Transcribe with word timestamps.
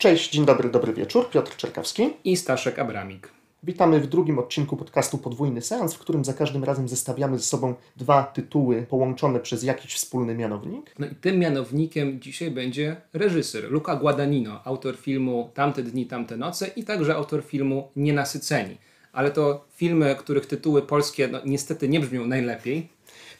Cześć, 0.00 0.30
dzień 0.30 0.46
dobry, 0.46 0.70
dobry 0.70 0.92
wieczór. 0.92 1.30
Piotr 1.30 1.56
Czerkawski 1.56 2.10
i 2.24 2.36
Staszek 2.36 2.78
Abramik. 2.78 3.28
Witamy 3.62 4.00
w 4.00 4.06
drugim 4.06 4.38
odcinku 4.38 4.76
podcastu 4.76 5.18
Podwójny 5.18 5.62
Seans, 5.62 5.94
w 5.94 5.98
którym 5.98 6.24
za 6.24 6.34
każdym 6.34 6.64
razem 6.64 6.88
zestawiamy 6.88 7.38
ze 7.38 7.44
sobą 7.44 7.74
dwa 7.96 8.22
tytuły 8.22 8.82
połączone 8.82 9.40
przez 9.40 9.62
jakiś 9.62 9.94
wspólny 9.94 10.34
mianownik. 10.34 10.94
No 10.98 11.06
i 11.06 11.14
tym 11.14 11.38
mianownikiem 11.38 12.20
dzisiaj 12.20 12.50
będzie 12.50 12.96
reżyser 13.12 13.70
Luca 13.70 13.96
Guadagnino, 13.96 14.60
autor 14.64 14.96
filmu 14.96 15.50
Tamte 15.54 15.82
dni, 15.82 16.06
tamte 16.06 16.36
noce 16.36 16.70
i 16.76 16.84
także 16.84 17.14
autor 17.14 17.44
filmu 17.44 17.88
Nienasyceni. 17.96 18.76
Ale 19.12 19.30
to 19.30 19.64
filmy, 19.74 20.16
których 20.18 20.46
tytuły 20.46 20.82
polskie 20.82 21.28
no, 21.28 21.38
niestety 21.44 21.88
nie 21.88 22.00
brzmią 22.00 22.26
najlepiej. 22.26 22.88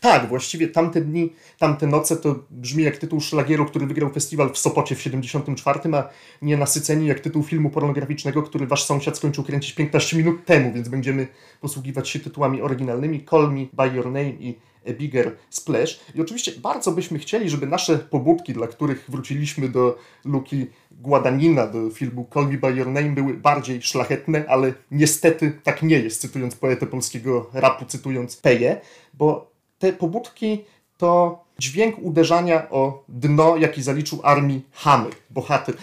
Tak, 0.00 0.28
właściwie 0.28 0.68
tamte 0.68 1.00
dni, 1.00 1.32
tamte 1.58 1.86
noce 1.86 2.16
to 2.16 2.34
brzmi 2.50 2.84
jak 2.84 2.96
tytuł 2.96 3.20
szlagieru, 3.20 3.66
który 3.66 3.86
wygrał 3.86 4.10
festiwal 4.10 4.52
w 4.52 4.58
Sopocie 4.58 4.94
w 4.94 5.02
74, 5.02 5.80
a 5.94 6.08
nie 6.42 6.56
nasyceni 6.56 7.06
jak 7.06 7.20
tytuł 7.20 7.42
filmu 7.42 7.70
pornograficznego, 7.70 8.42
który 8.42 8.66
wasz 8.66 8.84
sąsiad 8.84 9.16
skończył 9.16 9.44
kręcić 9.44 9.72
15 9.72 10.16
minut 10.16 10.44
temu, 10.44 10.72
więc 10.72 10.88
będziemy 10.88 11.28
posługiwać 11.60 12.08
się 12.08 12.20
tytułami 12.20 12.62
oryginalnymi 12.62 13.24
Call 13.30 13.52
Me 13.52 13.66
By 13.72 13.96
Your 13.96 14.06
Name 14.06 14.30
i 14.30 14.58
A 14.88 14.92
Bigger 14.92 15.36
Splash. 15.50 16.00
I 16.14 16.20
oczywiście 16.20 16.52
bardzo 16.52 16.92
byśmy 16.92 17.18
chcieli, 17.18 17.50
żeby 17.50 17.66
nasze 17.66 17.98
pobudki, 17.98 18.52
dla 18.52 18.66
których 18.66 19.04
wróciliśmy 19.08 19.68
do 19.68 19.98
Luki 20.24 20.66
Guadagnina, 20.90 21.66
do 21.66 21.90
filmu 21.90 22.28
Call 22.34 22.48
Me 22.48 22.58
By 22.58 22.70
Your 22.70 22.86
Name, 22.86 23.08
były 23.10 23.34
bardziej 23.34 23.82
szlachetne, 23.82 24.44
ale 24.48 24.72
niestety 24.90 25.52
tak 25.62 25.82
nie 25.82 25.98
jest, 25.98 26.20
cytując 26.20 26.54
poetę 26.54 26.86
polskiego 26.86 27.50
rapu, 27.52 27.84
cytując 27.84 28.36
Peje, 28.36 28.80
bo 29.14 29.49
te 29.80 29.92
pobudki 29.92 30.64
to 30.98 31.44
dźwięk 31.58 31.98
uderzania 31.98 32.70
o 32.70 33.04
dno, 33.08 33.56
jaki 33.56 33.82
zaliczył 33.82 34.20
armii 34.22 34.62
Hammer, 34.72 35.12
bohater, 35.30 35.76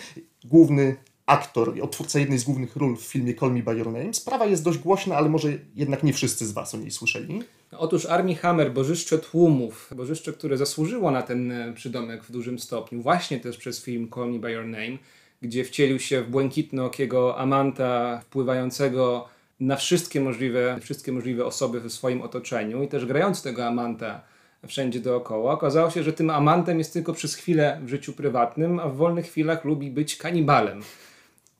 główny 0.44 0.96
aktor 1.26 1.78
i 1.78 1.82
odtwórca 1.82 2.20
jednej 2.20 2.40
z 2.40 2.44
głównych 2.44 2.76
ról 2.76 2.98
w 2.98 3.02
filmie 3.02 3.34
Call 3.34 3.54
Me 3.54 3.64
By 3.64 3.76
Your 3.78 3.92
Name. 3.92 4.14
Sprawa 4.14 4.46
jest 4.46 4.64
dość 4.64 4.78
głośna, 4.78 5.16
ale 5.16 5.30
może 5.30 5.50
jednak 5.76 6.04
nie 6.04 6.14
wszyscy 6.14 6.48
z 6.48 6.52
Was 6.52 6.76
o 6.76 6.78
niej 6.78 6.92
słyszeli. 6.92 7.42
Otóż 7.72 8.06
Armii 8.06 8.36
Hammer, 8.36 8.74
bożyszcze 8.74 9.20
tłumów, 9.20 9.94
bożyszcze, 9.96 10.34
które 10.34 10.58
zasłużyło 10.58 11.12
na 11.12 11.22
ten 11.22 11.52
e, 11.52 11.74
przydomek 11.74 12.24
w 12.24 12.32
dużym 12.32 12.60
stopniu, 12.60 13.02
właśnie 13.02 13.40
też 13.40 13.58
przez 13.58 13.84
film 13.84 14.10
Call 14.16 14.32
Me 14.32 14.40
By 14.40 14.52
Your 14.52 14.66
Name, 14.66 14.98
gdzie 15.42 15.64
wcielił 15.64 16.00
się 16.00 16.22
w 16.22 16.30
błękitno-okiego 16.30 17.38
amanta 17.38 18.22
wpływającego 18.24 19.28
na 19.60 19.76
wszystkie 19.76 20.22
możliwe, 20.22 20.78
wszystkie 20.82 21.12
możliwe 21.12 21.46
osoby 21.46 21.82
w 21.82 21.94
swoim 21.94 22.22
otoczeniu 22.22 22.84
i 22.84 22.88
też 22.88 23.06
grając 23.06 23.42
tego 23.42 23.66
amanta 23.66 24.22
wszędzie 24.68 25.00
dookoła. 25.00 25.54
Okazało 25.54 25.90
się, 25.90 26.04
że 26.04 26.14
tym 26.14 26.30
amantem 26.30 26.78
jest 26.78 26.94
tylko 26.94 27.14
przez 27.14 27.36
chwilę 27.36 27.80
w 27.84 27.90
życiu 27.90 28.14
prywatnym, 28.14 28.80
a 28.80 28.90
w 28.90 28.96
wolnych 28.96 29.26
chwilach 29.26 29.66
lubi 29.66 29.92
być 29.92 30.16
kanibalem. 30.16 30.82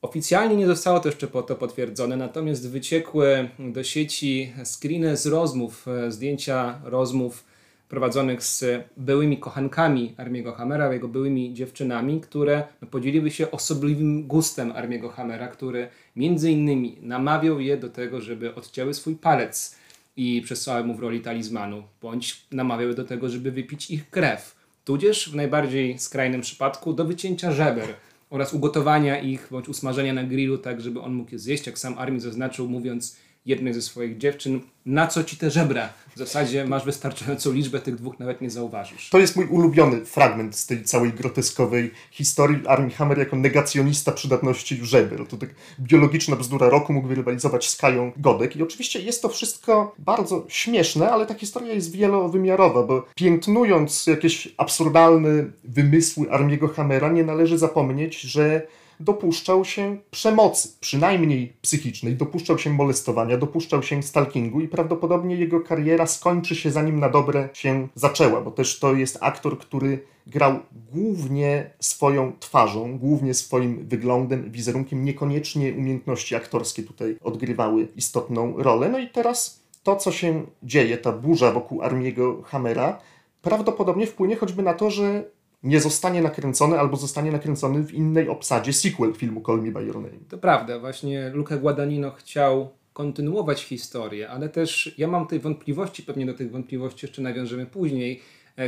Oficjalnie 0.02 0.56
nie 0.56 0.66
zostało 0.66 1.00
to 1.00 1.08
jeszcze 1.08 1.26
po 1.26 1.42
to 1.42 1.54
potwierdzone, 1.54 2.16
natomiast 2.16 2.70
wyciekły 2.70 3.48
do 3.58 3.84
sieci 3.84 4.52
screeny 4.64 5.16
z 5.16 5.26
rozmów, 5.26 5.86
zdjęcia 6.08 6.80
rozmów 6.84 7.44
prowadzonych 7.88 8.42
z 8.42 8.64
byłymi 8.96 9.38
kochankami 9.38 10.14
Armiego 10.16 10.52
Hammera, 10.52 10.92
jego 10.92 11.08
byłymi 11.08 11.54
dziewczynami, 11.54 12.20
które 12.20 12.62
podzieliły 12.90 13.30
się 13.30 13.50
osobliwym 13.50 14.26
gustem 14.26 14.72
Armiego 14.72 15.08
Hammera, 15.08 15.48
który 15.48 15.88
między 16.18 16.50
innymi 16.50 16.98
namawiał 17.02 17.60
je 17.60 17.76
do 17.76 17.88
tego, 17.88 18.20
żeby 18.20 18.54
odcięły 18.54 18.94
swój 18.94 19.16
palec 19.16 19.76
i 20.16 20.42
przesłały 20.44 20.84
mu 20.84 20.94
w 20.94 21.00
roli 21.00 21.20
talizmanu, 21.20 21.82
bądź 22.02 22.46
namawiał 22.52 22.94
do 22.94 23.04
tego, 23.04 23.28
żeby 23.28 23.52
wypić 23.52 23.90
ich 23.90 24.10
krew, 24.10 24.56
tudzież 24.84 25.30
w 25.30 25.34
najbardziej 25.34 25.98
skrajnym 25.98 26.40
przypadku 26.40 26.92
do 26.92 27.04
wycięcia 27.04 27.52
żeber 27.52 27.94
oraz 28.30 28.54
ugotowania 28.54 29.20
ich 29.20 29.48
bądź 29.50 29.68
usmażenia 29.68 30.12
na 30.12 30.24
grillu, 30.24 30.58
tak 30.58 30.80
żeby 30.80 31.00
on 31.00 31.14
mógł 31.14 31.32
je 31.32 31.38
zjeść, 31.38 31.66
jak 31.66 31.78
sam 31.78 31.98
Armin 31.98 32.20
zaznaczył, 32.20 32.68
mówiąc 32.68 33.16
jednej 33.48 33.74
ze 33.74 33.82
swoich 33.82 34.18
dziewczyn, 34.18 34.60
na 34.86 35.06
co 35.06 35.24
ci 35.24 35.36
te 35.36 35.50
żebra? 35.50 35.88
W 36.14 36.18
zasadzie 36.18 36.64
masz 36.64 36.84
wystarczającą 36.84 37.52
liczbę, 37.52 37.80
tych 37.80 37.96
dwóch 37.96 38.18
nawet 38.18 38.40
nie 38.40 38.50
zauważysz. 38.50 39.10
To 39.10 39.18
jest 39.18 39.36
mój 39.36 39.46
ulubiony 39.46 40.04
fragment 40.04 40.56
z 40.56 40.66
tej 40.66 40.84
całej 40.84 41.12
groteskowej 41.12 41.90
historii. 42.10 42.66
Armie 42.66 42.90
Hammer 42.90 43.18
jako 43.18 43.36
negacjonista 43.36 44.12
przydatności 44.12 44.78
żeber. 44.82 45.26
To 45.26 45.36
tak 45.36 45.50
biologiczna 45.80 46.36
bzdura 46.36 46.68
roku 46.68 46.92
mógł 46.92 47.14
rywalizować 47.14 47.68
z 47.68 47.76
Kają 47.76 48.12
Godek. 48.16 48.56
I 48.56 48.62
oczywiście 48.62 49.00
jest 49.00 49.22
to 49.22 49.28
wszystko 49.28 49.94
bardzo 49.98 50.44
śmieszne, 50.48 51.10
ale 51.10 51.26
ta 51.26 51.34
historia 51.34 51.74
jest 51.74 51.92
wielowymiarowa, 51.92 52.82
bo 52.82 53.06
piętnując 53.14 54.06
jakieś 54.06 54.54
absurdalne 54.56 55.30
wymysły 55.64 56.30
Armiego 56.30 56.68
Hammera, 56.68 57.12
nie 57.12 57.24
należy 57.24 57.58
zapomnieć, 57.58 58.20
że 58.20 58.66
dopuszczał 59.00 59.64
się 59.64 59.96
przemocy, 60.10 60.68
przynajmniej 60.80 61.52
psychicznej, 61.62 62.14
dopuszczał 62.14 62.58
się 62.58 62.70
molestowania, 62.70 63.38
dopuszczał 63.38 63.82
się 63.82 64.02
stalkingu 64.02 64.60
i 64.60 64.68
prawdopodobnie 64.68 65.36
jego 65.36 65.60
kariera 65.60 66.06
skończy 66.06 66.56
się 66.56 66.70
zanim 66.70 67.00
na 67.00 67.08
dobre 67.08 67.48
się 67.52 67.88
zaczęła, 67.94 68.40
bo 68.40 68.50
też 68.50 68.78
to 68.78 68.94
jest 68.94 69.18
aktor, 69.20 69.58
który 69.58 70.00
grał 70.26 70.58
głównie 70.92 71.70
swoją 71.80 72.32
twarzą, 72.40 72.98
głównie 72.98 73.34
swoim 73.34 73.88
wyglądem, 73.88 74.50
wizerunkiem, 74.50 75.04
niekoniecznie 75.04 75.72
umiejętności 75.72 76.34
aktorskie 76.34 76.82
tutaj 76.82 77.16
odgrywały 77.22 77.88
istotną 77.96 78.54
rolę. 78.56 78.88
No 78.88 78.98
i 78.98 79.08
teraz 79.08 79.62
to, 79.82 79.96
co 79.96 80.12
się 80.12 80.46
dzieje, 80.62 80.98
ta 80.98 81.12
burza 81.12 81.52
wokół 81.52 81.82
Armiego 81.82 82.42
Hammera, 82.42 82.98
prawdopodobnie 83.42 84.06
wpłynie 84.06 84.36
choćby 84.36 84.62
na 84.62 84.74
to, 84.74 84.90
że 84.90 85.24
nie 85.62 85.80
zostanie 85.80 86.22
nakręcony 86.22 86.78
albo 86.78 86.96
zostanie 86.96 87.32
nakręcony 87.32 87.82
w 87.82 87.94
innej 87.94 88.28
obsadzie 88.28 88.72
sequel 88.72 89.14
filmu 89.14 89.42
Call 89.46 89.62
Me 89.62 89.70
By 89.70 89.84
Your 89.84 89.96
Name. 89.96 90.18
To 90.28 90.38
prawda, 90.38 90.78
właśnie 90.78 91.30
Luca 91.34 91.56
Guadagnino 91.56 92.10
chciał 92.10 92.70
kontynuować 92.92 93.62
historię, 93.64 94.30
ale 94.30 94.48
też 94.48 94.94
ja 94.98 95.08
mam 95.08 95.26
tej 95.26 95.40
wątpliwości, 95.40 96.02
pewnie 96.02 96.26
do 96.26 96.34
tych 96.34 96.50
wątpliwości 96.50 97.06
jeszcze 97.06 97.22
nawiążemy 97.22 97.66
później, 97.66 98.20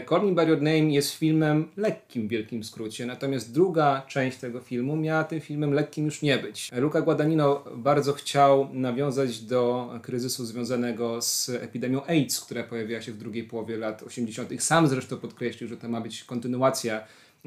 Call 0.08 0.26
Me 0.26 0.32
By 0.32 0.50
Your 0.50 0.62
Name 0.62 0.90
jest 0.90 1.14
filmem 1.14 1.68
lekkim 1.76 2.26
w 2.28 2.30
wielkim 2.30 2.64
skrócie, 2.64 3.06
natomiast 3.06 3.52
druga 3.52 4.02
część 4.08 4.38
tego 4.38 4.60
filmu 4.60 4.96
miała 4.96 5.24
tym 5.24 5.40
filmem 5.40 5.72
lekkim 5.72 6.04
już 6.04 6.22
nie 6.22 6.38
być. 6.38 6.70
Luca 6.72 7.00
Guadagnino 7.00 7.64
bardzo 7.76 8.12
chciał 8.12 8.68
nawiązać 8.72 9.40
do 9.40 9.90
kryzysu 10.02 10.44
związanego 10.44 11.22
z 11.22 11.48
epidemią 11.48 12.04
AIDS, 12.06 12.40
która 12.40 12.62
pojawiła 12.62 13.02
się 13.02 13.12
w 13.12 13.16
drugiej 13.16 13.44
połowie 13.44 13.76
lat 13.76 14.02
80. 14.02 14.62
Sam 14.62 14.88
zresztą 14.88 15.16
podkreślił, 15.16 15.68
że 15.68 15.76
to 15.76 15.88
ma 15.88 16.00
być 16.00 16.24
kontynuacja 16.24 17.04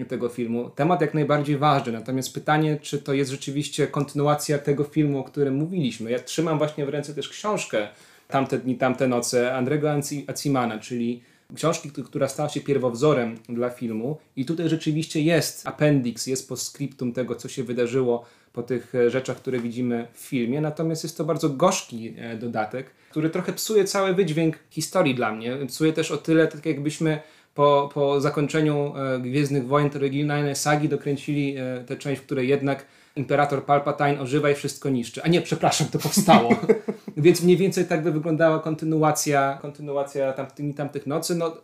tego 0.07 0.29
filmu. 0.29 0.69
Temat 0.69 1.01
jak 1.01 1.13
najbardziej 1.13 1.57
ważny, 1.57 1.91
natomiast 1.91 2.33
pytanie, 2.33 2.77
czy 2.81 2.99
to 2.99 3.13
jest 3.13 3.31
rzeczywiście 3.31 3.87
kontynuacja 3.87 4.59
tego 4.59 4.83
filmu, 4.83 5.19
o 5.19 5.23
którym 5.23 5.55
mówiliśmy. 5.55 6.11
Ja 6.11 6.19
trzymam 6.19 6.57
właśnie 6.57 6.85
w 6.85 6.89
ręce 6.89 7.13
też 7.13 7.29
książkę 7.29 7.87
Tamte 8.27 8.57
dni, 8.57 8.77
tamte 8.77 9.07
noce 9.07 9.55
Andrego 9.55 9.91
Acimana, 10.27 10.79
czyli 10.79 11.23
książki, 11.55 11.91
która 11.91 12.27
stała 12.27 12.49
się 12.49 12.61
pierwowzorem 12.61 13.37
dla 13.49 13.69
filmu 13.69 14.17
i 14.35 14.45
tutaj 14.45 14.69
rzeczywiście 14.69 15.21
jest 15.21 15.67
appendix, 15.67 16.27
jest 16.27 16.49
postscriptum 16.49 17.13
tego, 17.13 17.35
co 17.35 17.49
się 17.49 17.63
wydarzyło 17.63 18.25
po 18.53 18.63
tych 18.63 18.95
e, 18.95 19.09
rzeczach, 19.09 19.37
które 19.37 19.59
widzimy 19.59 20.07
w 20.13 20.19
filmie, 20.19 20.61
natomiast 20.61 21.03
jest 21.03 21.17
to 21.17 21.23
bardzo 21.23 21.49
gorzki 21.49 22.13
e, 22.17 22.37
dodatek, 22.37 22.91
który 23.09 23.29
trochę 23.29 23.53
psuje 23.53 23.85
cały 23.85 24.13
wydźwięk 24.13 24.55
historii 24.69 25.15
dla 25.15 25.31
mnie. 25.31 25.57
Psuje 25.67 25.93
też 25.93 26.11
o 26.11 26.17
tyle, 26.17 26.47
tak 26.47 26.65
jakbyśmy 26.65 27.19
po, 27.55 27.89
po 27.93 28.21
zakończeniu 28.21 28.93
e, 28.95 29.19
Gwiezdnych 29.19 29.67
Wojen, 29.67 29.89
oryginalnej 29.95 30.55
sagi, 30.55 30.89
dokręcili 30.89 31.55
tę 31.87 31.97
część, 31.97 32.21
w 32.21 32.25
której 32.25 32.47
jednak 32.47 32.85
imperator 33.15 33.65
Palpatine 33.65 34.19
ożywa 34.21 34.49
i 34.49 34.55
wszystko 34.55 34.89
niszczy. 34.89 35.23
A 35.23 35.27
nie, 35.27 35.41
przepraszam, 35.41 35.87
to 35.87 35.99
powstało. 35.99 36.55
Więc 37.17 37.41
mniej 37.41 37.57
więcej 37.57 37.85
tak 37.85 38.03
by 38.03 38.11
wyglądała 38.11 38.59
kontynuacja, 38.59 39.57
kontynuacja 39.61 40.33
tamtymi 40.33 40.73
tamtych 40.73 41.07
nocy. 41.07 41.35
No, 41.35 41.57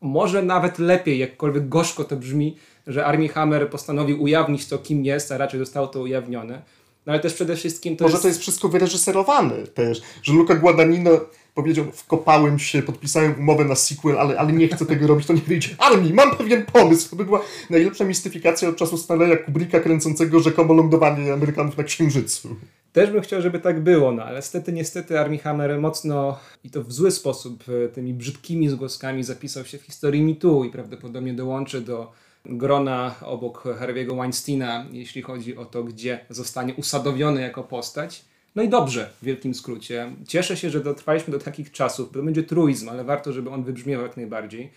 może 0.00 0.42
nawet 0.42 0.78
lepiej, 0.78 1.18
jakkolwiek 1.18 1.68
gorzko 1.68 2.04
to 2.04 2.16
brzmi, 2.16 2.56
że 2.86 3.06
Armie 3.06 3.28
Hammer 3.28 3.70
postanowił 3.70 4.22
ujawnić 4.22 4.68
to, 4.68 4.78
kim 4.78 5.04
jest, 5.04 5.32
a 5.32 5.38
raczej 5.38 5.60
zostało 5.60 5.86
to 5.86 6.00
ujawnione. 6.00 6.62
No 7.06 7.12
ale 7.12 7.20
też 7.20 7.34
przede 7.34 7.56
wszystkim 7.56 7.96
to 7.96 8.04
Może 8.04 8.14
jest... 8.14 8.22
to 8.22 8.28
jest 8.28 8.40
wszystko 8.40 8.68
wyreżyserowane 8.68 9.66
też, 9.66 10.02
że 10.22 10.32
Luca 10.32 10.54
Guadagnino 10.54 11.10
powiedział, 11.56 11.84
wkopałem 11.92 12.58
się, 12.58 12.82
podpisałem 12.82 13.34
umowę 13.38 13.64
na 13.64 13.74
sequel, 13.74 14.18
ale, 14.18 14.38
ale 14.38 14.52
nie 14.52 14.68
chcę 14.68 14.86
tego 14.86 15.06
robić, 15.06 15.26
to 15.26 15.32
nie 15.32 15.40
wyjdzie. 15.40 15.68
Armii, 15.78 16.14
mam 16.14 16.36
pewien 16.36 16.66
pomysł. 16.66 17.10
To 17.10 17.16
by 17.16 17.24
była 17.24 17.40
najlepsza 17.70 18.04
mistyfikacja 18.04 18.68
od 18.68 18.76
czasu 18.76 18.98
Stanleya 18.98 19.44
Kubricka 19.44 19.80
kręcącego 19.80 20.40
rzekomo 20.40 20.74
lądowanie 20.74 21.32
Amerykanów 21.32 21.76
na 21.76 21.84
Księżycu. 21.84 22.56
Też 22.92 23.10
bym 23.10 23.20
chciał, 23.22 23.42
żeby 23.42 23.58
tak 23.58 23.80
było, 23.80 24.12
no 24.12 24.24
ale 24.24 24.36
niestety, 24.36 24.72
niestety 24.72 25.20
Armie 25.20 25.38
Hammer 25.38 25.80
mocno 25.80 26.38
i 26.64 26.70
to 26.70 26.82
w 26.82 26.92
zły 26.92 27.10
sposób 27.10 27.64
e, 27.68 27.88
tymi 27.88 28.14
brzydkimi 28.14 28.68
zgłoskami 28.68 29.24
zapisał 29.24 29.64
się 29.64 29.78
w 29.78 29.82
historii 29.82 30.22
mitu 30.22 30.64
i 30.64 30.70
prawdopodobnie 30.70 31.34
dołączy 31.34 31.80
do 31.80 32.12
grona 32.44 33.14
obok 33.22 33.64
Harvey'ego 33.64 34.16
Weinsteina, 34.16 34.86
jeśli 34.92 35.22
chodzi 35.22 35.56
o 35.56 35.64
to, 35.64 35.84
gdzie 35.84 36.20
zostanie 36.30 36.74
usadowiony 36.74 37.40
jako 37.40 37.62
postać. 37.62 38.24
No 38.56 38.62
i 38.62 38.68
dobrze, 38.68 39.10
w 39.22 39.24
wielkim 39.24 39.54
skrócie. 39.54 40.12
Cieszę 40.28 40.56
się, 40.56 40.70
że 40.70 40.80
dotrwaliśmy 40.80 41.32
do 41.32 41.38
takich 41.38 41.72
czasów. 41.72 42.10
To 42.12 42.22
będzie 42.22 42.42
truizm, 42.42 42.88
ale 42.88 43.04
warto, 43.04 43.32
żeby 43.32 43.50
on 43.50 43.64
wybrzmiał 43.64 44.02
jak 44.02 44.16
najbardziej. 44.16 44.70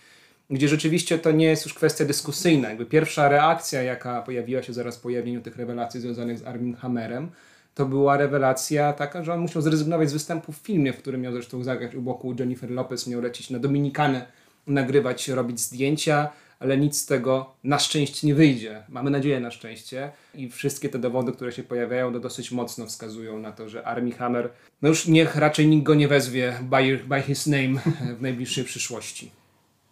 gdzie 0.50 0.68
rzeczywiście 0.68 1.18
to 1.18 1.32
nie 1.32 1.46
jest 1.46 1.64
już 1.64 1.74
kwestia 1.74 2.04
dyskusyjna. 2.04 2.68
Jakby 2.68 2.86
pierwsza 2.86 3.28
reakcja, 3.28 3.82
jaka 3.82 4.22
pojawiła 4.22 4.62
się 4.62 4.72
zaraz 4.72 4.96
po 4.96 5.02
pojawieniu 5.02 5.40
tych 5.40 5.56
rewelacji 5.56 6.00
związanych 6.00 6.38
z 6.38 6.46
Armin 6.46 6.74
Hammerem, 6.74 7.30
to 7.74 7.86
była 7.86 8.16
rewelacja 8.16 8.92
taka, 8.92 9.24
że 9.24 9.34
on 9.34 9.40
musiał 9.40 9.62
zrezygnować 9.62 10.10
z 10.10 10.12
występu 10.12 10.52
w 10.52 10.56
filmie, 10.56 10.92
w 10.92 10.96
którym 10.96 11.20
miał 11.20 11.32
zresztą 11.32 11.64
zagrać 11.64 11.94
u 11.94 12.02
boku 12.02 12.34
Jennifer 12.38 12.70
Lopez, 12.70 13.06
miał 13.06 13.20
lecieć 13.20 13.50
na 13.50 13.58
Dominikanę, 13.58 14.26
nagrywać, 14.66 15.28
robić 15.28 15.60
zdjęcia, 15.60 16.28
ale 16.60 16.78
nic 16.78 17.00
z 17.00 17.06
tego 17.06 17.54
na 17.64 17.78
szczęście 17.78 18.26
nie 18.26 18.34
wyjdzie. 18.34 18.82
Mamy 18.88 19.10
nadzieję 19.10 19.40
na 19.40 19.50
szczęście 19.50 20.12
i 20.34 20.50
wszystkie 20.50 20.88
te 20.88 20.98
dowody, 20.98 21.32
które 21.32 21.52
się 21.52 21.62
pojawiają, 21.62 22.12
to 22.12 22.20
dosyć 22.20 22.52
mocno 22.52 22.86
wskazują 22.86 23.38
na 23.38 23.52
to, 23.52 23.68
że 23.68 23.86
Armie 23.86 24.12
Hammer, 24.12 24.50
no 24.82 24.88
już 24.88 25.06
niech 25.06 25.36
raczej 25.36 25.66
nikt 25.66 25.84
go 25.84 25.94
nie 25.94 26.08
wezwie 26.08 26.58
by, 26.62 27.00
by 27.08 27.22
his 27.22 27.46
name 27.46 27.80
w 28.18 28.22
najbliższej 28.22 28.64
przyszłości. 28.64 29.30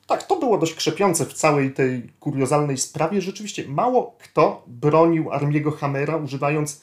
Tak, 0.07 0.23
to 0.23 0.37
było 0.37 0.59
dość 0.59 0.75
krzepiące 0.75 1.27
w 1.27 1.33
całej 1.33 1.71
tej 1.71 2.03
kuriozalnej 2.21 2.79
sprawie. 2.79 3.21
Rzeczywiście 3.21 3.69
mało 3.69 4.17
kto 4.23 4.65
bronił 4.67 5.33
Armiego 5.33 5.71
Hammera, 5.71 6.17
używając 6.17 6.81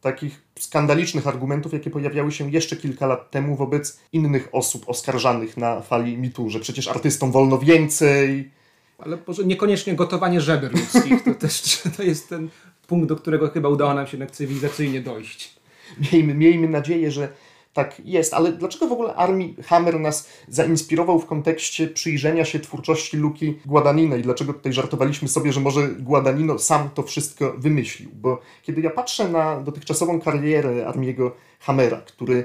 takich 0.00 0.42
skandalicznych 0.58 1.26
argumentów, 1.26 1.72
jakie 1.72 1.90
pojawiały 1.90 2.32
się 2.32 2.50
jeszcze 2.50 2.76
kilka 2.76 3.06
lat 3.06 3.30
temu 3.30 3.56
wobec 3.56 4.00
innych 4.12 4.48
osób 4.52 4.88
oskarżanych 4.88 5.56
na 5.56 5.80
fali 5.80 6.18
mitu, 6.18 6.50
że 6.50 6.60
przecież 6.60 6.88
artystom 6.88 7.32
wolno 7.32 7.58
więcej. 7.58 8.50
Ale 9.04 9.18
niekoniecznie 9.44 9.94
gotowanie 9.94 10.40
żeber 10.40 10.72
ludzkich, 10.72 11.24
to 11.24 11.34
też 11.34 11.82
to 11.96 12.02
jest 12.02 12.28
ten 12.28 12.48
punkt, 12.86 13.08
do 13.08 13.16
którego 13.16 13.50
chyba 13.50 13.68
udało 13.68 13.94
nam 13.94 14.06
się 14.06 14.16
jednak 14.16 14.30
cywilizacyjnie 14.30 15.00
dojść. 15.00 15.54
Miejmy, 16.12 16.34
miejmy 16.34 16.68
nadzieję, 16.68 17.10
że 17.10 17.28
tak 17.72 18.02
jest, 18.04 18.34
ale 18.34 18.52
dlaczego 18.52 18.86
w 18.86 18.92
ogóle 18.92 19.14
Armii 19.14 19.56
Hammer 19.64 20.00
nas 20.00 20.28
zainspirował 20.48 21.18
w 21.18 21.26
kontekście 21.26 21.88
przyjrzenia 21.88 22.44
się 22.44 22.60
twórczości 22.60 23.16
Luki 23.16 23.58
Guadagnino 23.66 24.16
i 24.16 24.22
dlaczego 24.22 24.52
tutaj 24.52 24.72
żartowaliśmy 24.72 25.28
sobie, 25.28 25.52
że 25.52 25.60
może 25.60 25.88
Guadagnino 25.88 26.58
sam 26.58 26.90
to 26.94 27.02
wszystko 27.02 27.54
wymyślił? 27.58 28.10
Bo 28.14 28.40
kiedy 28.62 28.80
ja 28.80 28.90
patrzę 28.90 29.28
na 29.28 29.60
dotychczasową 29.60 30.20
karierę 30.20 30.86
Armiego 30.86 31.36
Hammera, 31.60 31.96
który 31.96 32.44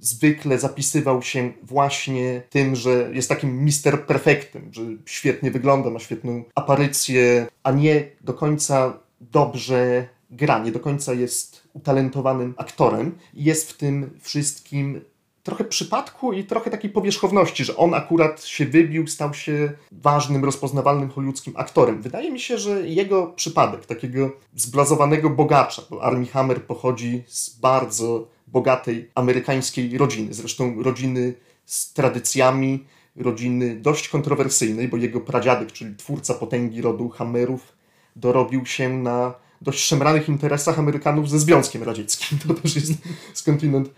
zwykle 0.00 0.58
zapisywał 0.58 1.22
się 1.22 1.52
właśnie 1.62 2.42
tym, 2.50 2.76
że 2.76 3.10
jest 3.12 3.28
takim 3.28 3.64
mister 3.64 4.06
perfektem, 4.06 4.68
że 4.72 4.82
świetnie 5.06 5.50
wygląda, 5.50 5.90
ma 5.90 5.98
świetną 5.98 6.44
aparycję, 6.54 7.46
a 7.62 7.72
nie 7.72 8.04
do 8.20 8.34
końca 8.34 8.98
dobrze 9.20 10.08
gra, 10.30 10.58
nie 10.58 10.72
do 10.72 10.80
końca 10.80 11.12
jest 11.14 11.68
utalentowanym 11.72 12.54
aktorem 12.56 13.18
jest 13.34 13.72
w 13.72 13.76
tym 13.76 14.10
wszystkim 14.20 15.00
trochę 15.42 15.64
przypadku 15.64 16.32
i 16.32 16.44
trochę 16.44 16.70
takiej 16.70 16.90
powierzchowności, 16.90 17.64
że 17.64 17.76
on 17.76 17.94
akurat 17.94 18.44
się 18.44 18.66
wybił, 18.66 19.06
stał 19.06 19.34
się 19.34 19.72
ważnym, 19.92 20.44
rozpoznawalnym 20.44 21.10
hollywoodzkim 21.10 21.54
aktorem. 21.56 22.02
Wydaje 22.02 22.30
mi 22.30 22.40
się, 22.40 22.58
że 22.58 22.88
jego 22.88 23.26
przypadek, 23.26 23.86
takiego 23.86 24.30
zblazowanego 24.54 25.30
bogacza, 25.30 25.82
bo 25.90 26.02
Armie 26.02 26.26
Hammer 26.26 26.62
pochodzi 26.62 27.22
z 27.26 27.50
bardzo 27.50 28.28
bogatej 28.52 29.10
amerykańskiej 29.14 29.98
rodziny, 29.98 30.34
zresztą 30.34 30.82
rodziny 30.82 31.34
z 31.66 31.92
tradycjami, 31.92 32.86
rodziny 33.16 33.76
dość 33.76 34.08
kontrowersyjnej, 34.08 34.88
bo 34.88 34.96
jego 34.96 35.20
pradziadek, 35.20 35.72
czyli 35.72 35.96
twórca 35.96 36.34
potęgi 36.34 36.82
rodu 36.82 37.08
Hammerów, 37.08 37.72
dorobił 38.16 38.66
się 38.66 38.88
na 38.88 39.34
dość 39.62 39.84
szemranych 39.84 40.28
interesach 40.28 40.78
Amerykanów 40.78 41.30
ze 41.30 41.38
Związkiem 41.38 41.82
Radzieckim. 41.82 42.38
To 42.48 42.54
też 42.54 42.74
jest 42.74 42.92
skądinąd 43.34 43.90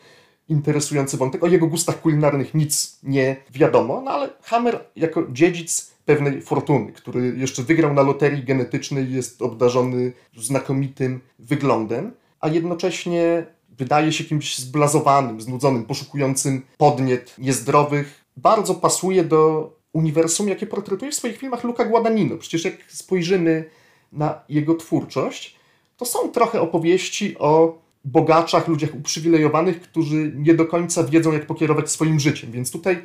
interesujący 0.49 1.17
wątek. 1.17 1.45
O 1.45 1.47
jego 1.47 1.67
gustach 1.67 2.01
kulinarnych 2.01 2.55
nic 2.55 2.99
nie 3.03 3.37
wiadomo, 3.51 4.01
no 4.01 4.11
ale 4.11 4.29
Hammer 4.43 4.85
jako 4.97 5.27
dziedzic 5.33 5.91
pewnej 6.05 6.43
fortuny, 6.43 6.93
który 6.93 7.35
jeszcze 7.37 7.63
wygrał 7.63 7.95
na 7.95 8.03
loterii 8.03 8.45
genetycznej, 8.45 9.13
jest 9.13 9.43
obdarzony 9.43 10.13
znakomitym 10.37 11.21
wyglądem, 11.39 12.13
a 12.41 12.49
jednocześnie 12.49 13.47
wydaje 13.81 14.13
się 14.13 14.25
kimś 14.25 14.59
zblazowanym, 14.59 15.41
znudzonym, 15.41 15.85
poszukującym 15.85 16.63
podniet 16.77 17.35
niezdrowych. 17.39 18.25
Bardzo 18.37 18.75
pasuje 18.75 19.25
do 19.25 19.73
uniwersum, 19.93 20.49
jakie 20.49 20.67
portretuje 20.67 21.11
w 21.11 21.15
swoich 21.15 21.37
filmach 21.37 21.65
Luca 21.65 21.85
Guadagnino. 21.85 22.37
Przecież 22.37 22.65
jak 22.65 22.75
spojrzymy 22.89 23.65
na 24.13 24.41
jego 24.49 24.75
twórczość, 24.75 25.57
to 25.97 26.07
są 26.07 26.29
trochę 26.29 26.61
opowieści 26.61 27.39
o 27.39 27.79
bogaczach, 28.05 28.69
ludziach 28.69 28.95
uprzywilejowanych, 28.95 29.81
którzy 29.81 30.33
nie 30.37 30.55
do 30.55 30.67
końca 30.67 31.05
wiedzą, 31.05 31.33
jak 31.33 31.47
pokierować 31.47 31.91
swoim 31.91 32.21
życiem. 32.21 32.53
Więc 32.53 32.71
tutaj 32.71 33.03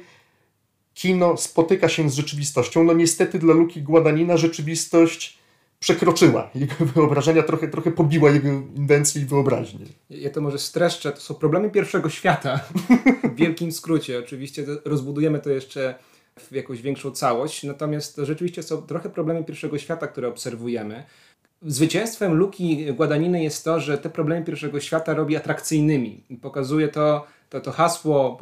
kino 0.94 1.38
spotyka 1.38 1.89
się 1.89 2.10
z 2.10 2.13
rzeczywistością. 2.13 2.83
No 2.83 2.94
niestety 2.94 3.39
dla 3.39 3.54
Luki 3.54 3.81
Guadagnina 3.81 4.38
rzeczywistość 4.38 5.38
przekroczyła 5.80 6.50
jego 6.56 6.75
wyobrażenia, 6.95 7.44
trochę, 7.44 7.68
trochę 7.68 7.92
pobiła 7.92 8.31
jego 8.31 8.50
inwencję 8.50 9.22
i 9.22 9.25
wyobraźnię. 9.25 9.86
Ja 10.10 10.30
to 10.30 10.42
może 10.42 10.60
streszczę. 10.60 11.12
To 11.12 11.19
są 11.19 11.33
problemy 11.33 11.69
pierwszego 11.69 12.10
świata. 12.10 12.60
w 13.24 13.36
wielkim 13.42 13.72
skrócie. 13.72 14.19
Oczywiście 14.19 14.66
rozbudujemy 14.86 15.39
to 15.39 15.50
jeszcze 15.50 15.95
w 16.39 16.51
jakąś 16.51 16.81
większą 16.81 17.12
całość. 17.12 17.63
Natomiast 17.63 18.16
to 18.16 18.25
rzeczywiście 18.25 18.63
są 18.63 18.81
trochę 18.81 19.10
problemy 19.10 19.44
pierwszego 19.44 19.77
świata, 19.77 20.07
które 20.07 20.27
obserwujemy. 20.27 21.04
Zwycięstwem 21.62 22.33
Luki 22.33 22.94
Guadagniny 22.94 23.44
jest 23.44 23.66
to, 23.66 23.80
że 23.80 23.98
te 23.98 24.10
problemy 24.10 24.45
pierwszego 24.45 24.80
świata 24.80 25.13
robi 25.13 25.36
atrakcyjnymi. 25.36 26.24
Pokazuje 26.42 26.88
to, 26.88 27.25
to, 27.50 27.62
to 27.62 27.72
hasło, 27.72 28.39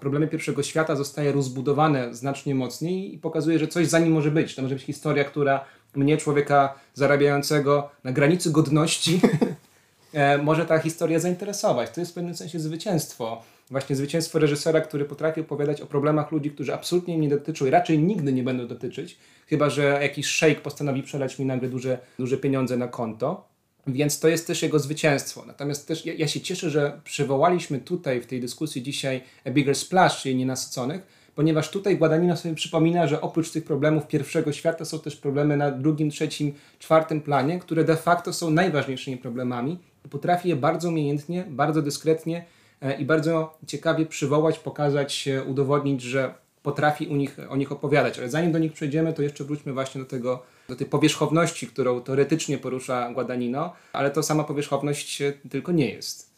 problemy 0.00 0.28
pierwszego 0.28 0.62
świata 0.62 0.96
zostaje 0.96 1.32
rozbudowane 1.32 2.14
znacznie 2.14 2.54
mocniej 2.54 3.14
i 3.14 3.18
pokazuje, 3.18 3.58
że 3.58 3.68
coś 3.68 3.86
za 3.86 3.98
nim 3.98 4.12
może 4.12 4.30
być. 4.30 4.54
To 4.54 4.62
może 4.62 4.74
być 4.74 4.84
historia, 4.84 5.24
która 5.24 5.64
mnie, 5.96 6.16
człowieka 6.16 6.74
zarabiającego 6.94 7.90
na 8.04 8.12
granicy 8.12 8.50
godności, 8.50 9.20
e, 10.12 10.38
może 10.38 10.66
ta 10.66 10.78
historia 10.78 11.18
zainteresować. 11.18 11.90
To 11.90 12.00
jest 12.00 12.12
w 12.12 12.14
pewnym 12.14 12.34
sensie 12.34 12.60
zwycięstwo 12.60 13.42
właśnie 13.70 13.96
zwycięstwo 13.96 14.38
reżysera, 14.38 14.80
który 14.80 15.04
potrafi 15.04 15.40
opowiadać 15.40 15.80
o 15.80 15.86
problemach 15.86 16.32
ludzi, 16.32 16.50
którzy 16.50 16.74
absolutnie 16.74 17.18
mnie 17.18 17.26
nie 17.26 17.36
dotyczą 17.36 17.66
i 17.66 17.70
raczej 17.70 17.98
nigdy 17.98 18.32
nie 18.32 18.42
będą 18.42 18.66
dotyczyć, 18.66 19.18
chyba 19.46 19.70
że 19.70 19.98
jakiś 20.02 20.26
szejk 20.26 20.60
postanowi 20.60 21.02
przelać 21.02 21.38
mi 21.38 21.46
nagle 21.46 21.68
duże, 21.68 21.98
duże 22.18 22.36
pieniądze 22.36 22.76
na 22.76 22.88
konto. 22.88 23.48
Więc 23.86 24.20
to 24.20 24.28
jest 24.28 24.46
też 24.46 24.62
jego 24.62 24.78
zwycięstwo. 24.78 25.44
Natomiast 25.46 25.88
też 25.88 26.06
ja, 26.06 26.14
ja 26.14 26.28
się 26.28 26.40
cieszę, 26.40 26.70
że 26.70 27.00
przywołaliśmy 27.04 27.78
tutaj 27.78 28.20
w 28.20 28.26
tej 28.26 28.40
dyskusji 28.40 28.82
dzisiaj 28.82 29.22
A 29.44 29.50
Bigger 29.50 29.74
Splash, 29.74 30.22
czyli 30.22 30.36
nienasyconych, 30.36 31.06
ponieważ 31.34 31.70
tutaj 31.70 31.96
Guadagnino 31.96 32.36
sobie 32.36 32.54
przypomina, 32.54 33.06
że 33.06 33.20
oprócz 33.20 33.50
tych 33.50 33.64
problemów 33.64 34.06
pierwszego 34.06 34.52
świata 34.52 34.84
są 34.84 34.98
też 34.98 35.16
problemy 35.16 35.56
na 35.56 35.70
drugim, 35.70 36.10
trzecim, 36.10 36.52
czwartym 36.78 37.20
planie, 37.20 37.58
które 37.58 37.84
de 37.84 37.96
facto 37.96 38.32
są 38.32 38.50
najważniejszymi 38.50 39.16
problemami 39.16 39.78
i 40.06 40.08
potrafi 40.08 40.48
je 40.48 40.56
bardzo 40.56 40.88
umiejętnie, 40.88 41.44
bardzo 41.48 41.82
dyskretnie 41.82 42.44
E, 42.84 43.00
i 43.00 43.04
bardzo 43.04 43.58
ciekawie 43.66 44.06
przywołać, 44.06 44.58
pokazać, 44.58 45.28
udowodnić, 45.46 46.02
że 46.02 46.34
potrafi 46.62 47.06
u 47.06 47.16
nich, 47.16 47.36
o 47.48 47.56
nich 47.56 47.72
opowiadać. 47.72 48.18
Ale 48.18 48.30
zanim 48.30 48.52
do 48.52 48.58
nich 48.58 48.72
przejdziemy, 48.72 49.12
to 49.12 49.22
jeszcze 49.22 49.44
wróćmy 49.44 49.72
właśnie 49.72 50.00
do 50.00 50.06
tego, 50.06 50.42
do 50.68 50.76
tej 50.76 50.86
powierzchowności, 50.86 51.66
którą 51.66 52.00
teoretycznie 52.00 52.58
porusza 52.58 53.12
Guadagnino, 53.12 53.72
ale 53.92 54.10
to 54.10 54.22
sama 54.22 54.44
powierzchowność 54.44 55.22
tylko 55.50 55.72
nie 55.72 55.90
jest. 55.90 56.30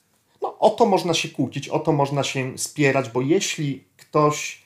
No, 0.43 0.59
o 0.59 0.71
to 0.71 0.87
można 0.87 1.15
się 1.15 1.29
kłócić, 1.29 1.69
o 1.69 1.79
to 1.79 1.93
można 1.93 2.23
się 2.23 2.59
spierać, 2.59 3.11
bo 3.11 3.21
jeśli 3.21 3.85
ktoś 3.97 4.66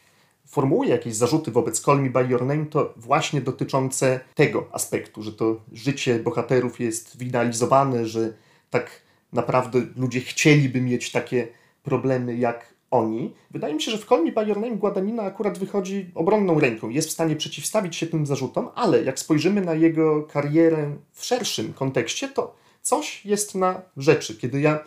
formułuje 0.51 0.91
jakieś 0.91 1.15
zarzuty 1.15 1.51
wobec 1.51 1.81
Call 1.81 2.03
Me 2.03 2.11
By 2.11 2.25
Your 2.31 2.47
Name, 2.47 2.67
to 2.67 2.95
właśnie 2.97 3.41
dotyczące 3.41 4.21
tego 4.35 4.69
aspektu, 4.73 5.23
że 5.23 5.33
to 5.33 5.61
życie 5.73 6.19
bohaterów 6.19 6.81
jest 6.81 7.17
wyidealizowane, 7.17 8.07
że 8.07 8.33
tak 8.71 8.91
naprawdę 9.33 9.83
ludzie 9.97 10.21
chcieliby 10.21 10.81
mieć 10.81 11.13
takie 11.13 11.49
problemy 11.83 12.37
jak 12.37 12.75
oni. 12.91 13.35
Wydaje 13.51 13.75
mi 13.75 13.83
się, 13.83 13.91
że 13.91 13.99
w 13.99 14.07
Call 14.07 14.25
Me 14.25 14.33
By 14.33 14.45
Your 14.45 14.61
Name 14.61 14.77
Guadagnina 14.77 15.23
akurat 15.23 15.59
wychodzi 15.59 16.11
obronną 16.15 16.61
ręką. 16.61 16.89
Jest 16.89 17.09
w 17.09 17.13
stanie 17.13 17.37
przeciwstawić 17.37 17.97
się 17.97 18.07
tym 18.07 18.27
zarzutom, 18.27 18.69
ale 18.75 19.05
jak 19.05 19.19
spojrzymy 19.19 19.61
na 19.61 19.75
jego 19.75 20.23
karierę 20.23 20.97
w 21.13 21.25
szerszym 21.25 21.73
kontekście, 21.73 22.29
to 22.29 22.55
coś 22.83 23.27
jest 23.27 23.55
na 23.55 23.83
rzeczy. 23.97 24.37
Kiedy 24.37 24.61
ja 24.61 24.85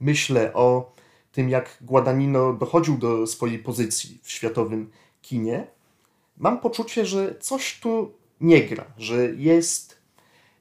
myślę 0.00 0.52
o 0.54 0.92
tym, 1.32 1.48
jak 1.48 1.78
Guadagnino 1.80 2.52
dochodził 2.52 2.98
do 2.98 3.26
swojej 3.26 3.58
pozycji 3.58 4.18
w 4.22 4.30
światowym 4.30 4.90
kinie, 5.22 5.66
mam 6.36 6.60
poczucie, 6.60 7.06
że 7.06 7.34
coś 7.40 7.80
tu 7.80 8.12
nie 8.40 8.64
gra, 8.64 8.84
że 8.98 9.16
jest 9.36 9.98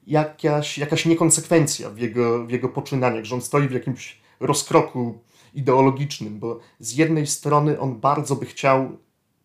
jakaś, 0.07 0.77
jakaś 0.77 1.05
niekonsekwencja 1.05 1.89
w 1.89 1.97
jego, 1.97 2.45
w 2.45 2.51
jego 2.51 2.69
poczynaniach, 2.69 3.25
że 3.25 3.35
on 3.35 3.41
stoi 3.41 3.67
w 3.67 3.71
jakimś 3.71 4.17
rozkroku 4.39 5.19
ideologicznym, 5.53 6.39
bo 6.39 6.59
z 6.79 6.95
jednej 6.95 7.27
strony 7.27 7.79
on 7.79 7.99
bardzo 7.99 8.35
by 8.35 8.45
chciał 8.45 8.97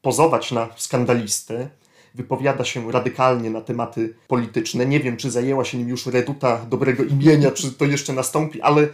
pozować 0.02 0.52
na 0.52 0.68
skandalistę, 0.76 1.68
wypowiada 2.14 2.64
się 2.64 2.92
radykalnie 2.92 3.50
na 3.50 3.60
tematy 3.60 4.14
polityczne. 4.28 4.86
Nie 4.86 5.00
wiem, 5.00 5.16
czy 5.16 5.30
zajęła 5.30 5.64
się 5.64 5.78
nim 5.78 5.88
już 5.88 6.06
reduta 6.06 6.66
dobrego 6.68 7.04
imienia, 7.04 7.50
czy 7.50 7.72
to 7.72 7.84
jeszcze 7.84 8.12
nastąpi, 8.12 8.60
ale 8.60 8.88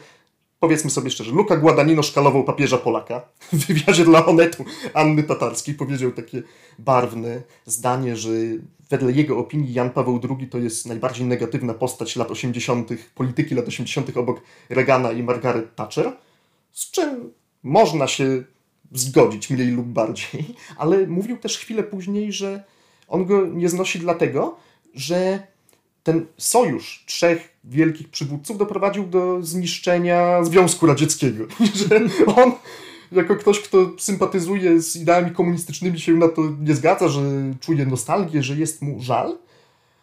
powiedzmy 0.60 0.90
sobie 0.90 1.10
szczerze, 1.10 1.32
Luca 1.32 1.56
Guadagnino 1.56 2.02
szkalował 2.02 2.44
papieża 2.44 2.78
Polaka. 2.78 3.28
W 3.52 3.66
wywiadzie 3.66 4.04
dla 4.04 4.26
Onetu 4.26 4.64
Anny 4.94 5.22
Tatarskiej 5.22 5.74
powiedział 5.74 6.12
takie 6.12 6.42
barwne 6.78 7.42
zdanie, 7.66 8.16
że 8.16 8.30
wedle 8.90 9.12
jego 9.12 9.38
opinii 9.38 9.72
Jan 9.72 9.90
Paweł 9.90 10.20
II 10.38 10.48
to 10.48 10.58
jest 10.58 10.86
najbardziej 10.86 11.26
negatywna 11.26 11.74
postać 11.74 12.16
lat 12.16 12.30
80., 12.30 12.90
polityki 13.14 13.54
lat 13.54 13.68
80. 13.68 14.16
obok 14.16 14.40
Reagana 14.68 15.12
i 15.12 15.22
Margaret 15.22 15.74
Thatcher, 15.74 16.12
z 16.72 16.90
czym 16.90 17.32
można 17.62 18.06
się 18.06 18.44
zgodzić 18.92 19.50
mniej 19.50 19.70
lub 19.70 19.86
bardziej, 19.86 20.54
ale 20.78 21.06
mówił 21.06 21.36
też 21.36 21.58
chwilę 21.58 21.82
później, 21.82 22.32
że 22.32 22.64
on 23.08 23.24
go 23.24 23.46
nie 23.46 23.68
znosi 23.68 23.98
dlatego, 23.98 24.56
że 24.94 25.46
ten 26.02 26.26
sojusz 26.37 27.05
trzech 27.07 27.59
wielkich 27.64 28.09
przywódców 28.09 28.59
doprowadził 28.59 29.07
do 29.07 29.43
zniszczenia 29.43 30.45
Związku 30.45 30.87
Radzieckiego. 30.87 31.45
że 31.88 32.00
on, 32.37 32.52
jako 33.12 33.37
ktoś, 33.37 33.61
kto 33.61 33.90
sympatyzuje 33.99 34.81
z 34.81 34.97
ideami 34.97 35.31
komunistycznymi, 35.31 36.00
się 36.00 36.12
na 36.12 36.28
to 36.28 36.43
nie 36.61 36.75
zgadza, 36.75 37.09
że 37.09 37.21
czuje 37.61 37.87
nostalgię, 37.87 38.43
że 38.43 38.57
jest 38.57 38.83
mu 38.83 39.00
żal. 39.00 39.38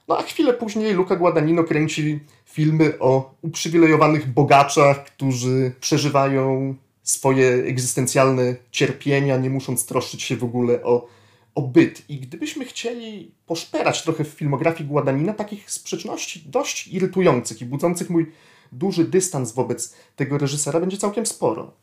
No 0.08 0.18
a 0.18 0.24
chwilę 0.24 0.54
później 0.54 0.94
Luca 0.94 1.16
Guadagnino 1.16 1.64
kręci 1.64 2.20
filmy 2.46 3.00
o 3.00 3.36
uprzywilejowanych 3.42 4.34
bogaczach, 4.34 5.06
którzy 5.06 5.72
przeżywają 5.80 6.75
swoje 7.04 7.48
egzystencjalne 7.48 8.56
cierpienia, 8.72 9.38
nie 9.38 9.50
musząc 9.50 9.86
troszczyć 9.86 10.24
się 10.24 10.36
w 10.36 10.44
ogóle 10.44 10.84
o 10.84 11.08
o 11.55 11.62
byt. 11.62 12.09
I 12.09 12.19
gdybyśmy 12.19 12.65
chcieli 12.65 13.31
poszperać 13.45 14.03
trochę 14.03 14.24
w 14.24 14.27
filmografii 14.27 14.89
Guadagnina, 14.89 15.33
takich 15.33 15.71
sprzeczności 15.71 16.43
dość 16.45 16.88
irytujących 16.88 17.62
i 17.62 17.65
budzących 17.65 18.09
mój 18.09 18.31
duży 18.71 19.05
dystans 19.05 19.51
wobec 19.51 19.95
tego 20.15 20.38
reżysera 20.38 20.79
będzie 20.79 20.97
całkiem 20.97 21.25
sporo. 21.25 21.74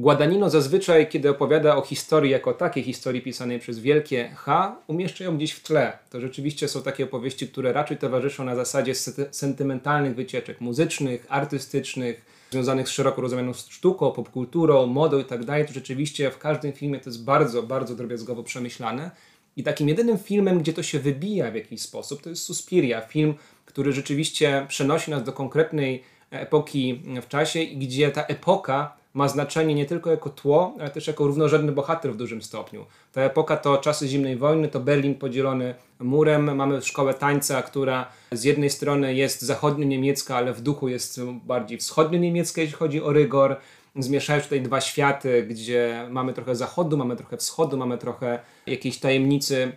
Guadagnino 0.00 0.50
zazwyczaj, 0.50 1.08
kiedy 1.08 1.30
opowiada 1.30 1.76
o 1.76 1.82
historii 1.82 2.30
jako 2.30 2.52
takiej, 2.52 2.82
historii 2.82 3.22
pisanej 3.22 3.58
przez 3.58 3.78
wielkie 3.78 4.30
H, 4.36 4.76
umieszcza 4.86 5.24
ją 5.24 5.36
gdzieś 5.36 5.52
w 5.52 5.62
tle. 5.62 5.98
To 6.10 6.20
rzeczywiście 6.20 6.68
są 6.68 6.82
takie 6.82 7.04
opowieści, 7.04 7.48
które 7.48 7.72
raczej 7.72 7.96
towarzyszą 7.96 8.44
na 8.44 8.56
zasadzie 8.56 8.94
sentymentalnych 9.30 10.14
wycieczek 10.14 10.60
muzycznych, 10.60 11.26
artystycznych, 11.28 12.24
związanych 12.50 12.88
z 12.88 12.90
szeroko 12.90 13.22
rozumianą 13.22 13.52
sztuką, 13.52 14.12
popkulturą, 14.12 14.86
modą 14.86 15.18
i 15.18 15.24
tak 15.24 15.44
to 15.44 15.72
rzeczywiście 15.72 16.30
w 16.30 16.38
każdym 16.38 16.72
filmie 16.72 17.00
to 17.00 17.10
jest 17.10 17.24
bardzo, 17.24 17.62
bardzo 17.62 17.94
drobiazgowo 17.94 18.42
przemyślane. 18.42 19.10
I 19.56 19.62
takim 19.62 19.88
jedynym 19.88 20.18
filmem, 20.18 20.58
gdzie 20.58 20.72
to 20.72 20.82
się 20.82 20.98
wybija 20.98 21.50
w 21.50 21.54
jakiś 21.54 21.80
sposób, 21.80 22.22
to 22.22 22.30
jest 22.30 22.42
Suspiria, 22.42 23.00
film, 23.00 23.34
który 23.64 23.92
rzeczywiście 23.92 24.66
przenosi 24.68 25.10
nas 25.10 25.24
do 25.24 25.32
konkretnej 25.32 26.02
epoki 26.30 27.02
w 27.22 27.28
czasie 27.28 27.60
i 27.60 27.76
gdzie 27.76 28.10
ta 28.10 28.22
epoka 28.22 28.99
ma 29.14 29.28
znaczenie 29.28 29.74
nie 29.74 29.86
tylko 29.86 30.10
jako 30.10 30.30
tło, 30.30 30.74
ale 30.80 30.90
też 30.90 31.06
jako 31.06 31.26
równorzędny 31.26 31.72
bohater 31.72 32.12
w 32.12 32.16
dużym 32.16 32.42
stopniu. 32.42 32.86
Ta 33.12 33.20
epoka 33.22 33.56
to 33.56 33.78
czasy 33.78 34.08
zimnej 34.08 34.36
wojny, 34.36 34.68
to 34.68 34.80
Berlin 34.80 35.14
podzielony 35.14 35.74
murem, 35.98 36.56
mamy 36.56 36.82
szkołę 36.82 37.14
tańca, 37.14 37.62
która 37.62 38.06
z 38.32 38.44
jednej 38.44 38.70
strony 38.70 39.14
jest 39.14 39.42
zachodnio-niemiecka, 39.42 40.36
ale 40.36 40.52
w 40.52 40.60
duchu 40.60 40.88
jest 40.88 41.20
bardziej 41.24 41.78
wschodnio-niemiecka, 41.78 42.60
jeśli 42.60 42.76
chodzi 42.76 43.02
o 43.02 43.12
rygor. 43.12 43.56
Zmieszają 43.96 44.42
tutaj 44.42 44.60
dwa 44.60 44.80
światy, 44.80 45.42
gdzie 45.42 46.06
mamy 46.10 46.32
trochę 46.32 46.56
zachodu, 46.56 46.96
mamy 46.96 47.16
trochę 47.16 47.36
wschodu, 47.36 47.76
mamy 47.76 47.98
trochę 47.98 48.38
jakiejś 48.66 48.98
tajemnicy, 48.98 49.72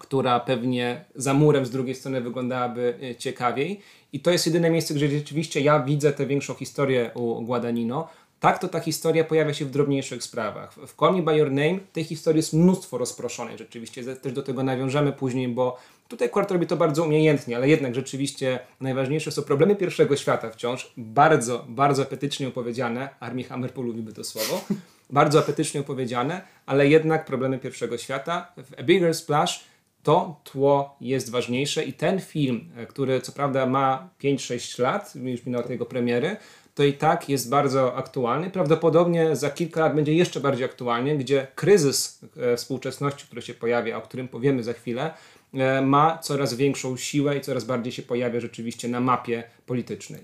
która 0.00 0.40
pewnie 0.40 1.04
za 1.14 1.34
murem 1.34 1.66
z 1.66 1.70
drugiej 1.70 1.94
strony 1.94 2.20
wyglądałaby 2.20 2.98
e, 3.02 3.16
ciekawiej. 3.16 3.80
I 4.12 4.20
to 4.20 4.30
jest 4.30 4.46
jedyne 4.46 4.70
miejsce, 4.70 4.94
gdzie 4.94 5.08
rzeczywiście 5.08 5.60
ja 5.60 5.80
widzę 5.80 6.12
tę 6.12 6.26
większą 6.26 6.54
historię 6.54 7.10
u 7.14 7.42
Guadagnino. 7.42 8.08
Tak 8.40 8.58
to 8.58 8.68
ta 8.68 8.80
historia 8.80 9.24
pojawia 9.24 9.54
się 9.54 9.64
w 9.64 9.70
drobniejszych 9.70 10.22
sprawach. 10.22 10.74
W 10.74 10.96
Call 10.96 11.14
Me 11.14 11.22
By 11.22 11.36
Your 11.36 11.50
Name 11.50 11.78
tej 11.92 12.04
historii 12.04 12.38
jest 12.38 12.52
mnóstwo 12.52 12.98
rozproszonej 12.98 13.58
rzeczywiście. 13.58 14.16
Też 14.16 14.32
do 14.32 14.42
tego 14.42 14.62
nawiążemy 14.62 15.12
później, 15.12 15.48
bo 15.48 15.78
tutaj 16.08 16.30
Quart 16.30 16.50
robi 16.50 16.66
to 16.66 16.76
bardzo 16.76 17.04
umiejętnie, 17.04 17.56
ale 17.56 17.68
jednak 17.68 17.94
rzeczywiście 17.94 18.58
najważniejsze 18.80 19.32
są 19.32 19.42
problemy 19.42 19.76
pierwszego 19.76 20.16
świata 20.16 20.50
wciąż. 20.50 20.92
Bardzo, 20.96 21.64
bardzo 21.68 22.02
apetycznie 22.02 22.48
opowiedziane. 22.48 23.08
Armii 23.20 23.44
Hammer 23.44 23.72
polubiłby 23.72 24.12
to 24.12 24.24
słowo. 24.24 24.64
Bardzo 25.10 25.38
apetycznie 25.38 25.80
opowiedziane, 25.80 26.42
ale 26.66 26.88
jednak 26.88 27.24
problemy 27.24 27.58
pierwszego 27.58 27.98
świata. 27.98 28.52
W 28.56 28.80
A 28.80 28.82
Bigger 28.82 29.14
Splash 29.14 29.64
to 30.02 30.40
tło 30.44 30.96
jest 31.00 31.30
ważniejsze 31.30 31.84
i 31.84 31.92
ten 31.92 32.20
film, 32.20 32.70
który 32.88 33.20
co 33.20 33.32
prawda 33.32 33.66
ma 33.66 34.08
5-6 34.22 34.82
lat, 34.82 35.14
już 35.16 35.46
minęło 35.46 35.64
od 35.64 35.70
jego 35.70 35.86
premiery, 35.86 36.36
to 36.74 36.84
i 36.84 36.92
tak 36.92 37.28
jest 37.28 37.50
bardzo 37.50 37.96
aktualny. 37.96 38.50
Prawdopodobnie 38.50 39.36
za 39.36 39.50
kilka 39.50 39.80
lat 39.80 39.94
będzie 39.94 40.14
jeszcze 40.14 40.40
bardziej 40.40 40.64
aktualny, 40.64 41.18
gdzie 41.18 41.46
kryzys 41.54 42.20
e, 42.36 42.56
współczesności, 42.56 43.26
który 43.26 43.42
się 43.42 43.54
pojawia, 43.54 43.96
o 43.96 44.00
którym 44.00 44.28
powiemy 44.28 44.62
za 44.62 44.72
chwilę, 44.72 45.14
e, 45.54 45.82
ma 45.82 46.18
coraz 46.18 46.54
większą 46.54 46.96
siłę 46.96 47.36
i 47.36 47.40
coraz 47.40 47.64
bardziej 47.64 47.92
się 47.92 48.02
pojawia 48.02 48.40
rzeczywiście 48.40 48.88
na 48.88 49.00
mapie 49.00 49.42
politycznej. 49.66 50.20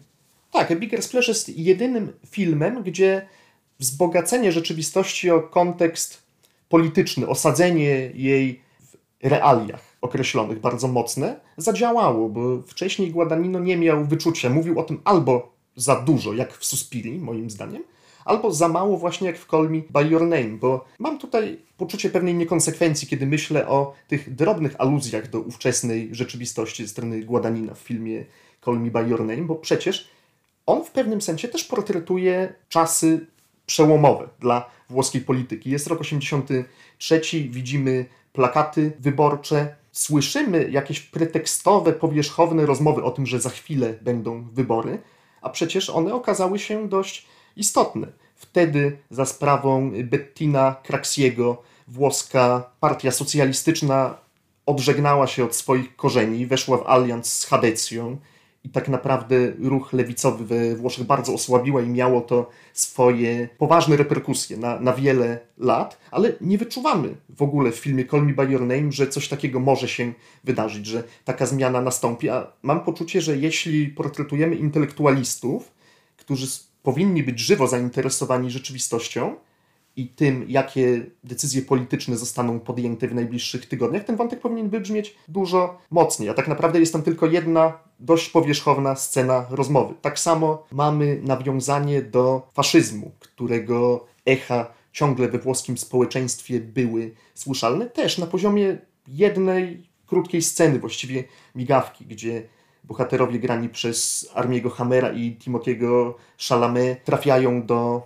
Tak, 0.52 0.78
Bigger 0.78 1.02
Splash 1.02 1.28
jest 1.28 1.48
jedynym 1.48 2.12
filmem, 2.26 2.82
gdzie 2.82 3.28
wzbogacenie 3.78 4.52
rzeczywistości 4.52 5.30
o 5.30 5.40
kontekst 5.40 6.22
polityczny, 6.68 7.28
osadzenie 7.28 8.10
jej 8.14 8.60
w 8.82 8.96
realiach 9.22 9.80
określonych, 10.00 10.60
bardzo 10.60 10.88
mocne, 10.88 11.40
zadziałało, 11.56 12.28
bo 12.28 12.62
wcześniej 12.62 13.10
Guadagnino 13.10 13.58
nie 13.58 13.76
miał 13.76 14.04
wyczucia. 14.04 14.50
Mówił 14.50 14.80
o 14.80 14.82
tym 14.82 15.00
albo 15.04 15.55
za 15.76 16.00
dużo, 16.00 16.34
jak 16.34 16.52
w 16.52 16.64
Suspiri, 16.64 17.18
moim 17.18 17.50
zdaniem, 17.50 17.82
albo 18.24 18.52
za 18.52 18.68
mało 18.68 18.98
właśnie 18.98 19.26
jak 19.26 19.38
w 19.38 19.46
Call 19.46 19.70
Me 19.70 19.80
By 19.90 20.10
Your 20.10 20.22
Name, 20.22 20.48
bo 20.48 20.84
mam 20.98 21.18
tutaj 21.18 21.58
poczucie 21.76 22.10
pewnej 22.10 22.34
niekonsekwencji, 22.34 23.08
kiedy 23.08 23.26
myślę 23.26 23.68
o 23.68 23.94
tych 24.08 24.34
drobnych 24.34 24.74
aluzjach 24.78 25.30
do 25.30 25.40
ówczesnej 25.40 26.08
rzeczywistości 26.12 26.82
ze 26.82 26.88
strony 26.88 27.22
Guadagnina 27.22 27.74
w 27.74 27.78
filmie 27.78 28.24
Call 28.64 28.80
Me 28.80 28.90
By 28.90 29.08
Your 29.08 29.20
Name, 29.20 29.42
bo 29.42 29.54
przecież 29.54 30.08
on 30.66 30.84
w 30.84 30.90
pewnym 30.90 31.20
sensie 31.20 31.48
też 31.48 31.64
portretuje 31.64 32.54
czasy 32.68 33.26
przełomowe 33.66 34.28
dla 34.40 34.70
włoskiej 34.90 35.20
polityki. 35.20 35.70
Jest 35.70 35.86
rok 35.86 36.00
83, 36.00 37.20
widzimy 37.48 38.04
plakaty 38.32 38.92
wyborcze, 39.00 39.76
słyszymy 39.92 40.70
jakieś 40.70 41.00
pretekstowe, 41.00 41.92
powierzchowne 41.92 42.66
rozmowy 42.66 43.02
o 43.02 43.10
tym, 43.10 43.26
że 43.26 43.40
za 43.40 43.50
chwilę 43.50 43.94
będą 44.02 44.48
wybory, 44.52 44.98
a 45.42 45.50
przecież 45.50 45.90
one 45.90 46.14
okazały 46.14 46.58
się 46.58 46.88
dość 46.88 47.26
istotne. 47.56 48.06
Wtedy 48.34 48.98
za 49.10 49.26
sprawą 49.26 49.92
Bettina 50.04 50.76
Craxiego 50.86 51.62
włoska 51.88 52.70
partia 52.80 53.10
socjalistyczna 53.10 54.14
odżegnała 54.66 55.26
się 55.26 55.44
od 55.44 55.56
swoich 55.56 55.96
korzeni, 55.96 56.46
weszła 56.46 56.78
w 56.78 56.86
alians 56.86 57.32
z 57.32 57.44
Hadecją 57.44 58.16
i 58.66 58.68
tak 58.68 58.88
naprawdę 58.88 59.52
ruch 59.58 59.92
lewicowy 59.92 60.44
we 60.44 60.76
Włoszech 60.76 61.04
bardzo 61.06 61.34
osłabiła 61.34 61.82
i 61.82 61.88
miało 61.88 62.20
to 62.20 62.50
swoje 62.72 63.48
poważne 63.58 63.96
reperkusje 63.96 64.56
na, 64.56 64.80
na 64.80 64.92
wiele 64.92 65.38
lat, 65.58 65.98
ale 66.10 66.32
nie 66.40 66.58
wyczuwamy 66.58 67.14
w 67.28 67.42
ogóle 67.42 67.72
w 67.72 67.76
filmie 67.76 68.04
Call 68.04 68.26
Me 68.26 68.32
By 68.32 68.52
Your 68.52 68.60
Name, 68.60 68.92
że 68.92 69.08
coś 69.08 69.28
takiego 69.28 69.60
może 69.60 69.88
się 69.88 70.12
wydarzyć, 70.44 70.86
że 70.86 71.04
taka 71.24 71.46
zmiana 71.46 71.80
nastąpi, 71.80 72.28
a 72.28 72.52
mam 72.62 72.80
poczucie, 72.80 73.20
że 73.20 73.36
jeśli 73.36 73.88
portretujemy 73.88 74.56
intelektualistów, 74.56 75.72
którzy 76.16 76.46
powinni 76.82 77.22
być 77.22 77.40
żywo 77.40 77.66
zainteresowani 77.66 78.50
rzeczywistością, 78.50 79.36
i 79.96 80.08
tym, 80.08 80.44
jakie 80.48 81.06
decyzje 81.24 81.62
polityczne 81.62 82.16
zostaną 82.16 82.60
podjęte 82.60 83.08
w 83.08 83.14
najbliższych 83.14 83.66
tygodniach, 83.66 84.04
ten 84.04 84.16
wątek 84.16 84.40
powinien 84.40 84.68
wybrzmieć 84.68 85.16
dużo 85.28 85.78
mocniej. 85.90 86.28
A 86.28 86.34
tak 86.34 86.48
naprawdę 86.48 86.80
jest 86.80 86.92
tam 86.92 87.02
tylko 87.02 87.26
jedna 87.26 87.78
dość 88.00 88.30
powierzchowna 88.30 88.96
scena 88.96 89.46
rozmowy. 89.50 89.94
Tak 90.02 90.18
samo 90.18 90.66
mamy 90.72 91.20
nawiązanie 91.22 92.02
do 92.02 92.48
faszyzmu, 92.54 93.10
którego 93.20 94.06
echa 94.26 94.72
ciągle 94.92 95.28
we 95.28 95.38
włoskim 95.38 95.78
społeczeństwie 95.78 96.60
były 96.60 97.14
słyszalne, 97.34 97.86
też 97.86 98.18
na 98.18 98.26
poziomie 98.26 98.78
jednej 99.08 99.86
krótkiej 100.06 100.42
sceny, 100.42 100.78
właściwie 100.78 101.24
migawki, 101.54 102.06
gdzie 102.06 102.42
bohaterowie 102.84 103.38
grani 103.38 103.68
przez 103.68 104.28
Armiego 104.34 104.70
Hammera 104.70 105.12
i 105.12 105.36
Timotiego 105.36 106.16
Chalamet 106.48 107.04
trafiają 107.04 107.66
do 107.66 108.02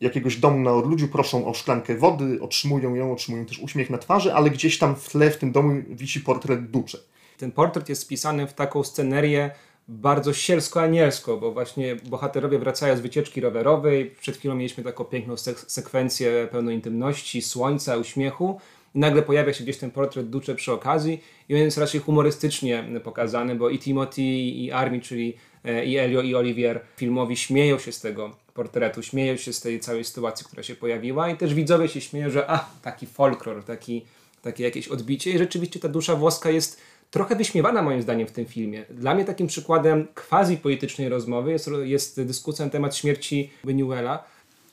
jakiegoś 0.00 0.36
domu 0.36 0.60
na 0.60 0.72
odludziu, 0.72 1.08
proszą 1.08 1.46
o 1.46 1.54
szklankę 1.54 1.96
wody, 1.96 2.38
otrzymują 2.40 2.94
ją, 2.94 3.12
otrzymują 3.12 3.46
też 3.46 3.58
uśmiech 3.58 3.90
na 3.90 3.98
twarzy, 3.98 4.34
ale 4.34 4.50
gdzieś 4.50 4.78
tam 4.78 4.96
w 4.96 5.08
tle 5.08 5.30
w 5.30 5.36
tym 5.36 5.52
domu 5.52 5.82
wisi 5.88 6.20
portret 6.20 6.70
Ducze. 6.70 6.98
Ten 7.38 7.52
portret 7.52 7.88
jest 7.88 8.02
spisany 8.02 8.46
w 8.46 8.52
taką 8.52 8.84
scenerię 8.84 9.50
bardzo 9.88 10.32
sielsko-anielsko, 10.32 11.36
bo 11.36 11.52
właśnie 11.52 11.96
bohaterowie 11.96 12.58
wracają 12.58 12.96
z 12.96 13.00
wycieczki 13.00 13.40
rowerowej. 13.40 14.10
Przed 14.20 14.36
chwilą 14.36 14.54
mieliśmy 14.54 14.84
taką 14.84 15.04
piękną 15.04 15.34
sek- 15.34 15.64
sekwencję 15.66 16.48
pełną 16.50 16.70
intymności, 16.70 17.42
słońca, 17.42 17.96
uśmiechu. 17.96 18.60
I 18.94 18.98
nagle 18.98 19.22
pojawia 19.22 19.52
się 19.52 19.64
gdzieś 19.64 19.78
ten 19.78 19.90
portret 19.90 20.30
Ducze 20.30 20.54
przy 20.54 20.72
okazji 20.72 21.20
i 21.48 21.54
on 21.54 21.60
jest 21.60 21.78
raczej 21.78 22.00
humorystycznie 22.00 22.84
pokazany, 23.04 23.54
bo 23.54 23.70
i 23.70 23.78
Timothy, 23.78 24.22
i 24.22 24.72
Army, 24.72 25.00
czyli 25.00 25.36
e, 25.64 25.84
i 25.84 25.96
Elio, 25.96 26.22
i 26.22 26.34
Olivier 26.34 26.80
filmowi 26.96 27.36
śmieją 27.36 27.78
się 27.78 27.92
z 27.92 28.00
tego 28.00 28.45
portretu, 28.56 29.02
śmieją 29.02 29.36
się 29.36 29.52
z 29.52 29.60
tej 29.60 29.80
całej 29.80 30.04
sytuacji, 30.04 30.46
która 30.46 30.62
się 30.62 30.74
pojawiła 30.74 31.30
i 31.30 31.36
też 31.36 31.54
widzowie 31.54 31.88
się 31.88 32.00
śmieją, 32.00 32.30
że 32.30 32.50
a, 32.50 32.70
taki 32.82 33.06
folklor, 33.06 33.64
taki, 33.64 34.04
takie 34.42 34.64
jakieś 34.64 34.88
odbicie 34.88 35.30
i 35.30 35.38
rzeczywiście 35.38 35.80
ta 35.80 35.88
dusza 35.88 36.16
włoska 36.16 36.50
jest 36.50 36.80
trochę 37.10 37.36
wyśmiewana 37.36 37.82
moim 37.82 38.02
zdaniem 38.02 38.26
w 38.26 38.32
tym 38.32 38.46
filmie. 38.46 38.84
Dla 38.90 39.14
mnie 39.14 39.24
takim 39.24 39.46
przykładem 39.46 40.06
quasi 40.28 40.56
politycznej 40.56 41.08
rozmowy 41.08 41.52
jest, 41.52 41.70
jest 41.82 42.22
dyskusja 42.22 42.64
na 42.64 42.70
temat 42.70 42.96
śmierci 42.96 43.50
Benuela. 43.64 44.24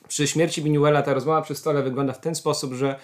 Przy 0.08 0.26
śmierci 0.26 0.62
Benuela 0.62 1.02
ta 1.02 1.14
rozmowa 1.14 1.42
przy 1.42 1.54
stole 1.54 1.82
wygląda 1.82 2.12
w 2.12 2.20
ten 2.20 2.34
sposób, 2.34 2.72
że 2.72 2.98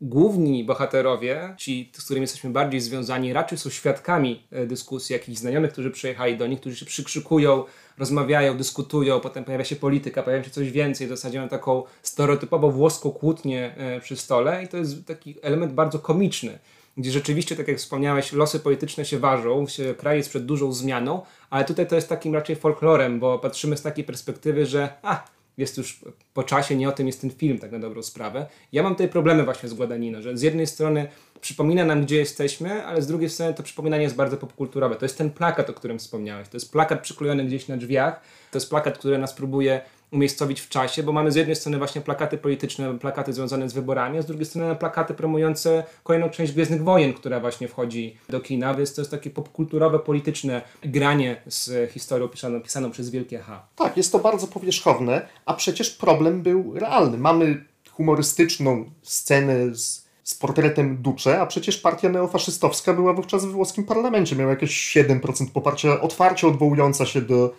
główni 0.00 0.64
bohaterowie, 0.64 1.54
ci, 1.58 1.92
z 1.94 2.04
którymi 2.04 2.24
jesteśmy 2.24 2.50
bardziej 2.50 2.80
związani, 2.80 3.32
raczej 3.32 3.58
są 3.58 3.70
świadkami 3.70 4.46
e, 4.50 4.66
dyskusji 4.66 5.12
jakichś 5.12 5.38
znajomych, 5.38 5.72
którzy 5.72 5.90
przyjechali 5.90 6.36
do 6.36 6.46
nich, 6.46 6.60
którzy 6.60 6.76
się 6.76 6.86
przykrzykują, 6.86 7.64
rozmawiają, 7.98 8.56
dyskutują, 8.56 9.20
potem 9.20 9.44
pojawia 9.44 9.64
się 9.64 9.76
polityka, 9.76 10.22
pojawia 10.22 10.44
się 10.44 10.50
coś 10.50 10.70
więcej, 10.70 11.06
w 11.06 11.10
zasadzie 11.10 11.38
mamy 11.38 11.50
taką 11.50 11.82
stereotypowo 12.02 12.70
włoską 12.70 13.10
kłótnię 13.10 13.74
e, 13.76 14.00
przy 14.00 14.16
stole 14.16 14.64
i 14.64 14.68
to 14.68 14.76
jest 14.76 15.06
taki 15.06 15.36
element 15.42 15.72
bardzo 15.72 15.98
komiczny 15.98 16.58
gdzie 16.96 17.10
rzeczywiście, 17.10 17.56
tak 17.56 17.68
jak 17.68 17.78
wspomniałeś, 17.78 18.32
losy 18.32 18.60
polityczne 18.60 19.04
się 19.04 19.18
ważą, 19.18 19.66
się, 19.66 19.94
kraj 19.94 20.16
jest 20.16 20.28
przed 20.28 20.46
dużą 20.46 20.72
zmianą, 20.72 21.22
ale 21.50 21.64
tutaj 21.64 21.86
to 21.86 21.94
jest 21.94 22.08
takim 22.08 22.34
raczej 22.34 22.56
folklorem, 22.56 23.20
bo 23.20 23.38
patrzymy 23.38 23.76
z 23.76 23.82
takiej 23.82 24.04
perspektywy, 24.04 24.66
że 24.66 24.88
a, 25.02 25.24
jest 25.58 25.78
już 25.78 26.00
po 26.34 26.42
czasie, 26.42 26.76
nie 26.76 26.88
o 26.88 26.92
tym 26.92 27.06
jest 27.06 27.20
ten 27.20 27.30
film, 27.30 27.58
tak 27.58 27.72
na 27.72 27.78
dobrą 27.78 28.02
sprawę. 28.02 28.46
Ja 28.72 28.82
mam 28.82 28.94
tutaj 28.94 29.08
problemy 29.08 29.44
właśnie 29.44 29.68
z 29.68 29.74
Guadagnino, 29.74 30.22
że 30.22 30.36
z 30.36 30.42
jednej 30.42 30.66
strony 30.66 31.08
przypomina 31.40 31.84
nam, 31.84 32.02
gdzie 32.02 32.16
jesteśmy, 32.16 32.84
ale 32.84 33.02
z 33.02 33.06
drugiej 33.06 33.30
strony 33.30 33.54
to 33.54 33.62
przypominanie 33.62 34.02
jest 34.02 34.16
bardzo 34.16 34.36
popkulturowe. 34.36 34.96
To 34.96 35.04
jest 35.04 35.18
ten 35.18 35.30
plakat, 35.30 35.70
o 35.70 35.72
którym 35.72 35.98
wspomniałeś. 35.98 36.48
To 36.48 36.56
jest 36.56 36.72
plakat 36.72 37.00
przyklejony 37.00 37.44
gdzieś 37.44 37.68
na 37.68 37.76
drzwiach. 37.76 38.20
To 38.50 38.58
jest 38.58 38.70
plakat, 38.70 38.98
który 38.98 39.18
nas 39.18 39.34
próbuje 39.34 39.80
umiejscowić 40.12 40.60
w 40.60 40.68
czasie, 40.68 41.02
bo 41.02 41.12
mamy 41.12 41.32
z 41.32 41.36
jednej 41.36 41.56
strony 41.56 41.78
właśnie 41.78 42.00
plakaty 42.00 42.38
polityczne, 42.38 42.98
plakaty 42.98 43.32
związane 43.32 43.68
z 43.68 43.72
wyborami, 43.72 44.18
a 44.18 44.22
z 44.22 44.26
drugiej 44.26 44.46
strony 44.46 44.76
plakaty 44.76 45.14
promujące 45.14 45.84
kolejną 46.04 46.30
część 46.30 46.52
Gwiezdnych 46.52 46.84
Wojen, 46.84 47.14
która 47.14 47.40
właśnie 47.40 47.68
wchodzi 47.68 48.16
do 48.28 48.40
kina, 48.40 48.74
więc 48.74 48.94
to 48.94 49.00
jest 49.00 49.10
takie 49.10 49.30
popkulturowe, 49.30 49.98
polityczne 49.98 50.62
granie 50.82 51.42
z 51.46 51.90
historią 51.92 52.28
pisaną, 52.28 52.60
pisaną 52.60 52.90
przez 52.90 53.10
wielkie 53.10 53.38
H. 53.38 53.66
Tak, 53.76 53.96
jest 53.96 54.12
to 54.12 54.18
bardzo 54.18 54.46
powierzchowne, 54.46 55.28
a 55.46 55.54
przecież 55.54 55.90
problem 55.90 56.42
był 56.42 56.74
realny. 56.74 57.18
Mamy 57.18 57.64
humorystyczną 57.90 58.90
scenę 59.02 59.74
z 59.74 60.02
z 60.24 60.34
portretem 60.34 61.02
Duce, 61.02 61.40
a 61.40 61.46
przecież 61.46 61.78
partia 61.78 62.08
neofaszystowska 62.08 62.94
była 62.94 63.12
wówczas 63.12 63.44
w 63.44 63.50
włoskim 63.50 63.84
parlamencie. 63.84 64.36
Miała 64.36 64.50
jakieś 64.50 64.96
7% 64.96 65.50
poparcia, 65.52 66.00
otwarcie 66.00 66.46
odwołująca 66.46 67.06
się 67.06 67.20
do, 67.20 67.54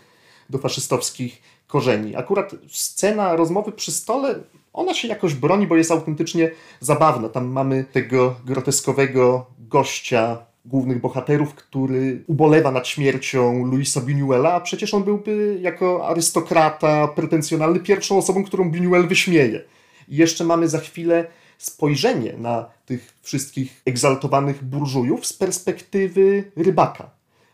do 0.50 0.58
faszystowskich 0.58 1.42
korzeni. 1.74 2.16
Akurat 2.16 2.56
scena 2.68 3.36
rozmowy 3.36 3.72
przy 3.72 3.92
stole, 3.92 4.36
ona 4.74 4.94
się 4.94 5.08
jakoś 5.08 5.34
broni, 5.34 5.68
bo 5.68 5.76
jest 5.76 5.92
autentycznie 5.92 6.52
zabawna. 6.80 7.30
Tam 7.30 7.48
mamy 7.48 7.86
tego 7.92 8.36
groteskowego 8.46 9.46
gościa 9.60 10.38
głównych 10.66 11.02
bohaterów, 11.02 11.54
który 11.54 12.24
ubolewa 12.28 12.72
nad 12.72 12.88
śmiercią 12.88 13.66
Luisa 13.66 14.02
Buñuela, 14.02 14.48
a 14.48 14.62
przecież 14.62 14.94
on 14.94 15.04
byłby 15.04 15.58
jako 15.62 16.08
arystokrata 16.08 17.08
pretensjonalny 17.08 17.80
pierwszą 17.80 18.18
osobą, 18.18 18.44
którą 18.44 18.72
Buñuel 18.72 19.08
wyśmieje. 19.08 19.62
I 20.08 20.16
jeszcze 20.16 20.44
mamy 20.44 20.68
za 20.68 20.80
chwilę 20.80 21.26
spojrzenie 21.58 22.34
na 22.38 22.66
tych 22.86 23.14
wszystkich 23.22 23.82
egzaltowanych 23.86 24.64
burżujów 24.64 25.26
z 25.26 25.34
perspektywy 25.34 26.52
rybaka. 26.56 27.10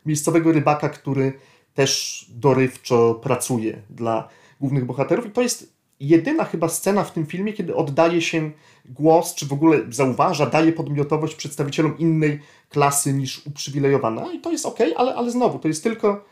Miejscowego 0.05 0.51
rybaka, 0.51 0.89
który 0.89 1.33
też 1.73 2.25
dorywczo 2.29 3.15
pracuje 3.15 3.81
dla 3.89 4.29
głównych 4.59 4.85
bohaterów. 4.85 5.25
I 5.25 5.31
to 5.31 5.41
jest 5.41 5.73
jedyna 5.99 6.43
chyba 6.45 6.69
scena 6.69 7.03
w 7.03 7.13
tym 7.13 7.25
filmie, 7.25 7.53
kiedy 7.53 7.75
oddaje 7.75 8.21
się 8.21 8.51
głos, 8.85 9.35
czy 9.35 9.45
w 9.45 9.53
ogóle 9.53 9.79
zauważa, 9.89 10.45
daje 10.45 10.71
podmiotowość 10.71 11.35
przedstawicielom 11.35 11.97
innej 11.97 12.39
klasy 12.69 13.13
niż 13.13 13.47
uprzywilejowana. 13.47 14.33
I 14.33 14.39
to 14.39 14.51
jest 14.51 14.65
ok, 14.65 14.79
ale, 14.95 15.15
ale 15.15 15.31
znowu, 15.31 15.59
to 15.59 15.67
jest 15.67 15.83
tylko 15.83 16.25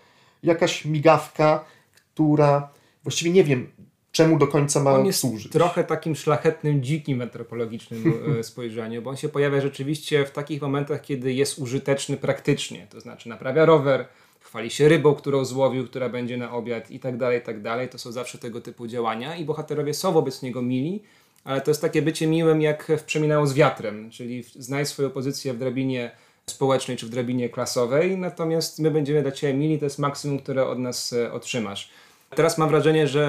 jakaś 0.43 0.85
migawka, 0.85 1.65
która 2.13 2.69
właściwie 3.03 3.31
nie 3.31 3.43
wiem, 3.43 3.71
czemu 4.11 4.37
do 4.37 4.47
końca 4.47 4.83
ma 4.83 4.91
on 4.91 5.05
jest 5.05 5.19
służyć. 5.19 5.51
trochę 5.51 5.83
takim 5.83 6.15
szlachetnym, 6.15 6.83
dzikim 6.83 7.21
antropologicznym 7.21 8.13
e, 8.39 8.43
spojrzeniem, 8.49 9.03
bo 9.03 9.09
on 9.09 9.17
się 9.17 9.29
pojawia 9.29 9.61
rzeczywiście 9.61 10.25
w 10.25 10.31
takich 10.31 10.61
momentach, 10.61 11.01
kiedy 11.01 11.33
jest 11.33 11.59
użyteczny 11.59 12.17
praktycznie, 12.17 12.87
to 12.89 13.01
znaczy 13.01 13.29
naprawia 13.29 13.65
rower, 13.65 14.07
chwali 14.47 14.69
się 14.69 14.87
rybą, 14.89 15.15
którą 15.15 15.45
złowił, 15.45 15.87
która 15.87 16.09
będzie 16.09 16.37
na 16.37 16.51
obiad 16.51 16.91
i 16.91 16.99
tak 16.99 17.17
dalej, 17.17 17.39
i 17.39 17.41
tak 17.41 17.61
dalej. 17.61 17.89
To 17.89 17.97
są 17.97 18.11
zawsze 18.11 18.37
tego 18.37 18.61
typu 18.61 18.87
działania 18.87 19.35
i 19.35 19.45
bohaterowie 19.45 19.93
są 19.93 20.11
wobec 20.11 20.41
niego 20.41 20.61
mili, 20.61 21.03
ale 21.43 21.61
to 21.61 21.71
jest 21.71 21.81
takie 21.81 22.01
bycie 22.01 22.27
miłym 22.27 22.61
jak 22.61 22.91
w 22.97 23.03
Przeminało 23.03 23.47
z 23.47 23.53
wiatrem, 23.53 24.09
czyli 24.09 24.43
znaj 24.43 24.85
swoją 24.85 25.09
pozycję 25.09 25.53
w 25.53 25.57
drabinie 25.57 26.11
społecznej 26.49 26.97
czy 26.97 27.05
w 27.05 27.09
drabinie 27.09 27.49
klasowej, 27.49 28.17
natomiast 28.17 28.79
my 28.79 28.91
będziemy 28.91 29.21
dla 29.21 29.31
Ciebie 29.31 29.53
mili, 29.53 29.79
to 29.79 29.85
jest 29.85 29.99
maksimum, 29.99 30.39
które 30.39 30.67
od 30.67 30.79
nas 30.79 31.13
e, 31.13 31.33
otrzymasz. 31.33 31.89
Teraz 32.29 32.57
mam 32.57 32.69
wrażenie, 32.69 33.07
że 33.07 33.25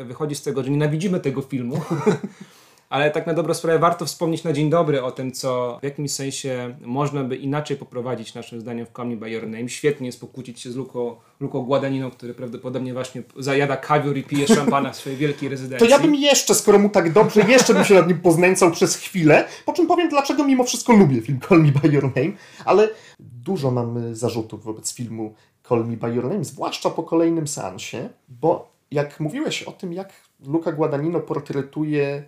e, 0.00 0.04
wychodzi 0.04 0.34
z 0.34 0.42
tego, 0.42 0.62
że 0.62 0.70
nienawidzimy 0.70 1.20
tego 1.20 1.42
filmu, 1.42 1.80
ale 2.90 3.10
tak 3.10 3.26
na 3.26 3.34
dobrą 3.34 3.54
sprawę 3.54 3.78
warto 3.78 4.06
wspomnieć 4.06 4.44
na 4.44 4.52
dzień 4.52 4.70
dobry 4.70 5.02
o 5.02 5.12
tym, 5.12 5.32
co 5.32 5.78
w 5.80 5.84
jakimś 5.84 6.10
sensie 6.10 6.76
można 6.80 7.24
by 7.24 7.36
inaczej 7.36 7.76
poprowadzić 7.76 8.34
naszym 8.34 8.60
zdaniem 8.60 8.86
w 8.86 8.92
Call 8.96 9.08
Me 9.08 9.16
By 9.16 9.30
Your 9.30 9.48
Name. 9.48 9.68
Świetnie 9.68 10.06
jest 10.06 10.20
pokłócić 10.20 10.60
się 10.60 10.70
z 10.70 10.76
Luką, 10.76 11.16
Luką 11.40 11.62
Guadaniną, 11.62 12.10
który 12.10 12.34
prawdopodobnie 12.34 12.92
właśnie 12.92 13.22
zajada 13.38 13.76
kawior 13.76 14.16
i 14.16 14.22
pije 14.22 14.46
szampana 14.48 14.90
w 14.92 14.96
swojej 14.96 15.18
wielkiej 15.18 15.48
rezydencji. 15.48 15.88
To 15.88 15.94
ja 15.94 15.98
bym 15.98 16.14
jeszcze, 16.14 16.54
skoro 16.54 16.78
mu 16.78 16.88
tak 16.88 17.12
dobrze, 17.12 17.40
jeszcze 17.48 17.74
bym 17.74 17.84
się 17.84 17.94
nad 17.94 18.08
nim 18.08 18.20
poznęcał 18.20 18.70
przez 18.70 18.96
chwilę, 18.96 19.44
po 19.66 19.72
czym 19.72 19.86
powiem, 19.86 20.08
dlaczego 20.08 20.44
mimo 20.44 20.64
wszystko 20.64 20.92
lubię 20.92 21.20
film 21.20 21.40
Call 21.48 21.62
Me 21.62 21.72
By 21.72 21.88
Your 21.88 22.04
Name, 22.04 22.32
ale 22.64 22.88
dużo 23.20 23.70
mam 23.70 24.14
zarzutów 24.14 24.64
wobec 24.64 24.94
filmu 24.94 25.34
Call 25.68 25.86
Me 25.86 25.96
By 25.96 26.14
Your 26.14 26.24
Name, 26.24 26.44
zwłaszcza 26.44 26.90
po 26.90 27.02
kolejnym 27.02 27.48
seansie, 27.48 28.08
bo 28.28 28.72
jak 28.90 29.20
mówiłeś 29.20 29.62
o 29.62 29.72
tym, 29.72 29.92
jak 29.92 30.12
Luca 30.46 30.72
Guadagnino 30.72 31.20
portretuje 31.20 32.24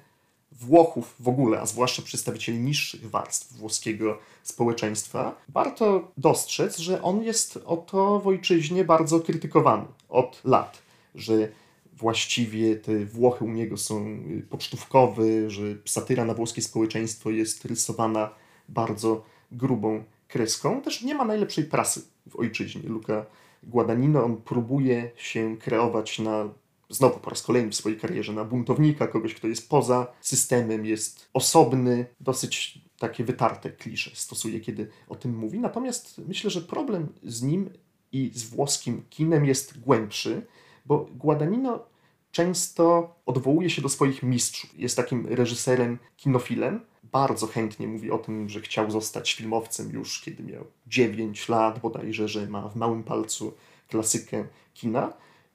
Włochów 0.60 1.14
w 1.20 1.28
ogóle, 1.28 1.60
a 1.60 1.66
zwłaszcza 1.66 2.02
przedstawicieli 2.02 2.58
niższych 2.58 3.10
warstw 3.10 3.52
włoskiego 3.52 4.18
społeczeństwa, 4.42 5.36
warto 5.48 6.12
dostrzec, 6.16 6.78
że 6.78 7.02
on 7.02 7.22
jest 7.22 7.58
oto 7.64 8.20
w 8.20 8.26
ojczyźnie 8.26 8.84
bardzo 8.84 9.20
krytykowany 9.20 9.84
od 10.08 10.40
lat, 10.44 10.82
że 11.14 11.48
właściwie 11.92 12.76
te 12.76 13.04
Włochy 13.04 13.44
u 13.44 13.48
niego 13.48 13.76
są 13.76 14.18
pocztówkowe, 14.50 15.50
że 15.50 15.62
satyra 15.84 16.24
na 16.24 16.34
włoskie 16.34 16.62
społeczeństwo 16.62 17.30
jest 17.30 17.64
rysowana 17.64 18.30
bardzo 18.68 19.24
grubą 19.52 20.04
kreską. 20.28 20.82
Też 20.82 21.02
nie 21.02 21.14
ma 21.14 21.24
najlepszej 21.24 21.64
prasy 21.64 22.02
w 22.26 22.36
ojczyźnie. 22.36 22.82
Luca 22.82 23.26
Guadagnino, 23.62 24.24
on 24.24 24.36
próbuje 24.36 25.10
się 25.16 25.56
kreować 25.56 26.18
na 26.18 26.48
znowu 26.92 27.20
po 27.20 27.30
raz 27.30 27.42
kolejny 27.42 27.70
w 27.70 27.74
swojej 27.74 27.98
karierze 27.98 28.32
na 28.32 28.44
buntownika, 28.44 29.06
kogoś, 29.06 29.34
kto 29.34 29.48
jest 29.48 29.68
poza 29.68 30.12
systemem, 30.20 30.86
jest 30.86 31.28
osobny, 31.32 32.06
dosyć 32.20 32.78
takie 32.98 33.24
wytarte 33.24 33.70
klisze 33.70 34.10
stosuje, 34.14 34.60
kiedy 34.60 34.88
o 35.08 35.14
tym 35.14 35.36
mówi. 35.36 35.58
Natomiast 35.58 36.20
myślę, 36.28 36.50
że 36.50 36.60
problem 36.60 37.08
z 37.22 37.42
nim 37.42 37.70
i 38.12 38.30
z 38.34 38.44
włoskim 38.44 39.02
kinem 39.10 39.44
jest 39.44 39.80
głębszy, 39.80 40.46
bo 40.86 41.06
Guadagnino 41.14 41.84
często 42.32 43.14
odwołuje 43.26 43.70
się 43.70 43.82
do 43.82 43.88
swoich 43.88 44.22
mistrzów. 44.22 44.78
Jest 44.78 44.96
takim 44.96 45.26
reżyserem, 45.26 45.98
kinofilem. 46.16 46.80
Bardzo 47.02 47.46
chętnie 47.46 47.88
mówi 47.88 48.10
o 48.10 48.18
tym, 48.18 48.48
że 48.48 48.60
chciał 48.60 48.90
zostać 48.90 49.34
filmowcem 49.34 49.90
już 49.90 50.20
kiedy 50.20 50.42
miał 50.42 50.64
9 50.86 51.48
lat, 51.48 51.78
bodajże, 51.78 52.28
że 52.28 52.46
ma 52.46 52.68
w 52.68 52.76
małym 52.76 53.04
palcu 53.04 53.54
klasykę 53.88 54.44
kina. 54.74 55.12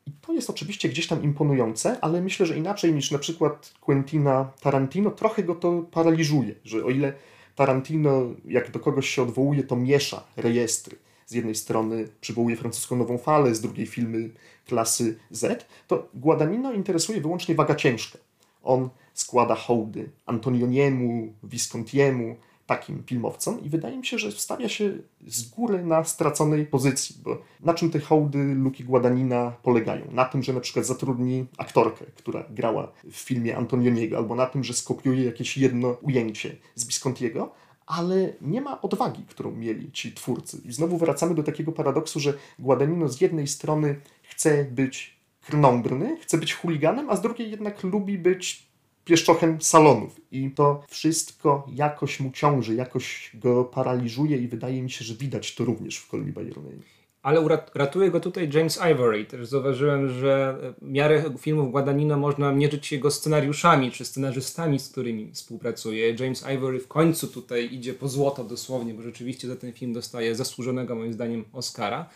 I 0.08 0.12
to 0.12 0.34
jest 0.34 0.50
oczywiście 0.50 0.90
gdzieś 0.90 1.08
tam 1.08 1.24
imponujące, 1.24 1.98
ale 2.02 2.22
myślę, 2.22 2.46
że 2.46 2.58
inaczej 2.58 2.94
niż 2.94 3.12
na 3.12 3.20
przykład 3.20 3.74
Quentina 3.82 4.52
Tarantino, 4.62 5.12
trochę 5.12 5.44
go 5.44 5.56
to 5.56 5.82
paraliżuje, 5.92 6.56
że 6.64 6.86
o 6.86 6.90
ile 6.90 7.14
Tarantino 7.56 8.22
jak 8.46 8.72
do 8.72 8.80
kogoś 8.80 9.10
się 9.10 9.22
odwołuje, 9.22 9.64
to 9.64 9.76
miesza 9.76 10.24
rejestry. 10.38 10.98
Z 11.26 11.32
jednej 11.32 11.56
strony 11.56 12.08
przywołuje 12.22 12.56
francuską 12.56 12.96
nową 12.96 13.18
falę, 13.18 13.56
z 13.56 13.62
drugiej 13.62 13.88
filmy 13.88 14.30
klasy 14.68 15.18
Z, 15.32 15.66
to 15.88 16.08
Guadagnino 16.14 16.74
interesuje 16.74 17.22
wyłącznie 17.22 17.56
waga 17.56 17.76
ciężka. 17.76 18.20
On 18.64 18.90
składa 19.14 19.56
hołdy 19.56 20.10
Antonioniemu, 20.26 21.34
Viscontiemu, 21.44 22.36
takim 22.68 23.04
filmowcom 23.04 23.64
i 23.64 23.70
wydaje 23.70 23.98
mi 23.98 24.06
się, 24.06 24.18
że 24.18 24.32
wstawia 24.32 24.70
się 24.70 24.94
z 25.28 25.50
góry 25.50 25.86
na 25.86 26.04
straconej 26.04 26.66
pozycji, 26.66 27.16
bo 27.24 27.42
na 27.60 27.74
czym 27.74 27.90
te 27.90 28.00
hołdy 28.00 28.56
Luki 28.56 28.84
Guadagnina 28.84 29.54
polegają? 29.64 30.12
Na 30.12 30.26
tym, 30.26 30.44
że 30.44 30.54
na 30.54 30.60
przykład 30.60 30.86
zatrudni 30.86 31.46
aktorkę, 31.58 32.06
która 32.16 32.44
grała 32.50 32.92
w 33.12 33.16
filmie 33.16 33.58
Antonioniego, 33.58 34.18
albo 34.18 34.36
na 34.36 34.46
tym, 34.46 34.64
że 34.64 34.74
skopiuje 34.74 35.26
jakieś 35.26 35.58
jedno 35.58 35.98
ujęcie 36.02 36.56
z 36.76 36.86
Viscontiego, 36.86 37.52
ale 37.86 38.34
nie 38.42 38.62
ma 38.62 38.82
odwagi, 38.82 39.24
którą 39.24 39.52
mieli 39.52 39.92
ci 39.92 40.14
twórcy. 40.14 40.62
I 40.66 40.72
znowu 40.72 40.98
wracamy 40.98 41.36
do 41.36 41.44
takiego 41.44 41.72
paradoksu, 41.72 42.20
że 42.20 42.34
Guadagnino 42.60 43.08
z 43.08 43.22
jednej 43.22 43.48
strony 43.48 44.02
chce 44.24 44.66
być 44.66 45.18
krnąbrny, 45.42 46.18
chce 46.18 46.38
być 46.38 46.54
chuliganem, 46.54 47.10
a 47.10 47.16
z 47.16 47.22
drugiej 47.22 47.52
jednak 47.52 47.84
lubi 47.84 48.18
być 48.18 48.67
pieszczochem 49.08 49.62
salonów. 49.62 50.22
I 50.32 50.52
to 50.52 50.84
wszystko 50.88 51.68
jakoś 51.74 52.20
mu 52.20 52.32
ciąży, 52.32 52.76
jakoś 52.76 53.32
go 53.34 53.66
paraliżuje 53.66 54.38
i 54.38 54.48
wydaje 54.48 54.82
mi 54.82 54.92
się, 54.92 55.06
że 55.06 55.16
widać 55.16 55.56
to 55.56 55.66
również 55.66 56.00
w 56.00 56.10
Call 56.10 56.26
Me 56.26 56.32
By 56.32 56.44
Your 56.44 56.58
Name. 56.58 56.84
Ale 57.22 57.48
ratuje 57.76 58.12
go 58.12 58.20
tutaj 58.20 58.50
James 58.54 58.80
Ivory. 58.92 59.26
Też 59.26 59.48
zauważyłem, 59.48 60.10
że 60.10 60.58
miarę 60.82 61.24
filmów 61.40 61.72
Guadagnino 61.72 62.18
można 62.18 62.52
mierzyć 62.52 62.92
jego 62.92 63.12
scenariuszami 63.12 63.92
czy 63.92 64.06
scenarzystami, 64.06 64.80
z 64.80 64.90
którymi 64.90 65.32
współpracuje. 65.32 66.16
James 66.20 66.46
Ivory 66.56 66.80
w 66.80 66.88
końcu 66.88 67.28
tutaj 67.28 67.74
idzie 67.74 67.94
po 67.94 68.08
złoto 68.08 68.44
dosłownie, 68.44 68.94
bo 68.94 69.02
rzeczywiście 69.02 69.48
za 69.48 69.56
ten 69.56 69.74
film 69.74 69.94
dostaje 69.94 70.36
zasłużonego 70.36 70.96
moim 70.96 71.14
zdaniem 71.14 71.46
Oscara 71.54 72.10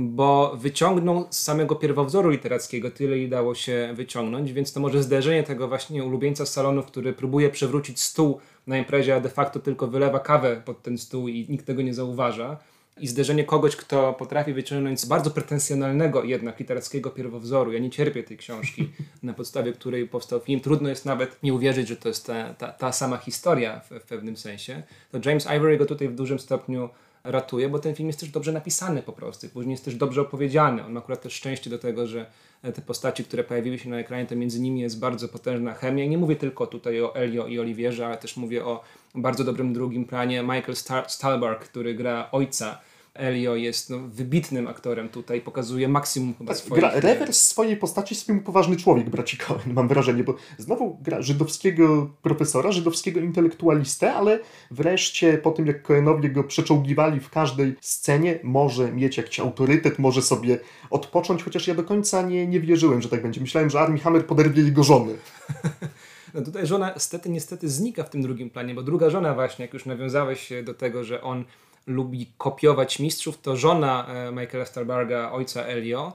bo 0.00 0.56
wyciągnął 0.56 1.26
z 1.30 1.40
samego 1.40 1.76
pierwowzoru 1.76 2.30
literackiego 2.30 2.90
tyle, 2.90 3.18
ile 3.18 3.28
dało 3.28 3.54
się 3.54 3.90
wyciągnąć, 3.94 4.52
więc 4.52 4.72
to 4.72 4.80
może 4.80 5.02
zderzenie 5.02 5.42
tego 5.42 5.68
właśnie 5.68 6.04
ulubieńca 6.04 6.46
z 6.46 6.52
salonu, 6.52 6.82
który 6.82 7.12
próbuje 7.12 7.50
przewrócić 7.50 8.00
stół 8.00 8.40
na 8.66 8.78
imprezie, 8.78 9.14
a 9.14 9.20
de 9.20 9.28
facto 9.28 9.60
tylko 9.60 9.86
wylewa 9.86 10.20
kawę 10.20 10.62
pod 10.64 10.82
ten 10.82 10.98
stół 10.98 11.28
i 11.28 11.46
nikt 11.48 11.66
tego 11.66 11.82
nie 11.82 11.94
zauważa, 11.94 12.56
i 13.00 13.06
zderzenie 13.06 13.44
kogoś, 13.44 13.76
kto 13.76 14.12
potrafi 14.12 14.52
wyciągnąć 14.52 15.00
z 15.00 15.04
bardzo 15.04 15.30
pretensjonalnego 15.30 16.24
jednak 16.24 16.58
literackiego 16.58 17.10
pierwowzoru. 17.10 17.72
Ja 17.72 17.78
nie 17.78 17.90
cierpię 17.90 18.22
tej 18.22 18.36
książki, 18.36 18.92
na 19.22 19.34
podstawie 19.34 19.72
której 19.72 20.08
powstał 20.08 20.40
film. 20.40 20.60
Trudno 20.60 20.88
jest 20.88 21.04
nawet 21.04 21.42
nie 21.42 21.54
uwierzyć, 21.54 21.88
że 21.88 21.96
to 21.96 22.08
jest 22.08 22.26
ta, 22.26 22.54
ta, 22.54 22.72
ta 22.72 22.92
sama 22.92 23.16
historia 23.16 23.80
w, 23.80 23.90
w 23.90 24.02
pewnym 24.02 24.36
sensie. 24.36 24.82
To 25.10 25.18
James 25.24 25.46
Ivory 25.46 25.76
go 25.76 25.86
tutaj 25.86 26.08
w 26.08 26.14
dużym 26.14 26.38
stopniu 26.38 26.88
ratuje, 27.30 27.68
bo 27.68 27.78
ten 27.78 27.94
film 27.94 28.06
jest 28.06 28.20
też 28.20 28.28
dobrze 28.28 28.52
napisany 28.52 29.02
po 29.02 29.12
prostu. 29.12 29.48
Później 29.48 29.72
jest 29.72 29.84
też 29.84 29.94
dobrze 29.94 30.20
opowiedziany. 30.20 30.84
On 30.84 30.92
ma 30.92 31.00
akurat 31.00 31.22
też 31.22 31.32
szczęście 31.32 31.70
do 31.70 31.78
tego, 31.78 32.06
że 32.06 32.26
te 32.62 32.82
postaci, 32.82 33.24
które 33.24 33.44
pojawiły 33.44 33.78
się 33.78 33.90
na 33.90 33.98
ekranie, 33.98 34.26
to 34.26 34.36
między 34.36 34.60
nimi 34.60 34.80
jest 34.80 34.98
bardzo 34.98 35.28
potężna 35.28 35.74
chemia. 35.74 36.04
I 36.04 36.08
nie 36.08 36.18
mówię 36.18 36.36
tylko 36.36 36.66
tutaj 36.66 37.02
o 37.02 37.14
Elio 37.14 37.46
i 37.46 37.58
Oliwierze, 37.58 38.06
ale 38.06 38.16
też 38.16 38.36
mówię 38.36 38.64
o 38.64 38.80
bardzo 39.14 39.44
dobrym 39.44 39.72
drugim 39.72 40.04
planie 40.04 40.42
Michael 40.42 40.76
Star 40.76 41.10
Stalberg, 41.10 41.64
który 41.64 41.94
gra 41.94 42.28
ojca 42.32 42.80
Elio 43.18 43.56
jest 43.56 43.90
no, 43.90 43.98
wybitnym 43.98 44.68
aktorem 44.68 45.08
tutaj, 45.08 45.40
pokazuje 45.40 45.88
maksimum 45.88 46.34
chyba 46.38 46.52
tak, 46.52 46.62
swoich... 46.62 46.80
Gra, 46.80 47.00
rewers 47.00 47.40
swojej 47.40 47.76
postaci 47.76 48.14
jest 48.14 48.44
poważny 48.44 48.76
człowiek, 48.76 49.10
braci 49.10 49.36
Cohen, 49.36 49.72
mam 49.74 49.88
wrażenie, 49.88 50.24
bo 50.24 50.34
znowu 50.58 50.98
gra 51.02 51.22
żydowskiego 51.22 52.10
profesora, 52.22 52.72
żydowskiego 52.72 53.20
intelektualistę, 53.20 54.14
ale 54.14 54.40
wreszcie 54.70 55.38
po 55.38 55.50
tym, 55.50 55.66
jak 55.66 55.82
Cohenowie 55.82 56.30
go 56.30 56.44
przeczołgiwali 56.44 57.20
w 57.20 57.30
każdej 57.30 57.76
scenie, 57.80 58.38
może 58.42 58.92
mieć 58.92 59.16
jakiś 59.16 59.40
autorytet, 59.40 59.98
może 59.98 60.22
sobie 60.22 60.58
odpocząć, 60.90 61.42
chociaż 61.42 61.66
ja 61.66 61.74
do 61.74 61.84
końca 61.84 62.22
nie, 62.22 62.46
nie 62.46 62.60
wierzyłem, 62.60 63.02
że 63.02 63.08
tak 63.08 63.22
będzie. 63.22 63.40
Myślałem, 63.40 63.70
że 63.70 63.80
Armie 63.80 63.98
Hammer 63.98 64.26
poderwie 64.26 64.62
jego 64.62 64.82
żony. 64.82 65.14
No 66.34 66.42
tutaj 66.42 66.66
żona 66.66 66.92
niestety, 66.94 67.30
niestety 67.30 67.68
znika 67.68 68.04
w 68.04 68.10
tym 68.10 68.22
drugim 68.22 68.50
planie, 68.50 68.74
bo 68.74 68.82
druga 68.82 69.10
żona 69.10 69.34
właśnie, 69.34 69.64
jak 69.64 69.74
już 69.74 69.86
nawiązałeś 69.86 70.52
do 70.64 70.74
tego, 70.74 71.04
że 71.04 71.22
on 71.22 71.44
lubi 71.88 72.32
kopiować 72.38 72.98
mistrzów, 72.98 73.40
to 73.40 73.56
żona 73.56 74.06
e, 74.08 74.32
Michaela 74.32 74.66
Starbarga, 74.66 75.32
ojca 75.32 75.64
Elio, 75.64 76.12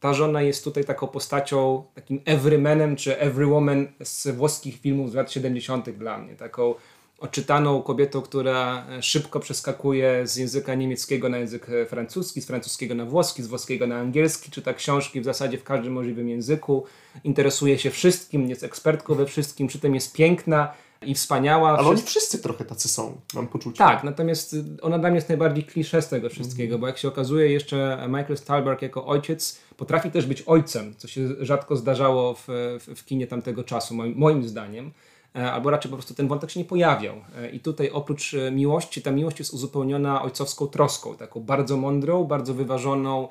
ta 0.00 0.14
żona 0.14 0.42
jest 0.42 0.64
tutaj 0.64 0.84
taką 0.84 1.06
postacią, 1.06 1.84
takim 1.94 2.20
everymanem 2.24 2.96
czy 2.96 3.18
everywoman 3.18 3.88
z 4.02 4.28
włoskich 4.28 4.80
filmów 4.80 5.10
z 5.10 5.14
lat 5.14 5.32
70. 5.32 5.90
dla 5.90 6.18
mnie. 6.18 6.36
Taką 6.36 6.74
oczytaną 7.22 7.82
kobietą, 7.82 8.22
która 8.22 8.86
e, 8.90 9.02
szybko 9.02 9.40
przeskakuje 9.40 10.26
z 10.26 10.36
języka 10.36 10.74
niemieckiego 10.74 11.28
na 11.28 11.38
język 11.38 11.68
e, 11.68 11.86
francuski, 11.86 12.42
z 12.42 12.46
francuskiego 12.46 12.94
na 12.94 13.04
włoski, 13.04 13.42
z 13.42 13.46
włoskiego 13.46 13.86
na 13.86 13.98
angielski, 13.98 14.50
czyta 14.50 14.74
książki 14.74 15.20
w 15.20 15.24
zasadzie 15.24 15.58
w 15.58 15.64
każdym 15.64 15.92
możliwym 15.92 16.28
języku, 16.28 16.84
interesuje 17.24 17.78
się 17.78 17.90
wszystkim, 17.90 18.48
jest 18.48 18.64
ekspertką 18.64 19.14
we 19.14 19.26
wszystkim, 19.26 19.66
przy 19.66 19.78
tym 19.78 19.94
jest 19.94 20.12
piękna, 20.16 20.72
i 21.04 21.14
wspaniała. 21.14 21.68
Ale 21.68 21.78
wszyscy... 21.78 21.92
oni 21.92 22.02
wszyscy 22.02 22.38
trochę 22.38 22.64
tacy 22.64 22.88
są, 22.88 23.20
mam 23.34 23.48
poczucie. 23.48 23.78
Tak, 23.78 24.04
natomiast 24.04 24.56
ona 24.82 24.98
dla 24.98 25.08
mnie 25.08 25.16
jest 25.16 25.28
najbardziej 25.28 25.64
klisze 25.64 26.02
z 26.02 26.08
tego 26.08 26.28
wszystkiego, 26.28 26.74
mm. 26.74 26.80
bo 26.80 26.86
jak 26.86 26.98
się 26.98 27.08
okazuje, 27.08 27.52
jeszcze 27.52 28.04
Michael 28.08 28.36
Stalberg 28.36 28.82
jako 28.82 29.06
ojciec 29.06 29.62
potrafi 29.76 30.10
też 30.10 30.26
być 30.26 30.42
ojcem, 30.42 30.94
co 30.96 31.08
się 31.08 31.28
rzadko 31.40 31.76
zdarzało 31.76 32.34
w, 32.34 32.44
w, 32.46 32.94
w 32.96 33.04
kinie 33.04 33.26
tamtego 33.26 33.64
czasu, 33.64 33.94
moim, 33.94 34.14
moim 34.16 34.48
zdaniem 34.48 34.92
e, 35.36 35.52
albo 35.52 35.70
raczej 35.70 35.90
po 35.90 35.96
prostu 35.96 36.14
ten 36.14 36.28
wątek 36.28 36.50
się 36.50 36.60
nie 36.60 36.66
pojawiał. 36.66 37.16
E, 37.36 37.50
I 37.50 37.60
tutaj 37.60 37.90
oprócz 37.90 38.34
e, 38.34 38.50
miłości, 38.50 39.02
ta 39.02 39.10
miłość 39.10 39.38
jest 39.38 39.54
uzupełniona 39.54 40.22
ojcowską 40.22 40.66
troską, 40.66 41.16
taką 41.16 41.40
bardzo 41.40 41.76
mądrą, 41.76 42.24
bardzo 42.24 42.54
wyważoną, 42.54 43.28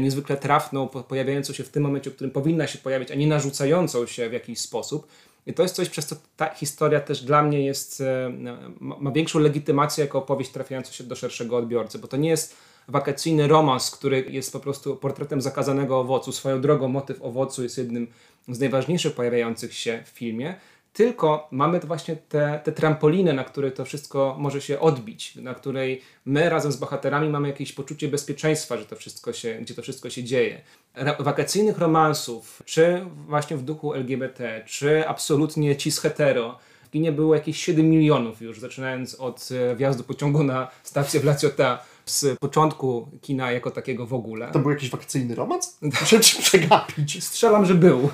niezwykle 0.00 0.36
trafną, 0.36 0.88
pojawiającą 0.88 1.52
się 1.52 1.64
w 1.64 1.68
tym 1.68 1.82
momencie, 1.82 2.10
w 2.10 2.14
którym 2.14 2.30
powinna 2.30 2.66
się 2.66 2.78
pojawić, 2.78 3.10
a 3.10 3.14
nie 3.14 3.26
narzucającą 3.26 4.06
się 4.06 4.28
w 4.28 4.32
jakiś 4.32 4.60
sposób. 4.60 5.06
I 5.46 5.54
to 5.54 5.62
jest 5.62 5.74
coś, 5.74 5.88
przez 5.88 6.06
co 6.06 6.16
ta 6.36 6.54
historia 6.54 7.00
też 7.00 7.24
dla 7.24 7.42
mnie 7.42 7.66
jest, 7.66 8.00
e, 8.00 8.32
ma 8.80 9.10
większą 9.10 9.38
legitymację 9.38 10.04
jako 10.04 10.18
opowieść 10.18 10.50
trafiająca 10.50 10.92
się 10.92 11.04
do 11.04 11.16
szerszego 11.16 11.56
odbiorcy, 11.56 11.98
bo 11.98 12.08
to 12.08 12.16
nie 12.16 12.28
jest 12.28 12.56
wakacyjny 12.88 13.48
romans, 13.48 13.90
który 13.90 14.26
jest 14.28 14.52
po 14.52 14.60
prostu 14.60 14.96
portretem 14.96 15.40
zakazanego 15.40 16.00
owocu. 16.00 16.32
Swoją 16.32 16.60
drogą 16.60 16.88
motyw 16.88 17.22
owocu 17.22 17.62
jest 17.62 17.78
jednym 17.78 18.06
z 18.48 18.60
najważniejszych 18.60 19.14
pojawiających 19.14 19.74
się 19.74 20.02
w 20.04 20.08
filmie, 20.08 20.54
tylko 20.96 21.48
mamy 21.50 21.80
to 21.80 21.86
właśnie 21.86 22.16
te, 22.16 22.60
te 22.64 22.72
trampoliny, 22.72 23.32
na 23.32 23.44
które 23.44 23.70
to 23.70 23.84
wszystko 23.84 24.36
może 24.38 24.60
się 24.60 24.80
odbić, 24.80 25.36
na 25.36 25.54
której 25.54 26.02
my 26.24 26.50
razem 26.50 26.72
z 26.72 26.76
bohaterami 26.76 27.28
mamy 27.28 27.48
jakieś 27.48 27.72
poczucie 27.72 28.08
bezpieczeństwa, 28.08 28.76
że 28.76 28.86
to 28.86 28.96
wszystko 28.96 29.32
się, 29.32 29.58
gdzie 29.60 29.74
to 29.74 29.82
wszystko 29.82 30.10
się 30.10 30.24
dzieje. 30.24 30.60
Wakacyjnych 31.18 31.78
romansów, 31.78 32.62
czy 32.64 33.06
właśnie 33.26 33.56
w 33.56 33.62
duchu 33.62 33.94
LGBT, 33.94 34.62
czy 34.66 35.08
absolutnie 35.08 35.76
cis 35.76 35.98
hetero, 35.98 36.58
w 36.84 36.90
kinie 36.90 37.12
było 37.12 37.34
jakieś 37.34 37.64
7 37.64 37.90
milionów 37.90 38.42
już, 38.42 38.60
zaczynając 38.60 39.14
od 39.14 39.48
e, 39.72 39.76
wjazdu 39.76 40.04
pociągu 40.04 40.42
na 40.44 40.70
stację 40.82 41.20
w 41.20 41.24
La 41.24 41.78
z 42.06 42.38
początku 42.38 43.08
kina 43.20 43.52
jako 43.52 43.70
takiego 43.70 44.06
w 44.06 44.14
ogóle. 44.14 44.50
To 44.52 44.58
był 44.58 44.70
jakiś 44.70 44.90
wakacyjny 44.90 45.34
romans? 45.34 45.78
Muszę 46.00 46.20
ci 46.20 46.42
przegapić. 46.42 47.24
Strzelam, 47.24 47.66
że 47.66 47.74
był 47.74 48.10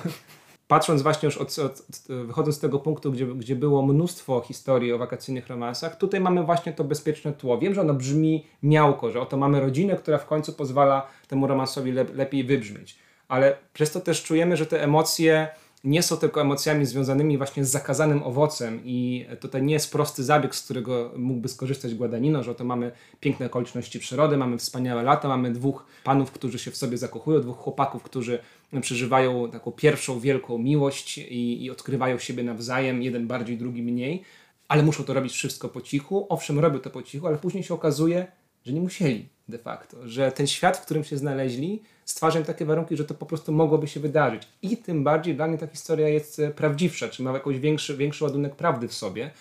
patrząc 0.73 1.01
właśnie 1.01 1.27
już 1.27 1.37
od, 1.37 1.59
od, 1.59 1.83
od, 1.89 2.25
wychodząc 2.25 2.55
z 2.55 2.59
tego 2.59 2.79
punktu, 2.79 3.11
gdzie, 3.11 3.25
gdzie 3.25 3.55
było 3.55 3.81
mnóstwo 3.81 4.41
historii 4.41 4.93
o 4.93 4.97
wakacyjnych 4.97 5.47
romansach, 5.47 5.97
tutaj 5.97 6.19
mamy 6.19 6.43
właśnie 6.43 6.73
to 6.73 6.83
bezpieczne 6.83 7.33
tło. 7.33 7.57
Wiem, 7.57 7.73
że 7.73 7.81
ono 7.81 7.93
brzmi 7.93 8.45
miałko, 8.63 9.11
że 9.11 9.21
oto 9.21 9.37
mamy 9.37 9.59
rodzinę, 9.59 9.95
która 9.95 10.17
w 10.17 10.25
końcu 10.25 10.53
pozwala 10.53 11.07
temu 11.27 11.47
romansowi 11.47 11.91
le, 11.91 12.05
lepiej 12.13 12.43
wybrzmieć. 12.43 12.99
Ale 13.27 13.57
przez 13.73 13.91
to 13.91 13.99
też 13.99 14.23
czujemy, 14.23 14.57
że 14.57 14.65
te 14.65 14.83
emocje 14.83 15.47
nie 15.83 16.03
są 16.03 16.17
tylko 16.17 16.41
emocjami 16.41 16.85
związanymi 16.85 17.37
właśnie 17.37 17.65
z 17.65 17.71
zakazanym 17.71 18.23
owocem 18.23 18.81
i 18.85 19.25
tutaj 19.39 19.63
nie 19.63 19.73
jest 19.73 19.91
prosty 19.91 20.23
zabieg, 20.23 20.55
z 20.55 20.63
którego 20.63 21.11
mógłby 21.15 21.49
skorzystać 21.49 21.95
Guadagnino, 21.95 22.43
że 22.43 22.51
oto 22.51 22.63
mamy 22.63 22.91
piękne 23.19 23.45
okoliczności 23.45 23.99
przyrody, 23.99 24.37
mamy 24.37 24.57
wspaniałe 24.57 25.03
lata, 25.03 25.27
mamy 25.27 25.51
dwóch 25.51 25.85
panów, 26.03 26.31
którzy 26.31 26.59
się 26.59 26.71
w 26.71 26.77
sobie 26.77 26.97
zakochują, 26.97 27.41
dwóch 27.41 27.57
chłopaków, 27.57 28.03
którzy 28.03 28.39
przeżywają 28.81 29.51
taką 29.51 29.71
pierwszą 29.71 30.19
wielką 30.19 30.57
miłość 30.57 31.17
i, 31.17 31.63
i 31.63 31.71
odkrywają 31.71 32.17
siebie 32.17 32.43
nawzajem, 32.43 33.03
jeden 33.03 33.27
bardziej, 33.27 33.57
drugi 33.57 33.83
mniej, 33.83 34.23
ale 34.67 34.83
muszą 34.83 35.03
to 35.03 35.13
robić 35.13 35.33
wszystko 35.33 35.69
po 35.69 35.81
cichu. 35.81 36.25
Owszem, 36.29 36.59
robią 36.59 36.79
to 36.79 36.89
po 36.89 37.03
cichu, 37.03 37.27
ale 37.27 37.37
później 37.37 37.63
się 37.63 37.73
okazuje, 37.73 38.27
że 38.65 38.73
nie 38.73 38.81
musieli 38.81 39.29
de 39.49 39.57
facto, 39.57 40.07
że 40.07 40.31
ten 40.31 40.47
świat, 40.47 40.77
w 40.77 40.81
którym 40.81 41.03
się 41.03 41.17
znaleźli, 41.17 41.83
stwarza 42.05 42.39
im 42.39 42.45
takie 42.45 42.65
warunki, 42.65 42.97
że 42.97 43.05
to 43.05 43.13
po 43.13 43.25
prostu 43.25 43.51
mogłoby 43.51 43.87
się 43.87 43.99
wydarzyć. 43.99 44.43
I 44.61 44.77
tym 44.77 45.03
bardziej 45.03 45.35
dla 45.35 45.47
mnie 45.47 45.57
ta 45.57 45.67
historia 45.67 46.09
jest 46.09 46.39
e, 46.39 46.51
prawdziwsza, 46.51 47.09
czy 47.09 47.23
ma 47.23 47.31
jakiś 47.31 47.59
większy, 47.59 47.97
większy 47.97 48.23
ładunek 48.23 48.55
prawdy 48.55 48.87
w 48.87 48.93
sobie, 48.93 49.31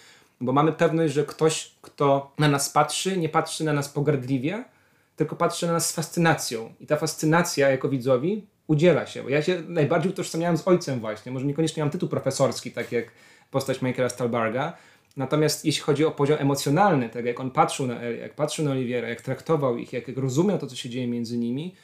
bo 0.41 0.53
mamy 0.53 0.73
pewność, 0.73 1.15
że 1.15 1.25
ktoś, 1.25 1.75
kto 1.83 2.33
na 2.39 2.49
nas 2.49 2.71
patrzy, 2.71 3.17
nie 3.17 3.29
patrzy 3.29 3.65
na 3.65 3.73
nas 3.73 3.89
pogardliwie, 3.89 4.65
tylko 5.17 5.37
patrzy 5.37 5.67
na 5.67 5.73
nas 5.73 5.89
z 5.89 5.93
fascynacją. 5.93 6.75
I 6.81 6.87
ta 6.87 6.97
fascynacja 6.97 7.71
jako 7.71 7.89
widzowi 7.89 8.47
udziela 8.67 9.07
się. 9.07 9.23
Bo 9.23 9.29
ja 9.29 9.43
się 9.43 9.63
najbardziej 9.69 10.13
utożsamiałem 10.13 10.57
z 10.57 10.69
ojcem 10.69 11.01
właśnie. 11.01 11.33
Może 11.33 11.47
niekoniecznie 11.47 11.83
mam 11.83 11.91
tytuł 11.91 12.09
profesorski, 12.09 12.73
tak 12.73 12.93
jak 12.93 13.13
postać 13.51 13.83
Michaela 13.83 14.09
Stalbarga, 14.09 14.77
Natomiast 15.17 15.65
jeśli 15.65 15.83
chodzi 15.83 16.05
o 16.05 16.11
poziom 16.11 16.39
emocjonalny, 16.41 17.09
tak 17.09 17.25
jak 17.25 17.41
on 17.41 17.51
patrzył 17.51 17.87
na 17.87 18.03
jak 18.05 18.35
patrzył 18.35 18.65
na 18.65 18.71
Oliwiera, 18.71 19.09
jak 19.09 19.21
traktował 19.21 19.77
ich, 19.77 19.93
jak 19.93 20.09
rozumiał 20.17 20.59
to, 20.59 20.67
co 20.67 20.77
się 20.77 20.91
dzieje 20.91 21.07
między 21.07 21.39
nimi, 21.39 21.75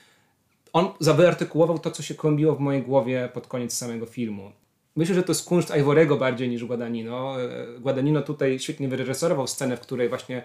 on 0.73 0.89
wyartykułował 1.01 1.79
to, 1.79 1.91
co 1.91 2.03
się 2.03 2.15
kłębiło 2.15 2.55
w 2.55 2.61
mojej 2.61 2.83
głowie 2.83 3.29
pod 3.35 3.47
koniec 3.47 3.75
samego 3.75 4.07
filmu. 4.07 4.53
Myślę, 4.97 5.15
że 5.15 5.23
to 5.23 5.33
jest 5.33 5.49
kunszt 5.49 5.77
Ivorego 5.77 6.17
bardziej 6.17 6.49
niż 6.49 6.65
Guadagnino. 6.65 7.43
E, 7.43 7.67
Guadagnino 7.81 8.23
tutaj 8.23 8.59
świetnie 8.59 8.89
wyreżyserował 8.89 9.47
scenę, 9.47 9.77
w 9.77 9.81
której 9.81 10.09
właśnie 10.09 10.43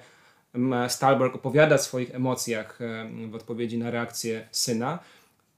Stalberg 0.88 1.36
opowiada 1.36 1.76
o 1.76 1.78
swoich 1.78 2.16
emocjach 2.16 2.82
e, 2.82 3.28
w 3.30 3.36
odpowiedzi 3.36 3.78
na 3.78 3.92
reakcję 3.92 4.48
syna. 4.52 5.00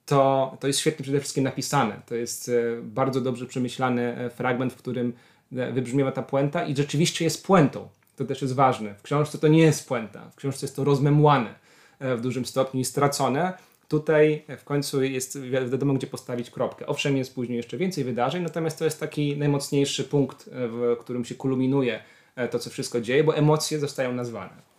To, 0.06 0.58
to 0.60 0.68
jest 0.68 0.80
świetnie 0.80 1.04
przede 1.04 1.20
wszystkim 1.20 1.44
napisane. 1.44 2.02
To 2.06 2.16
jest 2.16 2.50
e, 2.50 2.52
bardzo 2.82 3.22
dobrze 3.22 3.46
przemyślany 3.46 4.30
fragment, 4.36 4.74
w 4.74 4.78
którym 4.78 5.14
wybrzmiewa 5.52 6.12
ta 6.12 6.24
puenta 6.24 6.66
i 6.66 6.76
rzeczywiście 6.76 7.26
jest 7.26 7.46
puentą. 7.46 7.88
To 8.16 8.26
też 8.26 8.42
jest 8.42 8.56
ważne. 8.56 8.96
W 8.96 9.02
książce 9.02 9.38
to 9.38 9.48
nie 9.48 9.62
jest 9.62 9.88
puenta. 9.88 10.30
W 10.30 10.36
książce 10.36 10.66
jest 10.66 10.76
to 10.76 10.84
rozmemłane 10.84 11.56
w 12.00 12.22
dużym 12.22 12.46
stopniu 12.46 12.80
i 12.80 12.86
stracone 12.86 13.54
Tutaj 13.88 14.44
w 14.58 14.64
końcu 14.64 15.04
jest 15.04 15.42
wiadomo, 15.42 15.94
gdzie 15.94 16.08
postawić 16.08 16.50
kropkę. 16.50 16.86
Owszem, 16.86 17.18
jest 17.18 17.36
później 17.36 17.58
jeszcze 17.58 17.78
więcej 17.78 18.04
wydarzeń, 18.04 18.44
natomiast 18.44 18.80
to 18.80 18.86
jest 18.86 19.00
taki 19.00 19.38
najmocniejszy 19.38 20.04
punkt, 20.04 20.50
w 20.52 20.98
którym 21.00 21.26
się 21.26 21.36
kulminuje 21.36 22.04
to, 22.52 22.60
co 22.60 22.70
wszystko 22.70 23.02
dzieje, 23.02 23.24
bo 23.24 23.36
emocje 23.36 23.80
zostają 23.80 24.14
nazwane. 24.14 24.75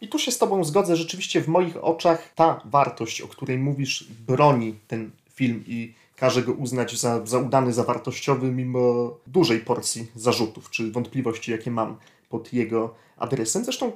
I 0.00 0.08
tu 0.08 0.18
się 0.18 0.30
z 0.30 0.38
Tobą 0.38 0.64
zgodzę, 0.64 0.96
rzeczywiście 0.96 1.40
w 1.40 1.48
moich 1.48 1.84
oczach 1.84 2.32
ta 2.34 2.60
wartość, 2.64 3.20
o 3.20 3.28
której 3.28 3.58
mówisz, 3.58 4.08
broni 4.26 4.74
ten 4.86 5.10
film 5.30 5.64
i 5.66 5.94
każe 6.16 6.42
go 6.42 6.52
uznać 6.52 7.00
za, 7.00 7.26
za 7.26 7.38
udany, 7.38 7.72
za 7.72 7.84
wartościowy, 7.84 8.52
mimo 8.52 9.14
dużej 9.26 9.60
porcji 9.60 10.06
zarzutów 10.14 10.70
czy 10.70 10.92
wątpliwości, 10.92 11.50
jakie 11.50 11.70
mam 11.70 11.96
pod 12.28 12.52
jego 12.52 12.94
adresem. 13.16 13.64
Zresztą 13.64 13.92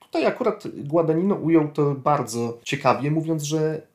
tutaj 0.00 0.26
akurat 0.26 0.64
Guadagnino 0.74 1.34
ujął 1.34 1.68
to 1.68 1.94
bardzo 1.94 2.58
ciekawie, 2.64 3.10
mówiąc, 3.10 3.42
że 3.42 3.86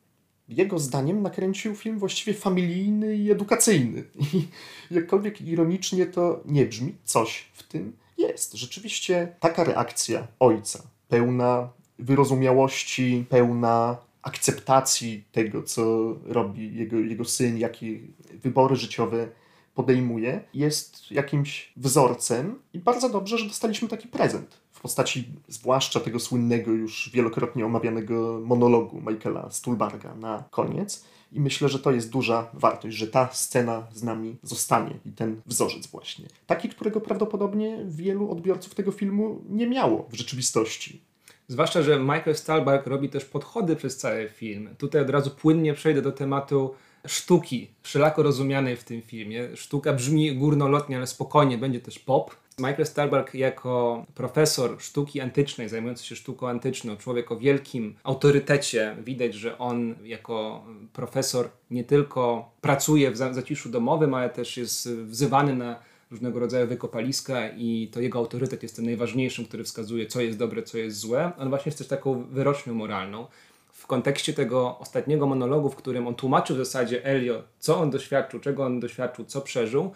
jego 0.48 0.78
zdaniem 0.78 1.22
nakręcił 1.22 1.74
film 1.74 1.98
właściwie 1.98 2.34
familijny 2.34 3.16
i 3.16 3.30
edukacyjny. 3.30 4.04
I 4.34 4.48
jakkolwiek 4.90 5.40
ironicznie 5.40 6.06
to 6.06 6.40
nie 6.44 6.66
brzmi, 6.66 6.94
coś 7.04 7.44
w 7.52 7.62
tym 7.62 7.96
jest. 8.18 8.52
Rzeczywiście 8.54 9.36
taka 9.40 9.64
reakcja 9.64 10.26
ojca 10.40 10.97
pełna 11.08 11.68
wyrozumiałości, 11.98 13.24
pełna 13.28 13.96
akceptacji 14.22 15.24
tego, 15.32 15.62
co 15.62 16.14
robi 16.24 16.74
jego, 16.74 16.96
jego 16.96 17.24
syn, 17.24 17.58
jakie 17.58 17.98
wybory 18.42 18.76
życiowe 18.76 19.28
podejmuje, 19.74 20.40
jest 20.54 21.10
jakimś 21.10 21.72
wzorcem 21.76 22.58
i 22.72 22.78
bardzo 22.78 23.08
dobrze, 23.08 23.38
że 23.38 23.46
dostaliśmy 23.46 23.88
taki 23.88 24.08
prezent 24.08 24.60
w 24.72 24.80
postaci 24.80 25.28
zwłaszcza 25.48 26.00
tego 26.00 26.20
słynnego, 26.20 26.70
już 26.70 27.10
wielokrotnie 27.14 27.66
omawianego 27.66 28.40
monologu 28.44 29.00
Michaela 29.10 29.50
Stulbarga 29.50 30.14
na 30.14 30.44
koniec. 30.50 31.04
I 31.32 31.40
myślę, 31.40 31.68
że 31.68 31.78
to 31.78 31.90
jest 31.90 32.10
duża 32.10 32.50
wartość, 32.52 32.96
że 32.96 33.06
ta 33.06 33.28
scena 33.32 33.86
z 33.92 34.02
nami 34.02 34.36
zostanie 34.42 34.98
i 35.06 35.12
ten 35.12 35.40
wzorzec 35.46 35.86
właśnie. 35.86 36.26
Taki, 36.46 36.68
którego 36.68 37.00
prawdopodobnie 37.00 37.84
wielu 37.86 38.30
odbiorców 38.30 38.74
tego 38.74 38.92
filmu 38.92 39.42
nie 39.48 39.66
miało 39.66 40.08
w 40.10 40.14
rzeczywistości. 40.14 41.02
Zwłaszcza, 41.48 41.82
że 41.82 41.98
Michael 42.00 42.36
Stalberg 42.36 42.86
robi 42.86 43.08
też 43.08 43.24
podchody 43.24 43.76
przez 43.76 43.96
cały 43.96 44.28
film. 44.28 44.68
Tutaj 44.78 45.02
od 45.02 45.10
razu 45.10 45.30
płynnie 45.30 45.74
przejdę 45.74 46.02
do 46.02 46.12
tematu 46.12 46.74
sztuki, 47.06 47.70
wszelako 47.82 48.22
rozumianej 48.22 48.76
w 48.76 48.84
tym 48.84 49.02
filmie. 49.02 49.56
Sztuka 49.56 49.92
brzmi 49.92 50.36
górnolotnie, 50.36 50.96
ale 50.96 51.06
spokojnie, 51.06 51.58
będzie 51.58 51.80
też 51.80 51.98
pop. 51.98 52.36
Michael 52.58 52.86
Stalberg 52.86 53.34
jako 53.34 54.06
profesor 54.14 54.80
sztuki 54.80 55.20
antycznej, 55.20 55.68
zajmujący 55.68 56.06
się 56.06 56.16
sztuką 56.16 56.48
antyczną, 56.48 56.96
człowiek 56.96 57.32
o 57.32 57.36
wielkim 57.36 57.94
autorytecie, 58.02 58.96
widać, 59.04 59.34
że 59.34 59.58
on 59.58 59.94
jako 60.04 60.64
profesor 60.92 61.48
nie 61.70 61.84
tylko 61.84 62.50
pracuje 62.60 63.10
w 63.10 63.16
zaciszu 63.16 63.68
domowym, 63.68 64.14
ale 64.14 64.30
też 64.30 64.56
jest 64.56 64.90
wzywany 64.90 65.54
na 65.54 65.78
różnego 66.10 66.40
rodzaju 66.40 66.66
wykopaliska 66.66 67.48
i 67.48 67.90
to 67.92 68.00
jego 68.00 68.18
autorytet 68.18 68.62
jest 68.62 68.76
tym 68.76 68.84
najważniejszym, 68.84 69.44
który 69.44 69.64
wskazuje, 69.64 70.06
co 70.06 70.20
jest 70.20 70.38
dobre, 70.38 70.62
co 70.62 70.78
jest 70.78 70.98
złe. 70.98 71.32
On 71.38 71.48
właśnie 71.48 71.70
jest 71.70 71.78
też 71.78 71.88
taką 71.88 72.24
wyrocznią 72.24 72.74
moralną. 72.74 73.26
W 73.72 73.86
kontekście 73.86 74.32
tego 74.32 74.78
ostatniego 74.78 75.26
monologu, 75.26 75.70
w 75.70 75.76
którym 75.76 76.06
on 76.06 76.14
tłumaczył 76.14 76.56
w 76.56 76.58
zasadzie 76.58 77.04
Elio, 77.04 77.42
co 77.58 77.78
on 77.78 77.90
doświadczył, 77.90 78.40
czego 78.40 78.64
on 78.64 78.80
doświadczył, 78.80 79.24
co 79.24 79.40
przeżył, 79.40 79.92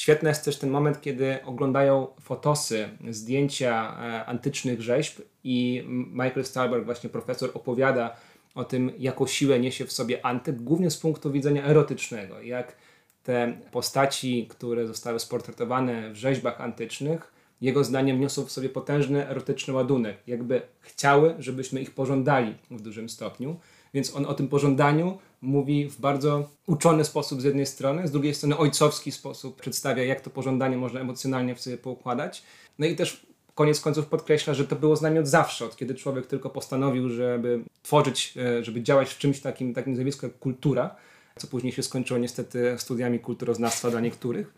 Świetny 0.00 0.28
jest 0.28 0.44
też 0.44 0.58
ten 0.58 0.70
moment, 0.70 1.00
kiedy 1.00 1.38
oglądają 1.44 2.06
fotosy, 2.20 2.88
zdjęcia 3.10 3.96
e, 4.00 4.26
antycznych 4.26 4.82
rzeźb 4.82 5.20
i 5.44 5.84
Michael 6.12 6.44
Starberg, 6.44 6.84
właśnie 6.84 7.10
profesor, 7.10 7.50
opowiada 7.54 8.16
o 8.54 8.64
tym, 8.64 8.92
jaką 8.98 9.26
siłę 9.26 9.60
niesie 9.60 9.84
w 9.84 9.92
sobie 9.92 10.26
antyk, 10.26 10.62
głównie 10.62 10.90
z 10.90 10.96
punktu 10.96 11.32
widzenia 11.32 11.64
erotycznego. 11.64 12.40
Jak 12.40 12.76
te 13.22 13.58
postaci, 13.72 14.46
które 14.50 14.86
zostały 14.86 15.20
sportretowane 15.20 16.10
w 16.10 16.16
rzeźbach 16.16 16.60
antycznych, 16.60 17.32
jego 17.60 17.84
zdaniem 17.84 18.20
niosą 18.20 18.44
w 18.44 18.52
sobie 18.52 18.68
potężny 18.68 19.28
erotyczny 19.28 19.74
ładunek. 19.74 20.16
Jakby 20.26 20.62
chciały, 20.80 21.34
żebyśmy 21.38 21.80
ich 21.80 21.90
pożądali 21.90 22.54
w 22.70 22.80
dużym 22.80 23.08
stopniu. 23.08 23.56
Więc 23.94 24.16
on 24.16 24.26
o 24.26 24.34
tym 24.34 24.48
pożądaniu 24.48 25.18
mówi 25.42 25.88
w 25.88 26.00
bardzo 26.00 26.48
uczony 26.66 27.04
sposób 27.04 27.40
z 27.40 27.44
jednej 27.44 27.66
strony, 27.66 28.08
z 28.08 28.10
drugiej 28.10 28.34
strony 28.34 28.58
ojcowski 28.58 29.12
sposób 29.12 29.60
przedstawia, 29.60 30.04
jak 30.04 30.20
to 30.20 30.30
pożądanie 30.30 30.76
można 30.76 31.00
emocjonalnie 31.00 31.54
w 31.54 31.60
sobie 31.60 31.76
poukładać. 31.76 32.42
No 32.78 32.86
i 32.86 32.96
też 32.96 33.26
koniec 33.54 33.80
końców 33.80 34.06
podkreśla, 34.06 34.54
że 34.54 34.66
to 34.66 34.76
było 34.76 34.96
z 34.96 35.02
nami 35.02 35.18
od 35.18 35.26
zawsze, 35.26 35.64
od 35.64 35.76
kiedy 35.76 35.94
człowiek 35.94 36.26
tylko 36.26 36.50
postanowił, 36.50 37.08
żeby 37.08 37.64
tworzyć, 37.82 38.34
e, 38.36 38.64
żeby 38.64 38.82
działać 38.82 39.14
w 39.14 39.18
czymś 39.18 39.40
takim, 39.40 39.74
takim 39.74 39.94
zjawisku 39.94 40.26
jak 40.26 40.38
kultura, 40.38 40.96
co 41.36 41.46
później 41.46 41.72
się 41.72 41.82
skończyło 41.82 42.20
niestety 42.20 42.74
studiami 42.78 43.18
kulturoznawstwa 43.18 43.90
dla 43.90 44.00
niektórych, 44.00 44.54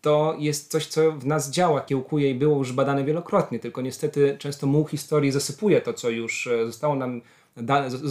to 0.00 0.36
jest 0.38 0.70
coś, 0.70 0.86
co 0.86 1.12
w 1.12 1.26
nas 1.26 1.50
działa, 1.50 1.80
kiełkuje 1.80 2.30
i 2.30 2.34
było 2.34 2.58
już 2.58 2.72
badane 2.72 3.04
wielokrotnie, 3.04 3.58
tylko 3.58 3.82
niestety 3.82 4.36
często 4.38 4.66
muł 4.66 4.86
historii 4.86 5.32
zasypuje 5.32 5.80
to, 5.80 5.92
co 5.92 6.10
już 6.10 6.46
e, 6.46 6.66
zostało 6.66 6.94
nam 6.94 7.22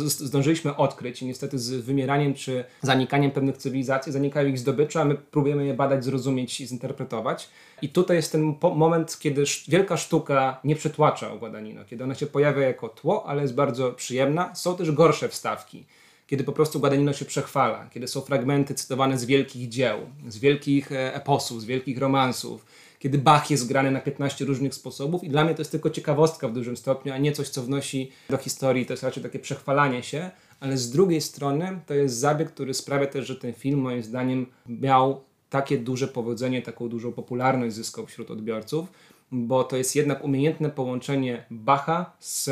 zdążyliśmy 0.08 0.76
odkryć 0.76 1.22
i 1.22 1.26
niestety 1.26 1.60
z 1.60 1.72
wymieraniem 1.72 2.34
czy 2.34 2.64
zanikaniem 2.82 3.32
pewnych 3.32 3.58
cywilizacji 3.58 4.12
zanikają 4.12 4.48
ich 4.48 4.60
zdobycze, 4.60 5.02
a 5.02 5.06
my 5.06 5.16
próbujemy 5.16 5.66
je 5.66 5.74
badać, 5.74 6.06
zrozumieć 6.06 6.62
i 6.62 6.68
zinterpretować. 6.68 7.50
I 7.82 7.90
tutaj 7.90 8.18
jest 8.18 8.32
ten 8.32 8.56
moment, 8.76 9.20
kiedy 9.20 9.44
wielka 9.68 9.98
sztuka 9.98 10.60
nie 10.64 10.76
przytłacza 10.76 11.36
Guadagnino, 11.36 11.86
kiedy 11.86 12.04
ona 12.04 12.16
się 12.16 12.26
pojawia 12.26 12.68
jako 12.68 12.90
tło, 12.90 13.26
ale 13.28 13.42
jest 13.42 13.56
bardzo 13.56 13.92
przyjemna. 13.92 14.56
Są 14.56 14.78
też 14.78 14.92
gorsze 14.92 15.30
wstawki 15.30 15.86
kiedy 16.28 16.44
po 16.44 16.52
prostu 16.52 16.80
Guadagnino 16.80 17.14
się 17.14 17.26
przechwala, 17.26 17.90
kiedy 17.94 18.08
są 18.08 18.22
fragmenty 18.22 18.76
cytowane 18.76 19.18
z 19.18 19.26
wielkich 19.26 19.70
dzieł, 19.70 19.98
z 20.28 20.38
wielkich 20.38 20.92
e, 20.92 21.16
eposów, 21.16 21.62
z 21.62 21.66
wielkich 21.66 21.98
romansów, 21.98 22.66
kiedy 23.00 23.18
Bach 23.18 23.52
jest 23.52 23.68
grany 23.68 23.92
na 23.92 24.02
15 24.02 24.46
różnych 24.46 24.76
sposobów 24.76 25.24
i 25.24 25.30
dla 25.30 25.46
mnie 25.46 25.56
to 25.56 25.62
jest 25.62 25.72
tylko 25.72 25.90
ciekawostka 25.90 26.48
w 26.48 26.54
dużym 26.54 26.78
stopniu, 26.78 27.14
a 27.14 27.18
nie 27.18 27.32
coś, 27.32 27.50
co 27.50 27.62
wnosi 27.62 28.12
do 28.30 28.38
historii, 28.38 28.86
to 28.86 28.94
jest 28.94 29.04
raczej 29.04 29.24
takie 29.24 29.40
przechwalanie 29.40 30.04
się, 30.04 30.32
ale 30.60 30.78
z 30.78 30.92
drugiej 30.92 31.22
strony 31.22 31.80
to 31.86 31.94
jest 31.94 32.16
zabieg, 32.16 32.52
który 32.52 32.74
sprawia 32.74 33.08
też, 33.08 33.28
że 33.28 33.36
ten 33.36 33.54
film 33.54 33.80
moim 33.80 34.04
zdaniem 34.04 34.46
miał 34.68 35.22
takie 35.50 35.78
duże 35.78 36.08
powodzenie, 36.08 36.62
taką 36.62 36.90
dużą 36.90 37.12
popularność 37.12 37.76
zyskał 37.76 38.06
wśród 38.06 38.32
odbiorców, 38.32 38.88
bo 39.32 39.64
to 39.64 39.78
jest 39.78 39.96
jednak 39.96 40.24
umiejętne 40.24 40.70
połączenie 40.70 41.46
Bacha 41.52 42.14
z 42.20 42.50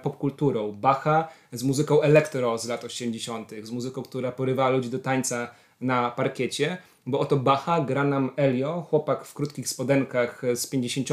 popkulturą, 0.00 0.72
Bacha 0.72 1.28
z 1.52 1.62
muzyką 1.62 2.00
elektro 2.00 2.58
z 2.58 2.66
lat 2.66 2.84
80., 2.84 3.52
z 3.62 3.70
muzyką, 3.70 4.02
która 4.02 4.32
porywa 4.32 4.70
ludzi 4.70 4.90
do 4.90 4.98
tańca 4.98 5.50
na 5.80 6.10
parkiecie, 6.10 6.78
bo 7.06 7.20
oto 7.20 7.36
Bacha 7.36 7.80
gra 7.80 8.04
nam 8.04 8.30
Elio, 8.36 8.86
chłopak 8.90 9.24
w 9.24 9.34
krótkich 9.34 9.68
spodenkach 9.68 10.42
z 10.54 10.66
50 10.66 11.08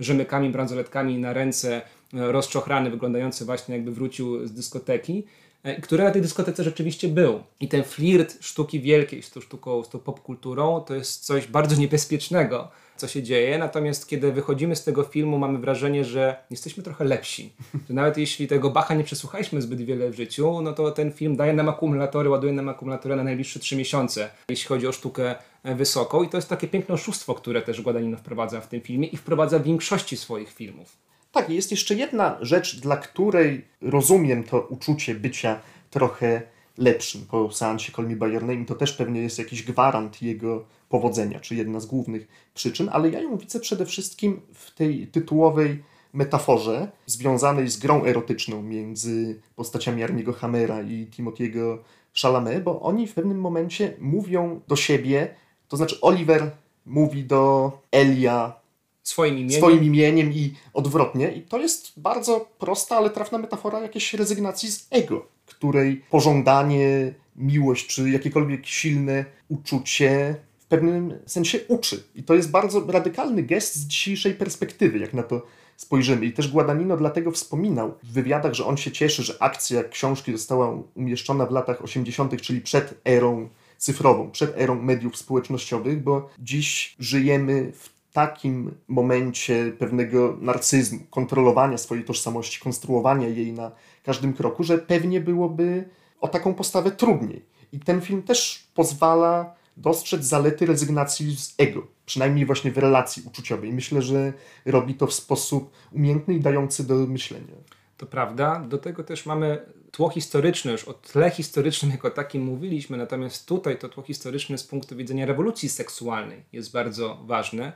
rzemykami, 0.00 0.50
bransoletkami 0.50 1.18
na 1.18 1.32
ręce, 1.32 1.82
rozczochrany, 2.12 2.90
wyglądający 2.90 3.44
właśnie 3.44 3.74
jakby 3.74 3.92
wrócił 3.92 4.46
z 4.46 4.52
dyskoteki, 4.52 5.24
e, 5.62 5.80
który 5.80 6.04
na 6.04 6.10
tej 6.10 6.22
dyskotece 6.22 6.64
rzeczywiście 6.64 7.08
był. 7.08 7.42
I 7.60 7.68
ten 7.68 7.84
flirt 7.84 8.36
sztuki 8.40 8.80
wielkiej 8.80 9.22
z 9.22 9.30
tą 9.30 9.40
sztuką, 9.40 9.84
z 9.84 9.88
tą 9.88 9.98
popkulturą, 9.98 10.80
to 10.80 10.94
jest 10.94 11.24
coś 11.24 11.46
bardzo 11.46 11.76
niebezpiecznego, 11.76 12.70
co 12.96 13.08
się 13.08 13.22
dzieje, 13.22 13.58
natomiast 13.58 14.08
kiedy 14.08 14.32
wychodzimy 14.32 14.76
z 14.76 14.84
tego 14.84 15.02
filmu, 15.02 15.38
mamy 15.38 15.58
wrażenie, 15.58 16.04
że 16.04 16.36
jesteśmy 16.50 16.82
trochę 16.82 17.04
lepsi. 17.04 17.52
Że 17.88 17.94
nawet 17.94 18.18
jeśli 18.18 18.48
tego 18.48 18.70
Bacha 18.70 18.94
nie 18.94 19.04
przesłuchaliśmy 19.04 19.62
zbyt 19.62 19.80
wiele 19.82 20.10
w 20.10 20.14
życiu, 20.14 20.60
no 20.62 20.72
to 20.72 20.90
ten 20.90 21.12
film 21.12 21.36
daje 21.36 21.52
nam 21.52 21.68
akumulatory, 21.68 22.30
ładuje 22.30 22.52
nam 22.52 22.68
akumulatory 22.68 23.16
na 23.16 23.24
najbliższe 23.24 23.60
trzy 23.60 23.76
miesiące, 23.76 24.30
jeśli 24.48 24.68
chodzi 24.68 24.86
o 24.86 24.92
sztukę 24.92 25.34
wysoką. 25.64 26.22
I 26.22 26.28
to 26.28 26.38
jest 26.38 26.48
takie 26.48 26.68
piękne 26.68 26.94
oszustwo, 26.94 27.34
które 27.34 27.62
też 27.62 27.82
Guadagnino 27.82 28.16
wprowadza 28.16 28.60
w 28.60 28.68
tym 28.68 28.80
filmie 28.80 29.06
i 29.06 29.16
wprowadza 29.16 29.58
w 29.58 29.62
większości 29.62 30.16
swoich 30.16 30.52
filmów. 30.52 30.96
Tak, 31.32 31.50
jest 31.50 31.70
jeszcze 31.70 31.94
jedna 31.94 32.38
rzecz, 32.40 32.80
dla 32.80 32.96
której 32.96 33.64
rozumiem 33.82 34.44
to 34.44 34.60
uczucie 34.60 35.14
bycia 35.14 35.60
trochę 35.90 36.42
lepszym 36.78 37.26
po 37.26 37.52
seansie 37.52 37.92
Call 37.92 38.08
Me 38.08 38.16
By 38.16 38.28
Your 38.28 38.42
Name. 38.42 38.64
To 38.64 38.74
też 38.74 38.92
pewnie 38.92 39.20
jest 39.20 39.38
jakiś 39.38 39.62
gwarant 39.62 40.22
jego 40.22 40.64
powodzenia, 40.94 41.40
czy 41.40 41.54
jedna 41.54 41.80
z 41.80 41.86
głównych 41.86 42.28
przyczyn, 42.54 42.88
ale 42.92 43.10
ja 43.10 43.20
ją 43.20 43.36
widzę 43.36 43.60
przede 43.60 43.86
wszystkim 43.86 44.40
w 44.54 44.74
tej 44.74 45.06
tytułowej 45.06 45.82
metaforze 46.12 46.90
związanej 47.06 47.68
z 47.68 47.76
grą 47.76 48.04
erotyczną 48.04 48.62
między 48.62 49.40
postaciami 49.56 50.02
Arniego 50.02 50.32
Hammera 50.32 50.82
i 50.82 51.06
Timothy'ego 51.06 51.78
Chalamet, 52.22 52.62
bo 52.62 52.80
oni 52.80 53.06
w 53.06 53.14
pewnym 53.14 53.40
momencie 53.40 53.96
mówią 54.00 54.60
do 54.68 54.76
siebie, 54.76 55.34
to 55.68 55.76
znaczy 55.76 56.00
Oliver 56.00 56.50
mówi 56.86 57.24
do 57.24 57.72
Elia 57.92 58.60
swoim 59.02 59.34
imieniem. 59.34 59.60
swoim 59.60 59.84
imieniem 59.84 60.32
i 60.32 60.54
odwrotnie. 60.74 61.32
I 61.32 61.42
to 61.42 61.58
jest 61.58 61.92
bardzo 61.96 62.48
prosta, 62.58 62.96
ale 62.96 63.10
trafna 63.10 63.38
metafora 63.38 63.80
jakiejś 63.80 64.14
rezygnacji 64.14 64.70
z 64.72 64.86
ego, 64.90 65.26
której 65.46 65.96
pożądanie, 66.10 67.14
miłość 67.36 67.86
czy 67.86 68.10
jakiekolwiek 68.10 68.66
silne 68.66 69.24
uczucie 69.48 70.36
w 70.64 70.68
pewnym 70.68 71.18
sensie 71.26 71.58
uczy. 71.68 72.02
I 72.14 72.22
to 72.22 72.34
jest 72.34 72.50
bardzo 72.50 72.86
radykalny 72.86 73.42
gest 73.42 73.74
z 73.74 73.86
dzisiejszej 73.86 74.34
perspektywy, 74.34 74.98
jak 74.98 75.14
na 75.14 75.22
to 75.22 75.42
spojrzymy. 75.76 76.26
I 76.26 76.32
też 76.32 76.48
Guadagnino 76.48 76.96
dlatego 76.96 77.30
wspominał 77.30 77.94
w 78.02 78.12
wywiadach, 78.12 78.54
że 78.54 78.66
on 78.66 78.76
się 78.76 78.92
cieszy, 78.92 79.22
że 79.22 79.42
akcja 79.42 79.84
książki 79.84 80.32
została 80.32 80.78
umieszczona 80.94 81.46
w 81.46 81.50
latach 81.50 81.82
80., 81.82 82.40
czyli 82.40 82.60
przed 82.60 83.00
erą 83.04 83.48
cyfrową, 83.78 84.30
przed 84.30 84.58
erą 84.58 84.82
mediów 84.82 85.16
społecznościowych, 85.16 86.02
bo 86.02 86.30
dziś 86.38 86.96
żyjemy 86.98 87.72
w 87.72 87.94
takim 88.12 88.74
momencie 88.88 89.72
pewnego 89.78 90.36
narcyzmu, 90.40 90.98
kontrolowania 91.10 91.78
swojej 91.78 92.04
tożsamości, 92.04 92.60
konstruowania 92.60 93.28
jej 93.28 93.52
na 93.52 93.70
każdym 94.04 94.32
kroku, 94.32 94.64
że 94.64 94.78
pewnie 94.78 95.20
byłoby 95.20 95.88
o 96.20 96.28
taką 96.28 96.54
postawę 96.54 96.90
trudniej. 96.90 97.42
I 97.72 97.80
ten 97.80 98.00
film 98.00 98.22
też 98.22 98.66
pozwala 98.74 99.54
dostrzec 99.76 100.24
zalety 100.24 100.66
rezygnacji 100.66 101.36
z 101.36 101.54
ego, 101.58 101.86
przynajmniej 102.06 102.46
właśnie 102.46 102.72
w 102.72 102.78
relacji 102.78 103.22
uczuciowej. 103.26 103.72
Myślę, 103.72 104.02
że 104.02 104.32
robi 104.64 104.94
to 104.94 105.06
w 105.06 105.14
sposób 105.14 105.70
umiejętny 105.92 106.34
i 106.34 106.40
dający 106.40 106.86
do 106.86 106.94
myślenia. 106.94 107.54
To 107.96 108.06
prawda. 108.06 108.60
Do 108.68 108.78
tego 108.78 109.04
też 109.04 109.26
mamy 109.26 109.66
tło 109.90 110.10
historyczne, 110.10 110.72
już 110.72 110.84
o 110.84 110.94
tle 110.94 111.30
historycznym 111.30 111.90
jako 111.90 112.10
takim 112.10 112.42
mówiliśmy, 112.42 112.96
natomiast 112.96 113.46
tutaj 113.46 113.78
to 113.78 113.88
tło 113.88 114.02
historyczne 114.02 114.58
z 114.58 114.64
punktu 114.64 114.96
widzenia 114.96 115.26
rewolucji 115.26 115.68
seksualnej 115.68 116.42
jest 116.52 116.72
bardzo 116.72 117.18
ważne, 117.24 117.72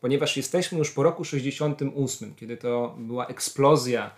ponieważ 0.00 0.36
jesteśmy 0.36 0.78
już 0.78 0.90
po 0.90 1.02
roku 1.02 1.24
68, 1.24 2.34
kiedy 2.34 2.56
to 2.56 2.96
była 2.98 3.26
eksplozja 3.26 4.10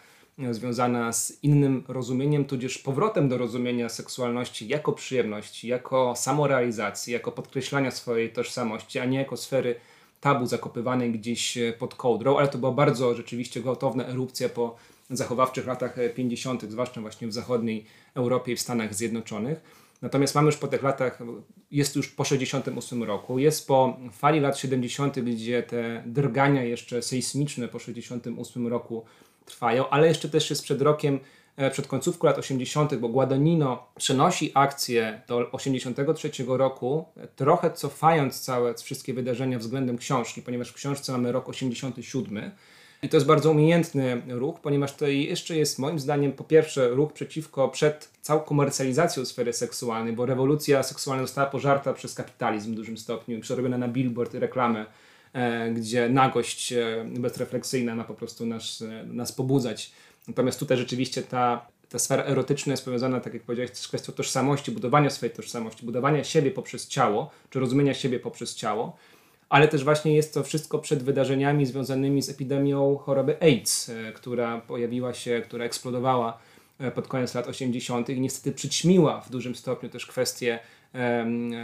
związana 0.51 1.13
z 1.13 1.39
innym 1.43 1.85
rozumieniem, 1.89 2.45
tudzież 2.45 2.79
powrotem 2.79 3.29
do 3.29 3.39
rozumienia 3.39 3.89
seksualności 3.89 4.69
jako 4.69 4.93
przyjemności, 4.93 5.69
jako 5.69 6.15
samorealizacji, 6.17 7.13
jako 7.13 7.33
podkreślania 7.33 7.91
swojej 7.91 8.33
tożsamości, 8.33 8.99
a 8.99 9.05
nie 9.05 9.19
jako 9.19 9.37
sfery 9.37 9.75
tabu 10.21 10.47
zakopywanej 10.47 11.13
gdzieś 11.13 11.59
pod 11.79 11.95
kołdrą, 11.95 12.39
ale 12.39 12.49
to 12.49 12.59
była 12.59 12.73
bardzo 12.73 13.15
rzeczywiście 13.15 13.61
gwałtowna 13.61 14.07
erupcja 14.07 14.49
po 14.49 14.77
zachowawczych 15.11 15.67
latach 15.67 15.97
50., 16.15 16.71
zwłaszcza 16.71 17.01
właśnie 17.01 17.29
w 17.29 17.33
zachodniej 17.33 17.85
Europie 18.15 18.53
i 18.53 18.57
w 18.57 18.61
Stanach 18.61 18.95
Zjednoczonych. 18.95 19.61
Natomiast 20.03 20.35
mamy 20.35 20.47
już 20.47 20.57
po 20.57 20.69
tych 20.69 20.83
latach, 20.83 21.19
jest 21.71 21.97
już 21.97 22.09
po 22.09 22.25
68 22.25 23.03
roku, 23.03 23.39
jest 23.39 23.67
po 23.67 23.97
fali 24.13 24.41
lat 24.41 24.59
70., 24.59 25.21
gdzie 25.21 25.63
te 25.63 26.03
drgania 26.07 26.65
jeszcze 26.65 27.03
sejsmiczne 27.03 27.69
po 27.69 27.79
68 27.79 28.67
roku 28.67 29.05
trwają, 29.51 29.89
ale 29.89 30.09
jeszcze 30.09 30.29
też 30.29 30.51
jest 30.51 30.63
przed 30.63 30.83
rokiem, 30.83 31.21
e, 31.57 31.71
przed 31.71 31.87
końcówką 31.87 32.27
lat 32.27 32.39
80., 32.39 32.97
bo 32.97 33.09
Guadagnino 33.09 33.87
przenosi 33.97 34.53
akcję 34.55 35.23
do 35.29 35.51
83 35.53 36.57
roku, 36.57 37.05
e, 37.17 37.29
trochę 37.29 37.71
cofając 37.71 38.41
całe 38.41 38.75
wszystkie 38.75 39.15
wydarzenia 39.15 39.59
względem 39.59 39.99
książki, 39.99 40.43
ponieważ 40.43 40.71
w 40.71 40.75
książce 40.75 41.13
mamy 41.13 41.33
rok 41.33 41.49
87. 41.49 42.51
I 43.03 43.09
to 43.09 43.17
jest 43.17 43.27
bardzo 43.27 43.51
umiejętny 43.51 44.23
ruch, 44.29 44.61
ponieważ 44.61 44.97
to 44.97 45.07
jeszcze 45.07 45.57
jest 45.57 45.79
moim 45.79 45.99
zdaniem 45.99 46.33
po 46.33 46.45
pierwsze 46.45 46.89
ruch 46.89 47.13
przeciwko 47.13 47.69
przed 47.69 48.11
całą 48.21 48.41
komercjalizacją 48.41 49.25
sfery 49.25 49.53
seksualnej, 49.53 50.13
bo 50.13 50.27
rewolucja 50.27 50.83
seksualna 50.83 51.23
została 51.23 51.47
pożarta 51.47 51.93
przez 51.93 52.15
kapitalizm 52.15 52.73
w 52.73 52.77
dużym 52.77 52.99
stopniu 52.99 53.37
i 53.37 53.41
przerobiona 53.41 53.79
na 53.79 53.89
billboard 53.89 54.35
i 54.35 54.39
reklamę 54.39 54.87
gdzie 55.75 56.09
nagość 56.09 56.73
e, 56.73 57.05
bezrefleksyjna 57.19 57.95
ma 57.95 58.05
po 58.05 58.15
prostu 58.15 58.47
nas, 58.47 58.83
e, 58.83 59.07
nas 59.07 59.33
pobudzać. 59.33 59.93
Natomiast 60.29 60.59
tutaj 60.59 60.79
rzeczywiście 60.79 61.23
ta, 61.23 61.67
ta 61.89 61.99
sfera 61.99 62.25
erotyczna 62.25 62.73
jest 62.73 62.85
powiązana, 62.85 63.21
tak 63.21 63.35
jak 63.35 63.43
powiedziałeś, 63.43 63.71
z 63.71 63.89
kwestią 63.89 64.13
tożsamości, 64.13 64.73
budowania 64.73 65.11
swojej 65.11 65.35
tożsamości, 65.35 65.87
budowania 65.87 66.25
siebie 66.25 66.51
poprzez 66.51 66.89
ciało, 66.89 67.31
czy 67.51 67.61
rozumienia 67.61 67.95
siebie 67.95 68.21
poprzez 68.21 68.55
ciało, 68.55 68.97
ale 69.49 69.69
też 69.69 69.85
właśnie 69.85 70.15
jest 70.15 70.35
to 70.35 70.43
wszystko 70.43 70.79
przed 70.79 71.03
wydarzeniami 71.03 71.67
związanymi 71.67 72.23
z 72.23 72.29
epidemią 72.29 72.97
choroby 72.97 73.43
AIDS, 73.43 73.91
która 74.15 74.61
pojawiła 74.61 75.15
się, 75.15 75.43
która 75.45 75.65
eksplodowała 75.65 76.39
pod 76.95 77.09
koniec 77.09 77.35
lat 77.35 77.49
80. 77.49 78.09
i 78.09 78.21
niestety 78.21 78.53
przyćmiła 78.53 79.21
w 79.21 79.31
dużym 79.31 79.55
stopniu 79.55 79.89
też 79.89 80.07
kwestie 80.07 80.59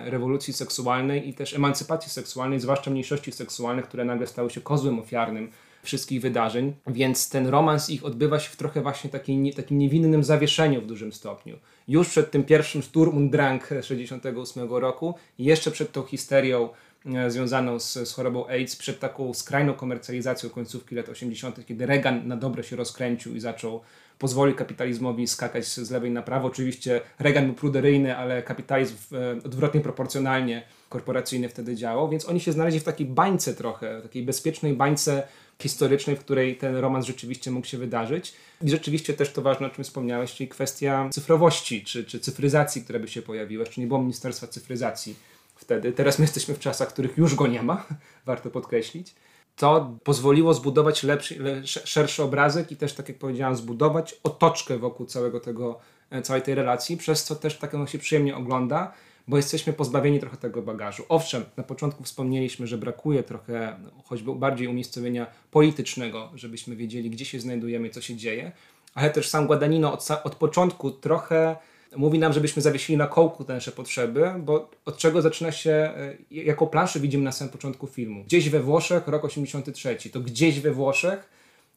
rewolucji 0.05 0.53
seksualnej 0.53 1.29
i 1.29 1.35
też 1.35 1.55
emancypacji 1.55 2.11
seksualnej, 2.11 2.61
zwłaszcza 2.61 2.91
mniejszości 2.91 3.33
seksualnych, 3.33 3.85
które 3.85 4.05
nagle 4.05 4.27
stały 4.27 4.51
się 4.51 4.61
kozłem 4.61 4.99
ofiarnym 4.99 5.51
wszystkich 5.87 6.21
wydarzeń, 6.21 6.73
więc 6.87 7.29
ten 7.29 7.47
romans 7.47 7.91
ich 7.91 8.05
odbywa 8.05 8.41
się 8.41 8.51
w 8.51 8.57
trochę 8.57 8.83
właśnie 8.83 9.11
takiej, 9.11 9.55
takim 9.55 9.79
niewinnym 9.79 10.25
zawieszeniu 10.25 10.83
w 10.83 10.87
dużym 10.87 11.13
stopniu. 11.13 11.59
Już 11.89 12.09
przed 12.09 12.31
tym 12.31 12.45
pierwszym 12.45 12.83
Sturm 12.83 13.17
und 13.17 13.33
Drang 13.33 13.69
68 13.83 14.69
roku, 14.71 15.15
jeszcze 15.39 15.71
przed 15.71 15.93
tą 15.93 16.03
histerią 16.03 16.69
e, 17.15 17.31
związaną 17.31 17.79
z, 17.79 17.93
z, 17.93 18.13
chorobą 18.13 18.49
AIDS, 18.49 18.77
przed 18.77 19.01
taką 19.01 19.35
skrajną 19.35 19.75
komercjalizacją 19.75 20.51
końcówki 20.51 20.95
lat 20.95 21.09
80., 21.09 21.67
kiedy 21.67 21.87
Reagan 21.87 22.29
na 22.29 22.37
dobre 22.37 22.63
się 22.63 22.77
rozkręcił 22.77 23.35
i 23.35 23.41
zaczął 23.41 23.81
pozwoli 24.19 24.55
kapitalizmowi 24.55 25.27
skakać 25.27 25.67
z 25.67 25.91
lewej 25.91 26.11
na 26.11 26.23
prawo. 26.23 26.49
Oczywiście 26.49 27.01
Reagan 27.19 27.47
był 27.47 27.55
pruderyjny, 27.55 28.17
ale 28.17 28.43
kapitalizm 28.43 28.97
e, 29.13 29.37
odwrotnie 29.45 29.81
proporcjonalnie 29.81 30.63
korporacyjny 30.89 31.49
wtedy 31.49 31.77
działał, 31.77 32.09
więc 32.09 32.29
oni 32.29 32.41
się 32.41 32.53
znaleźli 32.53 32.81
w 32.81 32.85
takiej 32.85 33.07
bańce 33.07 33.55
trochę, 33.55 34.03
takiej 34.03 34.23
bezpiecznej 34.23 34.73
bańce 34.73 35.23
historycznej, 35.63 36.17
w 36.17 36.21
której 36.21 36.57
ten 36.57 36.77
romans 36.77 37.07
rzeczywiście 37.07 37.51
mógł 37.51 37.67
się 37.67 37.79
wydarzyć. 37.79 38.35
I 38.63 38.71
rzeczywiście 38.71 39.15
też 39.15 39.33
to 39.33 39.43
ważne, 39.43 39.67
o 39.67 39.71
czym 39.71 39.85
wspomniałeś, 39.85 40.35
czyli 40.35 40.49
kwestia 40.49 41.09
cyfrowości, 41.11 41.85
czy, 41.85 42.05
czy 42.05 42.21
cyfryzacji, 42.21 42.83
która 42.83 42.99
by 42.99 43.09
się 43.09 43.23
pojawiła. 43.23 43.65
Jeszcze 43.65 43.81
nie 43.81 43.87
było 43.87 44.01
Ministerstwa 44.01 44.47
Cyfryzacji 44.47 45.17
wtedy. 45.57 45.93
Teraz 45.93 46.19
my 46.19 46.25
jesteśmy 46.25 46.55
w 46.55 46.59
czasach, 46.59 46.89
których 46.89 47.19
już 47.19 47.35
go 47.35 47.47
nie 47.47 47.63
ma, 47.63 47.87
warto 48.27 48.51
podkreślić 48.51 49.15
to 49.57 49.99
pozwoliło 50.05 50.55
zbudować 50.55 51.03
lepszy, 51.03 51.63
szerszy 51.65 52.23
obrazek 52.23 52.73
i 52.73 52.77
też, 52.77 52.93
tak 52.93 53.09
jak 53.09 53.19
powiedziałem, 53.19 53.57
zbudować 53.57 54.21
otoczkę 54.23 54.79
wokół 54.79 55.07
całego 55.07 55.41
tego, 55.41 55.79
e, 56.11 56.23
całej 56.23 56.43
tej 56.43 56.55
relacji, 56.55 56.97
przez 56.97 57.25
co 57.25 57.37
też 57.37 57.59
tak 57.59 57.73
się 57.87 57.99
przyjemnie 57.99 58.37
ogląda, 58.37 58.93
bo 59.29 59.37
jesteśmy 59.37 59.73
pozbawieni 59.73 60.21
trochę 60.21 60.37
tego 60.37 60.63
bagażu. 60.63 61.05
Owszem, 61.09 61.45
na 61.57 61.63
początku 61.63 62.05
wspomnieliśmy, 62.05 62.67
że 62.67 62.79
brakuje 62.79 63.23
trochę 63.23 63.77
choćby 64.05 64.35
bardziej 64.35 64.69
umiejscowienia 64.69 65.27
politycznego, 65.51 66.31
żebyśmy 66.35 66.77
wiedzieli, 66.77 67.11
gdzie 67.11 67.25
się 67.25 67.41
znajdujemy, 67.41 67.91
co 67.91 68.01
się 68.01 68.17
dzieje, 68.17 68.53
ale 68.95 69.11
też 69.11 69.29
sam 69.29 69.47
Guadagnino 69.47 69.93
od, 69.93 70.09
od 70.25 70.35
początku 70.35 70.91
trochę 70.91 71.57
mówi 71.97 72.19
nam, 72.19 72.33
żebyśmy 72.33 72.63
zawiesili 72.63 72.99
na 72.99 73.07
kołku 73.07 73.45
te 73.45 73.55
nasze 73.55 73.73
potrzeby, 73.73 74.31
bo 74.39 74.71
od 74.85 74.97
czego 74.97 75.23
zaczyna 75.23 75.53
się, 75.53 75.71
e, 75.71 76.17
jaką 76.31 76.67
planszę 76.67 77.01
widzimy 77.01 77.25
na 77.25 77.33
samym 77.33 77.53
początku 77.53 77.87
filmu. 77.87 78.25
Gdzieś 78.25 78.51
we 78.51 78.61
Włoszech, 78.61 79.09
rok 79.09 79.25
83, 79.25 80.11
to 80.13 80.21
gdzieś 80.21 80.61
we 80.61 80.71
Włoszech, 80.71 81.29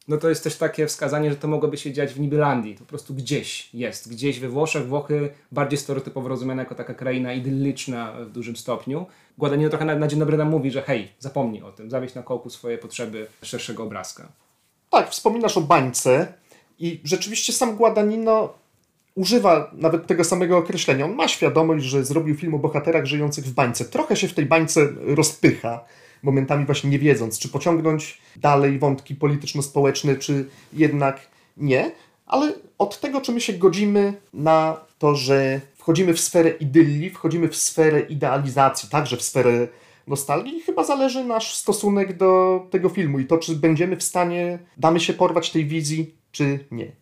no 0.08 0.16
to 0.16 0.28
jest 0.28 0.44
też 0.44 0.56
takie 0.56 0.86
wskazanie, 0.86 1.30
że 1.30 1.36
to 1.36 1.48
mogłoby 1.48 1.76
się 1.76 1.92
dziać 1.92 2.12
w 2.12 2.20
Nibylandii, 2.20 2.74
to 2.74 2.80
po 2.80 2.86
prostu 2.86 3.14
gdzieś 3.14 3.74
jest, 3.74 4.10
gdzieś 4.10 4.40
we 4.40 4.48
Włoszech, 4.48 4.88
Włochy 4.88 5.30
bardziej 5.52 5.78
stereotypowo 5.78 6.28
rozumiane 6.28 6.62
jako 6.62 6.74
taka 6.74 6.94
kraina 6.94 7.32
idylliczna 7.32 8.12
w 8.12 8.30
dużym 8.30 8.56
stopniu. 8.56 9.06
Guadagnino 9.38 9.70
trochę 9.70 9.84
na, 9.84 9.96
na 9.96 10.06
dzień 10.06 10.18
dobry 10.18 10.36
nam 10.36 10.48
mówi, 10.48 10.70
że 10.70 10.82
hej, 10.82 11.08
zapomnij 11.18 11.62
o 11.62 11.72
tym, 11.72 11.90
zawieź 11.90 12.14
na 12.14 12.22
kołku 12.22 12.50
swoje 12.50 12.78
potrzeby 12.78 13.26
szerszego 13.42 13.82
obrazka. 13.82 14.28
Tak, 14.90 15.10
wspominasz 15.10 15.56
o 15.56 15.60
bańce 15.60 16.34
i 16.78 17.00
rzeczywiście 17.04 17.52
sam 17.52 17.76
Guadagnino 17.76 18.54
używa 19.20 19.70
nawet 19.72 20.06
tego 20.06 20.24
samego 20.24 20.58
określenia. 20.58 21.04
On 21.04 21.14
ma 21.14 21.28
świadomość, 21.28 21.84
że 21.84 22.04
zrobił 22.04 22.36
film 22.36 22.54
o 22.54 22.58
bohaterach 22.58 23.04
żyjących 23.04 23.44
w 23.44 23.52
bańce. 23.52 23.84
Trochę 23.84 24.16
się 24.16 24.28
w 24.28 24.34
tej 24.34 24.46
bańce 24.46 24.88
rozpycha, 25.00 25.84
momentami 26.22 26.66
właśnie 26.66 26.90
nie 26.90 26.98
wiedząc, 26.98 27.38
czy 27.38 27.48
pociągnąć 27.48 28.20
dalej 28.36 28.78
wątki 28.78 29.14
polityczno-społeczne, 29.14 30.16
czy 30.16 30.48
jednak 30.72 31.20
nie. 31.56 31.92
Ale 32.26 32.52
od 32.78 33.00
tego, 33.00 33.20
czy 33.20 33.32
my 33.32 33.40
się 33.40 33.52
godzimy 33.52 34.14
na 34.34 34.80
to, 34.98 35.14
że 35.14 35.60
wchodzimy 35.76 36.14
w 36.14 36.20
sferę 36.20 36.50
idylli, 36.50 37.10
wchodzimy 37.10 37.48
w 37.48 37.56
sferę 37.56 38.00
idealizacji, 38.00 38.88
także 38.88 39.16
w 39.16 39.22
sferę 39.22 39.68
nostalgii, 40.06 40.60
chyba 40.60 40.84
zależy 40.84 41.24
nasz 41.24 41.54
stosunek 41.54 42.16
do 42.16 42.60
tego 42.70 42.88
filmu 42.88 43.18
i 43.18 43.24
to, 43.24 43.38
czy 43.38 43.56
będziemy 43.56 43.96
w 43.96 44.02
stanie, 44.02 44.58
damy 44.76 45.00
się 45.00 45.12
porwać 45.12 45.50
tej 45.50 45.66
wizji, 45.66 46.14
czy 46.32 46.58
nie. 46.70 46.92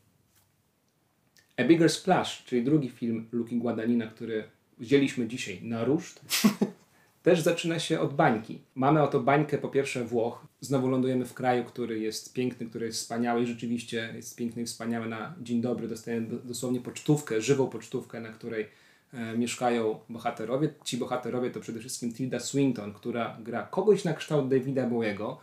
A 1.59 1.65
Bigger 1.65 1.91
Splash, 1.91 2.45
czyli 2.45 2.65
drugi 2.65 2.89
film 2.89 3.29
Luki 3.33 3.57
Guadagnina, 3.57 4.07
który 4.07 4.45
wzięliśmy 4.79 5.29
dzisiaj 5.29 5.63
na 5.63 5.85
ruszt, 5.85 6.21
też 7.23 7.41
zaczyna 7.41 7.79
się 7.79 8.01
od 8.01 8.15
bańki. 8.15 8.59
Mamy 8.75 9.03
oto 9.03 9.21
bańkę 9.21 9.59
po 9.59 9.69
pierwsze 9.69 10.05
Włoch. 10.05 10.47
Znowu 10.61 10.89
lądujemy 10.89 11.25
w 11.25 11.35
kraju, 11.35 11.65
który 11.65 11.99
jest 11.99 12.33
piękny, 12.33 12.67
który 12.67 12.87
jest 12.87 12.99
wspaniały 12.99 13.43
i 13.43 13.47
rzeczywiście 13.47 14.13
jest 14.17 14.37
piękny 14.37 14.63
i 14.63 14.67
wspaniały. 14.67 15.09
Na 15.09 15.35
dzień 15.41 15.61
dobry 15.61 15.89
dostajemy 15.89 16.27
dosłownie 16.45 16.81
pocztówkę, 16.81 17.41
żywą 17.41 17.67
pocztówkę, 17.67 18.21
na 18.21 18.29
której 18.29 18.67
e, 19.13 19.39
mieszkają 19.39 19.99
bohaterowie. 20.09 20.69
Ci 20.85 20.97
bohaterowie 20.97 21.51
to 21.51 21.61
przede 21.61 21.81
wszystkim 21.81 22.13
Tilda 22.13 22.41
Swinton, 22.41 22.93
która 22.93 23.37
gra 23.41 23.63
kogoś 23.63 24.05
na 24.05 24.15
kształt 24.15 24.49
Davida 24.49 24.87
Bowiego, 24.87 25.41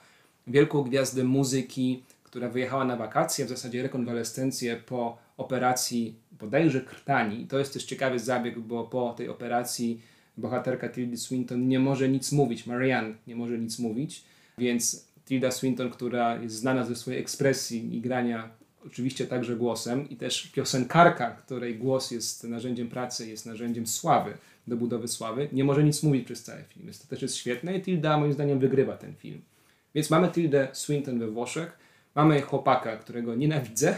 wielką 0.47 0.83
gwiazdę 0.83 1.23
muzyki, 1.23 2.03
która 2.23 2.49
wyjechała 2.49 2.85
na 2.85 2.95
wakacje, 2.95 3.45
w 3.45 3.49
zasadzie 3.49 3.83
rekonwalescencję 3.83 4.75
po 4.85 5.24
operacji 5.37 6.15
bodajże 6.31 6.81
krtani. 6.81 7.47
To 7.47 7.59
jest 7.59 7.73
też 7.73 7.83
ciekawy 7.83 8.19
zabieg, 8.19 8.59
bo 8.59 8.83
po 8.83 9.13
tej 9.13 9.29
operacji 9.29 10.01
bohaterka 10.37 10.89
Tildy 10.89 11.17
Swinton 11.17 11.67
nie 11.67 11.79
może 11.79 12.09
nic 12.09 12.31
mówić, 12.31 12.67
Marianne 12.67 13.15
nie 13.27 13.35
może 13.35 13.57
nic 13.57 13.79
mówić, 13.79 14.23
więc 14.57 15.07
Tilda 15.25 15.51
Swinton, 15.51 15.89
która 15.89 16.35
jest 16.35 16.55
znana 16.55 16.85
ze 16.85 16.95
swojej 16.95 17.21
ekspresji 17.21 17.97
i 17.97 18.01
grania 18.01 18.49
oczywiście 18.85 19.27
także 19.27 19.55
głosem 19.55 20.09
i 20.09 20.15
też 20.15 20.47
piosenkarka, 20.47 21.31
której 21.31 21.75
głos 21.75 22.11
jest 22.11 22.43
narzędziem 22.43 22.87
pracy, 22.87 23.29
jest 23.29 23.45
narzędziem 23.45 23.87
sławy, 23.87 24.37
do 24.67 24.77
budowy 24.77 25.07
sławy, 25.07 25.49
nie 25.51 25.63
może 25.63 25.83
nic 25.83 26.03
mówić 26.03 26.25
przez 26.25 26.43
cały 26.43 26.63
film. 26.63 26.85
Więc 26.85 26.99
to 26.99 27.07
też 27.07 27.21
jest 27.21 27.35
świetne 27.35 27.77
i 27.77 27.81
Tilda 27.81 28.17
moim 28.17 28.33
zdaniem 28.33 28.59
wygrywa 28.59 28.97
ten 28.97 29.15
film. 29.15 29.41
Więc 29.95 30.09
mamy 30.09 30.27
Tildę 30.27 30.67
Swinton 30.73 31.19
we 31.19 31.27
Włoszech, 31.27 31.77
mamy 32.15 32.41
chłopaka, 32.41 32.97
którego 32.97 33.35
nienawidzę. 33.35 33.97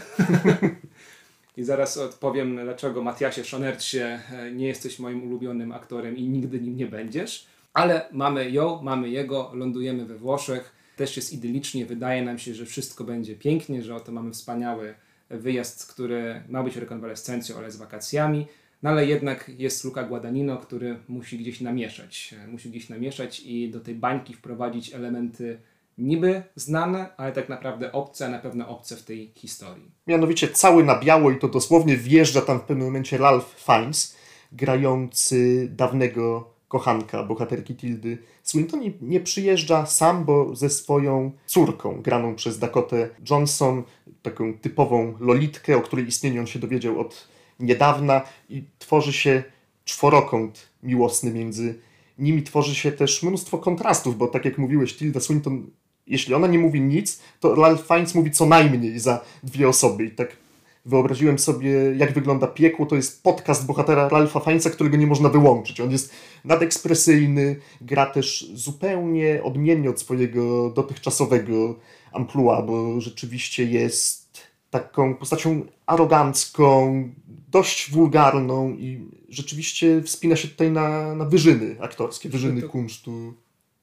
I 1.58 1.64
zaraz 1.64 1.96
odpowiem, 1.96 2.56
dlaczego 2.64 3.02
Matiasie 3.02 3.44
Szonercie 3.44 4.20
nie 4.54 4.66
jesteś 4.66 4.98
moim 4.98 5.22
ulubionym 5.22 5.72
aktorem 5.72 6.16
i 6.16 6.28
nigdy 6.28 6.60
nim 6.60 6.76
nie 6.76 6.86
będziesz. 6.86 7.46
Ale 7.74 8.08
mamy 8.12 8.50
ją, 8.50 8.82
mamy 8.82 9.10
jego, 9.10 9.50
lądujemy 9.54 10.04
we 10.04 10.14
Włoszech. 10.14 10.72
Też 10.96 11.16
jest 11.16 11.32
idylicznie, 11.32 11.86
wydaje 11.86 12.22
nam 12.22 12.38
się, 12.38 12.54
że 12.54 12.66
wszystko 12.66 13.04
będzie 13.04 13.36
pięknie, 13.36 13.82
że 13.82 13.94
oto 13.94 14.12
mamy 14.12 14.30
wspaniały 14.30 14.94
wyjazd, 15.30 15.92
który 15.92 16.42
ma 16.48 16.62
być 16.62 16.76
rekonwalescencją, 16.76 17.56
ale 17.56 17.70
z 17.70 17.76
wakacjami. 17.76 18.46
No 18.82 18.90
ale 18.90 19.06
jednak 19.06 19.50
jest 19.58 19.84
Luca 19.84 20.02
Guadagnino, 20.02 20.56
który 20.56 20.98
musi 21.08 21.38
gdzieś 21.38 21.60
namieszać. 21.60 22.34
Musi 22.48 22.70
gdzieś 22.70 22.88
namieszać 22.88 23.40
i 23.40 23.70
do 23.70 23.80
tej 23.80 23.94
bańki 23.94 24.34
wprowadzić 24.34 24.94
elementy 24.94 25.58
niby 25.98 26.42
znane, 26.56 27.16
ale 27.16 27.32
tak 27.32 27.48
naprawdę 27.48 27.92
obce, 27.92 28.26
a 28.26 28.28
na 28.28 28.38
pewno 28.38 28.68
obce 28.68 28.96
w 28.96 29.02
tej 29.02 29.32
historii. 29.34 29.90
Mianowicie 30.06 30.48
cały 30.48 30.84
na 30.84 31.00
biało 31.00 31.30
i 31.30 31.38
to 31.38 31.48
dosłownie 31.48 31.96
wjeżdża 31.96 32.40
tam 32.40 32.58
w 32.58 32.62
pewnym 32.62 32.86
momencie 32.86 33.18
Ralph 33.18 33.64
Fiennes, 33.66 34.16
grający 34.52 35.68
dawnego 35.70 36.50
kochanka 36.68 37.22
bohaterki 37.22 37.76
Tildy 37.76 38.18
Swinton 38.42 38.82
i 38.82 38.94
nie 39.00 39.20
przyjeżdża 39.20 39.86
sam, 39.86 40.24
bo 40.24 40.56
ze 40.56 40.70
swoją 40.70 41.32
córką, 41.46 42.02
graną 42.02 42.34
przez 42.34 42.58
Dakotę 42.58 43.08
Johnson, 43.30 43.82
taką 44.22 44.54
typową 44.54 45.14
lolitkę, 45.20 45.76
o 45.76 45.80
której 45.80 46.06
istnieniu 46.06 46.40
on 46.40 46.46
się 46.46 46.58
dowiedział 46.58 47.00
od 47.00 47.28
niedawna 47.60 48.22
i 48.48 48.64
tworzy 48.78 49.12
się 49.12 49.42
czworokąt 49.84 50.68
miłosny 50.82 51.30
między 51.32 51.80
nimi. 52.18 52.42
Tworzy 52.42 52.74
się 52.74 52.92
też 52.92 53.22
mnóstwo 53.22 53.58
kontrastów, 53.58 54.18
bo 54.18 54.28
tak 54.28 54.44
jak 54.44 54.58
mówiłeś, 54.58 54.96
Tilda 54.96 55.20
Swinton, 55.20 55.70
jeśli 56.08 56.34
ona 56.34 56.46
nie 56.46 56.58
mówi 56.58 56.80
nic, 56.80 57.20
to 57.40 57.54
Ralph 57.54 57.86
Fiennes 57.86 58.14
mówi 58.14 58.30
co 58.30 58.46
najmniej 58.46 58.98
za 58.98 59.20
dwie 59.42 59.68
osoby 59.68 60.04
i 60.04 60.10
tak 60.10 60.36
wyobraziłem 60.84 61.38
sobie, 61.38 61.70
jak 61.96 62.12
wygląda 62.12 62.46
piekło. 62.46 62.86
To 62.86 62.96
jest 62.96 63.22
podcast 63.22 63.66
bohatera 63.66 64.08
Ralpha 64.08 64.40
Fiennesa, 64.40 64.70
którego 64.70 64.96
nie 64.96 65.06
można 65.06 65.28
wyłączyć. 65.28 65.80
On 65.80 65.90
jest 65.90 66.12
nadekspresyjny, 66.44 67.56
gra 67.80 68.06
też 68.06 68.50
zupełnie 68.54 69.42
odmiennie 69.42 69.90
od 69.90 70.00
swojego 70.00 70.70
dotychczasowego 70.70 71.74
amplua, 72.12 72.62
bo 72.62 73.00
rzeczywiście 73.00 73.64
jest 73.64 74.48
taką 74.70 75.14
postacią 75.14 75.66
arogancką, 75.86 77.04
dość 77.48 77.90
wulgarną 77.90 78.70
i 78.70 79.08
rzeczywiście 79.28 80.02
wspina 80.02 80.36
się 80.36 80.48
tutaj 80.48 80.70
na, 80.70 81.14
na 81.14 81.24
wyżyny 81.24 81.76
aktorskie, 81.80 82.28
wyżyny 82.28 82.62
to, 82.62 82.68
kunsztu. 82.68 83.34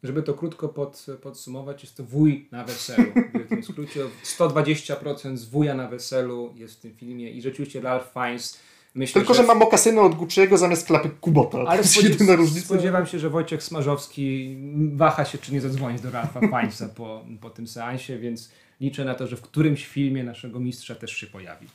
Żeby 0.06 0.24
to 0.24 0.34
krótko 0.34 0.70
pod, 0.70 1.06
podsumować, 1.22 1.84
jest 1.84 1.97
to 1.97 2.03
wuj 2.03 2.47
na 2.51 2.64
weselu. 2.64 3.12
W 3.30 3.38
wielkim 3.38 3.64
skrócie 3.64 4.01
120% 4.24 5.38
z 5.38 5.45
wuja 5.45 5.76
na 5.76 5.88
weselu 5.88 6.53
jest 6.56 6.76
w 6.76 6.80
tym 6.80 6.93
filmie 6.93 7.32
i 7.32 7.41
rzeczywiście 7.41 7.82
Ralph 7.82 8.14
Fiennes 8.14 8.60
Myślę, 8.95 9.22
Tylko, 9.22 9.34
że, 9.34 9.41
że 9.41 9.47
ma 9.47 9.56
mokasyny 9.56 10.01
od 10.01 10.16
Gucci'ego 10.16 10.58
zamiast 10.58 10.88
klapek 10.88 11.20
Kubota. 11.20 11.58
Ale 11.68 11.84
spodziew 11.84 12.18
spodziewam 12.60 13.06
się, 13.06 13.20
że 13.20 13.30
Wojciech 13.30 13.64
Smarzowski 13.64 14.58
waha 14.93 15.26
się, 15.26 15.38
czy 15.38 15.53
nie 15.53 15.62
zadzwonić 15.62 16.01
do 16.01 16.12
Ralpha 16.12 16.39
Fiennesa 16.39 16.89
po, 16.89 17.26
po 17.41 17.49
tym 17.49 17.68
seansie, 17.68 18.18
więc 18.18 18.51
liczę 18.82 19.06
na 19.06 19.16
to, 19.16 19.28
że 19.28 19.36
w 19.36 19.41
którymś 19.41 19.86
filmie 19.88 20.24
naszego 20.24 20.60
mistrza 20.60 20.95
też 20.95 21.12
się 21.12 21.28
pojawi. 21.28 21.68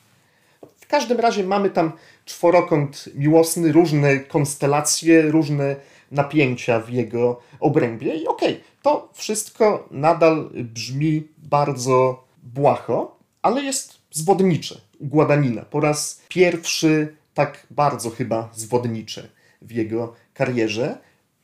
W 0.77 0.87
każdym 0.87 1.19
razie 1.19 1.43
mamy 1.43 1.69
tam 1.69 1.91
czworokąt 2.25 3.09
miłosny, 3.15 3.71
różne 3.71 4.19
konstelacje, 4.19 5.21
różne 5.21 5.75
napięcia 6.11 6.79
w 6.79 6.89
jego 6.89 7.39
obrębie 7.59 8.15
i 8.15 8.27
okej, 8.27 8.53
okay, 8.53 8.63
to 8.81 9.09
wszystko 9.13 9.87
nadal 9.91 10.49
brzmi 10.53 11.27
bardzo 11.37 12.23
błaho, 12.43 13.17
ale 13.41 13.63
jest 13.63 13.97
zwodnicze 14.11 14.81
u 14.99 15.07
Guadagnina. 15.07 15.61
Po 15.61 15.79
raz 15.79 16.21
pierwszy 16.29 17.15
tak 17.33 17.67
bardzo 17.71 18.09
chyba 18.09 18.49
zwodnicze 18.53 19.27
w 19.61 19.71
jego 19.71 20.13
karierze 20.33 20.97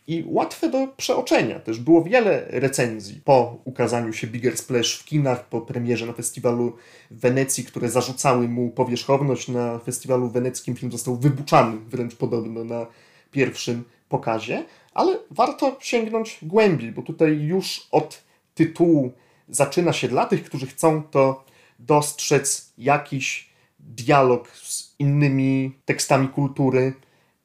i 0.07 0.23
łatwe 0.27 0.69
do 0.69 0.87
przeoczenia. 0.87 1.59
Też 1.59 1.79
było 1.79 2.03
wiele 2.03 2.45
recenzji 2.49 3.21
po 3.25 3.57
ukazaniu 3.65 4.13
się 4.13 4.27
Bigger 4.27 4.57
Splash 4.57 4.95
w 4.95 5.05
kinach, 5.05 5.49
po 5.49 5.61
premierze 5.61 6.05
na 6.05 6.13
festiwalu 6.13 6.77
w 7.11 7.19
Wenecji, 7.19 7.63
które 7.63 7.89
zarzucały 7.89 8.47
mu 8.47 8.69
powierzchowność. 8.69 9.47
Na 9.47 9.79
festiwalu 9.79 10.29
weneckim 10.29 10.75
film 10.75 10.91
został 10.91 11.15
wybuczany 11.15 11.77
wręcz 11.77 12.15
podobno 12.15 12.63
na 12.63 12.85
pierwszym 13.31 13.83
pokazie, 14.09 14.65
ale 14.93 15.17
warto 15.31 15.77
sięgnąć 15.79 16.37
głębiej, 16.41 16.91
bo 16.91 17.01
tutaj 17.01 17.39
już 17.39 17.87
od 17.91 18.23
tytułu 18.53 19.11
zaczyna 19.49 19.93
się 19.93 20.07
dla 20.07 20.25
tych, 20.25 20.43
którzy 20.43 20.67
chcą 20.67 21.03
to 21.03 21.45
dostrzec 21.79 22.73
jakiś 22.77 23.49
dialog 23.79 24.51
z 24.51 24.95
innymi 24.99 25.71
tekstami 25.85 26.27
kultury, 26.27 26.93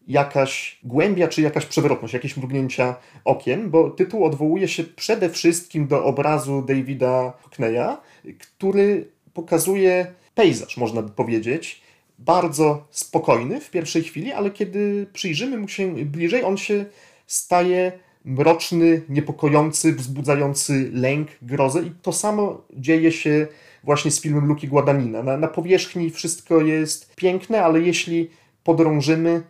jakaś 0.09 0.79
głębia 0.83 1.29
czy 1.29 1.43
jakaś 1.43 1.67
przewrotność, 1.67 2.15
jakieś 2.15 2.37
mrugnięcia 2.37 2.97
okiem, 3.25 3.71
bo 3.71 3.91
tytuł 3.91 4.25
odwołuje 4.25 4.69
się 4.69 4.85
przede 4.85 5.31
wszystkim 5.31 5.87
do 5.87 6.05
obrazu 6.05 6.63
Davida 6.63 7.33
Hockneya, 7.43 7.97
który 8.39 9.09
pokazuje 9.35 10.15
pejzaż, 10.35 10.77
można 10.77 11.03
by 11.03 11.11
powiedzieć, 11.11 11.82
bardzo 12.25 12.87
spokojny 12.91 13.61
w 13.61 13.71
pierwszej 13.71 14.03
chwili, 14.03 14.33
ale 14.33 14.51
kiedy 14.51 15.07
przyjrzymy 15.13 15.59
mu 15.59 15.69
się 15.69 15.95
bliżej, 15.95 16.45
on 16.45 16.57
się 16.57 16.85
staje 17.27 17.93
mroczny, 18.25 19.03
niepokojący, 19.09 19.93
wzbudzający 19.93 20.91
lęk, 20.95 21.29
grozę 21.43 21.83
i 21.83 21.91
to 22.03 22.13
samo 22.13 22.65
dzieje 22.71 23.13
się 23.13 23.47
właśnie 23.85 24.11
z 24.11 24.21
filmem 24.21 24.47
Luki 24.47 24.69
Guadagnina. 24.69 25.23
Na, 25.23 25.37
na 25.37 25.49
powierzchni 25.49 26.11
wszystko 26.11 26.61
jest 26.61 27.15
piękne, 27.17 27.65
ale 27.65 27.81
jeśli 27.81 28.31
podrążymy, 28.65 29.43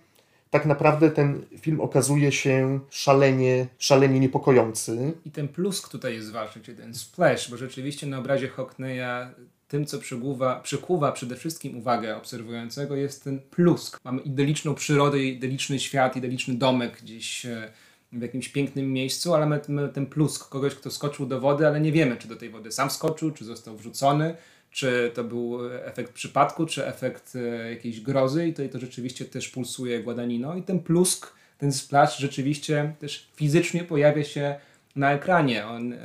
tak 0.50 0.66
naprawdę 0.66 1.10
ten 1.10 1.42
film 1.60 1.80
okazuje 1.80 2.32
się 2.32 2.80
szalenie, 2.90 3.66
szalenie 3.78 4.20
niepokojący. 4.20 5.12
I 5.24 5.30
ten 5.30 5.48
plusk 5.48 5.88
tutaj 5.88 6.14
jest 6.14 6.32
ważny, 6.32 6.62
czyli 6.62 6.76
ten 6.76 6.94
splash, 6.94 7.50
bo 7.50 7.56
rzeczywiście 7.56 8.06
na 8.06 8.18
obrazie 8.18 8.48
Hockneya 8.48 9.30
tym, 9.72 9.86
co 9.86 9.98
przykuwa, 9.98 10.60
przykuwa 10.60 11.12
przede 11.12 11.36
wszystkim 11.36 11.78
uwagę 11.78 12.16
obserwującego 12.16 12.96
jest 12.96 13.24
ten 13.24 13.40
plusk. 13.40 14.00
Mamy 14.04 14.20
idyliczną 14.20 14.74
przyrodę, 14.74 15.22
idyliczny 15.22 15.78
świat, 15.78 16.16
idyliczny 16.16 16.54
domek 16.54 17.02
gdzieś 17.02 17.46
e, 17.46 17.72
w 18.12 18.22
jakimś 18.22 18.48
pięknym 18.48 18.92
miejscu, 18.92 19.34
ale 19.34 19.46
mamy 19.46 19.88
ten 19.88 20.06
plusk 20.06 20.48
kogoś, 20.48 20.74
kto 20.74 20.90
skoczył 20.90 21.26
do 21.26 21.40
wody, 21.40 21.66
ale 21.66 21.80
nie 21.80 21.92
wiemy, 21.92 22.16
czy 22.16 22.28
do 22.28 22.36
tej 22.36 22.50
wody 22.50 22.72
sam 22.72 22.90
skoczył, 22.90 23.30
czy 23.30 23.44
został 23.44 23.76
wrzucony, 23.76 24.34
czy 24.70 25.10
to 25.14 25.24
był 25.24 25.74
efekt 25.74 26.12
przypadku, 26.12 26.66
czy 26.66 26.86
efekt 26.86 27.36
e, 27.36 27.70
jakiejś 27.70 28.00
grozy 28.00 28.48
i 28.48 28.62
i 28.62 28.68
to 28.68 28.80
rzeczywiście 28.80 29.24
też 29.24 29.48
pulsuje 29.48 30.02
Guadagnino 30.02 30.56
i 30.56 30.62
ten 30.62 30.78
plusk, 30.80 31.32
ten 31.58 31.72
splash 31.72 32.18
rzeczywiście 32.18 32.94
też 32.98 33.28
fizycznie 33.36 33.84
pojawia 33.84 34.24
się 34.24 34.54
na 34.96 35.12
ekranie. 35.12 35.66
On, 35.66 35.92
e, 35.92 35.98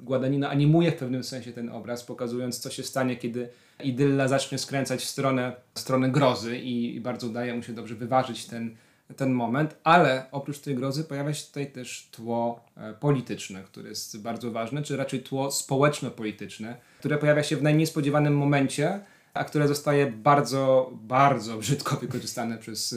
Guadagnino 0.00 0.48
animuje 0.48 0.92
w 0.92 0.96
pewnym 0.96 1.24
sensie 1.24 1.52
ten 1.52 1.70
obraz, 1.70 2.04
pokazując 2.04 2.58
co 2.58 2.70
się 2.70 2.82
stanie, 2.82 3.16
kiedy 3.16 3.48
idylla 3.84 4.28
zacznie 4.28 4.58
skręcać 4.58 5.00
w 5.00 5.08
stronę, 5.08 5.52
w 5.74 5.80
stronę 5.80 6.10
grozy 6.10 6.58
i, 6.58 6.96
i 6.96 7.00
bardzo 7.00 7.26
udaje 7.26 7.54
mu 7.54 7.62
się 7.62 7.72
dobrze 7.72 7.94
wyważyć 7.94 8.46
ten 8.46 8.76
ten 9.16 9.32
moment, 9.32 9.76
ale 9.84 10.26
oprócz 10.32 10.58
tej 10.58 10.74
grozy 10.74 11.04
pojawia 11.04 11.34
się 11.34 11.46
tutaj 11.46 11.72
też 11.72 12.08
tło 12.10 12.64
e, 12.76 12.92
polityczne, 12.92 13.62
które 13.62 13.88
jest 13.88 14.22
bardzo 14.22 14.50
ważne, 14.50 14.82
czy 14.82 14.96
raczej 14.96 15.20
tło 15.20 15.50
społeczno-polityczne, 15.50 16.76
które 16.98 17.18
pojawia 17.18 17.42
się 17.42 17.56
w 17.56 17.62
najmniej 17.62 17.86
spodziewanym 17.86 18.36
momencie, 18.36 19.00
a 19.34 19.44
które 19.44 19.68
zostaje 19.68 20.06
bardzo, 20.06 20.90
bardzo 20.92 21.56
brzydko 21.58 21.96
wykorzystane 21.96 22.58
przez 22.58 22.92
e, 22.92 22.96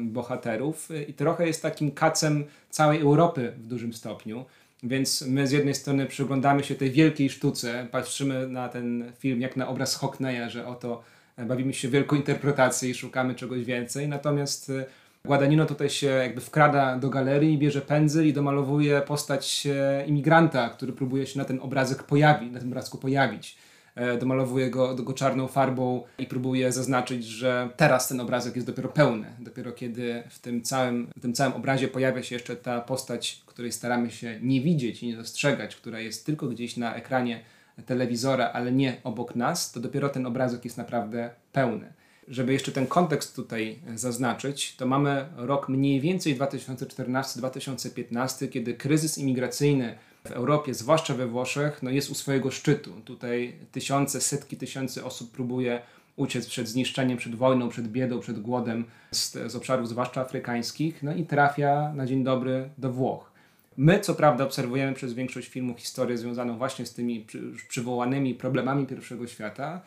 bohaterów 0.00 0.88
i 1.08 1.14
trochę 1.14 1.46
jest 1.46 1.62
takim 1.62 1.90
kacem 1.90 2.44
całej 2.70 3.00
Europy 3.00 3.52
w 3.58 3.66
dużym 3.66 3.92
stopniu. 3.92 4.44
Więc 4.88 5.22
my 5.22 5.46
z 5.46 5.52
jednej 5.52 5.74
strony 5.74 6.06
przyglądamy 6.06 6.64
się 6.64 6.74
tej 6.74 6.90
wielkiej 6.90 7.30
sztuce, 7.30 7.86
patrzymy 7.90 8.48
na 8.48 8.68
ten 8.68 9.12
film 9.18 9.40
jak 9.40 9.56
na 9.56 9.68
obraz 9.68 9.94
Hockneya, 9.94 10.50
że 10.50 10.66
oto 10.66 11.02
bawimy 11.46 11.74
się 11.74 11.88
wielką 11.88 12.16
interpretacją 12.16 12.88
i 12.88 12.94
szukamy 12.94 13.34
czegoś 13.34 13.64
więcej, 13.64 14.08
natomiast 14.08 14.70
e, 14.70 14.86
Guadagnino 15.24 15.66
tutaj 15.66 15.90
się 15.90 16.06
jakby 16.06 16.40
wkrada 16.40 16.98
do 16.98 17.10
galerii, 17.10 17.58
bierze 17.58 17.80
pędzel 17.80 18.26
i 18.26 18.32
domalowuje 18.32 19.00
postać 19.00 19.66
imigranta, 20.06 20.68
który 20.68 20.92
próbuje 20.92 21.26
się 21.26 21.38
na 21.38 21.44
ten 21.44 21.60
obrazek 21.60 22.02
pojawić, 22.02 22.52
na 22.52 22.58
tym 22.60 22.68
obrazku 22.68 22.98
pojawić. 22.98 23.56
E, 23.96 24.18
domalowuje 24.18 24.70
go, 24.70 24.94
go 24.94 25.12
czarną 25.12 25.48
farbą 25.48 26.02
i 26.18 26.26
próbuje 26.26 26.72
zaznaczyć, 26.72 27.24
że 27.24 27.68
teraz 27.76 28.08
ten 28.08 28.20
obrazek 28.20 28.54
jest 28.54 28.66
dopiero 28.66 28.88
pełny. 28.88 29.26
Dopiero 29.38 29.72
kiedy 29.72 30.22
w 30.30 30.38
tym 30.38 30.62
całym, 30.62 31.08
w 31.16 31.20
tym 31.20 31.32
całym 31.32 31.54
obrazie 31.54 31.88
pojawia 31.88 32.22
się 32.22 32.34
jeszcze 32.34 32.56
ta 32.56 32.80
postać, 32.80 33.42
której 33.46 33.72
staramy 33.72 34.10
się 34.10 34.38
nie 34.42 34.60
widzieć 34.60 35.02
i 35.02 35.06
nie 35.06 35.16
dostrzegać, 35.16 35.76
która 35.76 36.00
jest 36.00 36.26
tylko 36.26 36.46
gdzieś 36.46 36.76
na 36.76 36.94
ekranie 36.94 37.40
telewizora, 37.86 38.50
ale 38.52 38.72
nie 38.72 38.96
obok 39.04 39.36
nas, 39.36 39.72
to 39.72 39.80
dopiero 39.80 40.08
ten 40.08 40.26
obrazek 40.26 40.64
jest 40.64 40.76
naprawdę 40.76 41.30
pełny. 41.52 41.92
Żeby 42.28 42.52
jeszcze 42.52 42.72
ten 42.72 42.86
kontekst 42.86 43.36
tutaj 43.36 43.78
zaznaczyć, 43.94 44.76
to 44.76 44.86
mamy 44.86 45.26
rok 45.36 45.68
mniej 45.68 46.00
więcej 46.00 46.38
2014-2015, 46.38 48.48
kiedy 48.48 48.74
kryzys 48.74 49.18
imigracyjny 49.18 49.98
w 50.26 50.32
Europie, 50.32 50.74
zwłaszcza 50.74 51.14
we 51.14 51.26
Włoszech, 51.26 51.82
no 51.82 51.90
jest 51.90 52.10
u 52.10 52.14
swojego 52.14 52.50
szczytu. 52.50 52.92
Tutaj 53.04 53.54
tysiące, 53.72 54.20
setki 54.20 54.56
tysięcy 54.56 55.04
osób 55.04 55.30
próbuje 55.30 55.82
uciec 56.16 56.46
przed 56.46 56.68
zniszczeniem, 56.68 57.18
przed 57.18 57.34
wojną, 57.34 57.68
przed 57.68 57.88
biedą, 57.88 58.20
przed 58.20 58.40
głodem 58.40 58.84
z, 59.10 59.32
z 59.32 59.56
obszarów 59.56 59.88
zwłaszcza 59.88 60.20
afrykańskich, 60.20 61.02
no 61.02 61.14
i 61.14 61.26
trafia 61.26 61.92
na 61.94 62.06
dzień 62.06 62.24
dobry 62.24 62.70
do 62.78 62.92
Włoch. 62.92 63.36
My, 63.76 64.00
co 64.00 64.14
prawda, 64.14 64.44
obserwujemy 64.44 64.92
przez 64.92 65.12
większość 65.12 65.48
filmu 65.48 65.74
historię 65.74 66.18
związaną 66.18 66.58
właśnie 66.58 66.86
z 66.86 66.94
tymi 66.94 67.20
przy, 67.20 67.42
przywołanymi 67.68 68.34
problemami 68.34 68.86
pierwszego 68.86 69.26
świata, 69.26 69.80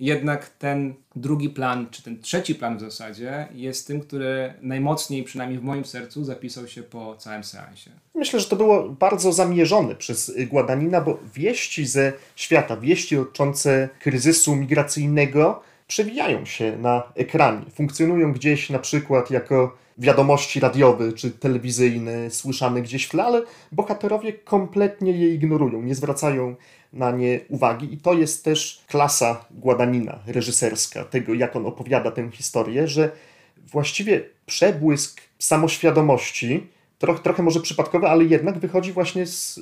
jednak 0.00 0.48
ten 0.48 0.94
drugi 1.16 1.50
plan, 1.50 1.86
czy 1.90 2.02
ten 2.02 2.20
trzeci 2.20 2.54
plan 2.54 2.76
w 2.76 2.80
zasadzie, 2.80 3.48
jest 3.52 3.86
tym, 3.86 4.00
który 4.00 4.54
najmocniej, 4.62 5.22
przynajmniej 5.22 5.58
w 5.58 5.62
moim 5.62 5.84
sercu, 5.84 6.24
zapisał 6.24 6.68
się 6.68 6.82
po 6.82 7.16
całym 7.16 7.44
seansie. 7.44 7.90
Myślę, 8.14 8.40
że 8.40 8.48
to 8.48 8.56
było 8.56 8.88
bardzo 8.88 9.32
zamierzone 9.32 9.94
przez 9.94 10.32
Guadagnina, 10.50 11.00
bo 11.00 11.18
wieści 11.34 11.86
ze 11.86 12.12
świata, 12.36 12.76
wieści 12.76 13.16
dotyczące 13.16 13.88
kryzysu 14.00 14.56
migracyjnego 14.56 15.62
przewijają 15.86 16.44
się 16.44 16.76
na 16.78 17.02
ekranie. 17.14 17.64
Funkcjonują 17.74 18.32
gdzieś 18.32 18.70
na 18.70 18.78
przykład 18.78 19.30
jako 19.30 19.76
wiadomości 19.98 20.60
radiowe 20.60 21.12
czy 21.12 21.30
telewizyjne, 21.30 22.30
słyszane 22.30 22.82
gdzieś 22.82 23.04
w 23.04 23.10
tle, 23.10 23.24
ale 23.24 23.42
bohaterowie 23.72 24.32
kompletnie 24.32 25.12
je 25.12 25.34
ignorują, 25.34 25.82
nie 25.82 25.94
zwracają 25.94 26.56
na 26.94 27.10
nie 27.10 27.40
uwagi. 27.48 27.94
I 27.94 27.98
to 27.98 28.14
jest 28.14 28.44
też 28.44 28.84
klasa 28.88 29.44
Guadagnina 29.50 30.18
reżyserska, 30.26 31.04
tego 31.04 31.34
jak 31.34 31.56
on 31.56 31.66
opowiada 31.66 32.10
tę 32.10 32.30
historię, 32.30 32.88
że 32.88 33.10
właściwie 33.56 34.24
przebłysk 34.46 35.20
samoświadomości, 35.38 36.66
trochę, 36.98 37.22
trochę 37.22 37.42
może 37.42 37.60
przypadkowy, 37.60 38.08
ale 38.08 38.24
jednak 38.24 38.58
wychodzi 38.58 38.92
właśnie 38.92 39.26
z, 39.26 39.60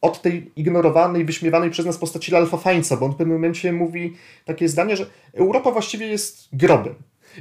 od 0.00 0.22
tej 0.22 0.50
ignorowanej, 0.56 1.24
wyśmiewanej 1.24 1.70
przez 1.70 1.86
nas 1.86 1.98
postaci 1.98 2.34
Alfa 2.34 2.56
Fańca, 2.56 2.96
bo 2.96 3.06
on 3.06 3.12
w 3.12 3.16
pewnym 3.16 3.36
momencie 3.36 3.72
mówi 3.72 4.16
takie 4.44 4.68
zdanie, 4.68 4.96
że 4.96 5.06
Europa 5.34 5.70
właściwie 5.70 6.06
jest 6.06 6.48
grobem. 6.52 6.94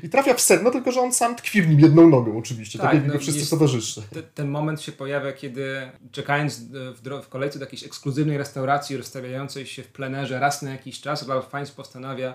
I 0.03 0.09
trafia 0.09 0.33
w 0.33 0.41
sedno, 0.41 0.71
tylko 0.71 0.91
że 0.91 1.01
on 1.01 1.13
sam 1.13 1.35
tkwi 1.35 1.61
w 1.61 1.69
nim 1.69 1.79
jedną 1.79 2.09
nogą 2.09 2.37
oczywiście, 2.37 2.79
tak, 2.79 2.91
tak 2.91 3.03
jak 3.03 3.13
no, 3.13 3.19
wszyscy 3.19 3.49
towarzysze. 3.49 4.01
Te, 4.13 4.23
ten 4.23 4.47
moment 4.49 4.81
się 4.81 4.91
pojawia, 4.91 5.33
kiedy 5.33 5.91
czekając 6.11 6.59
w, 6.59 7.01
w 7.23 7.29
kolejce 7.29 7.59
do 7.59 7.65
jakiejś 7.65 7.83
ekskluzywnej 7.83 8.37
restauracji 8.37 8.97
rozstawiającej 8.97 9.65
się 9.65 9.83
w 9.83 9.87
plenerze 9.87 10.39
raz 10.39 10.61
na 10.61 10.71
jakiś 10.71 11.01
czas, 11.01 11.27
Ralph 11.27 11.51
Fiennes 11.51 11.71
postanawia 11.71 12.33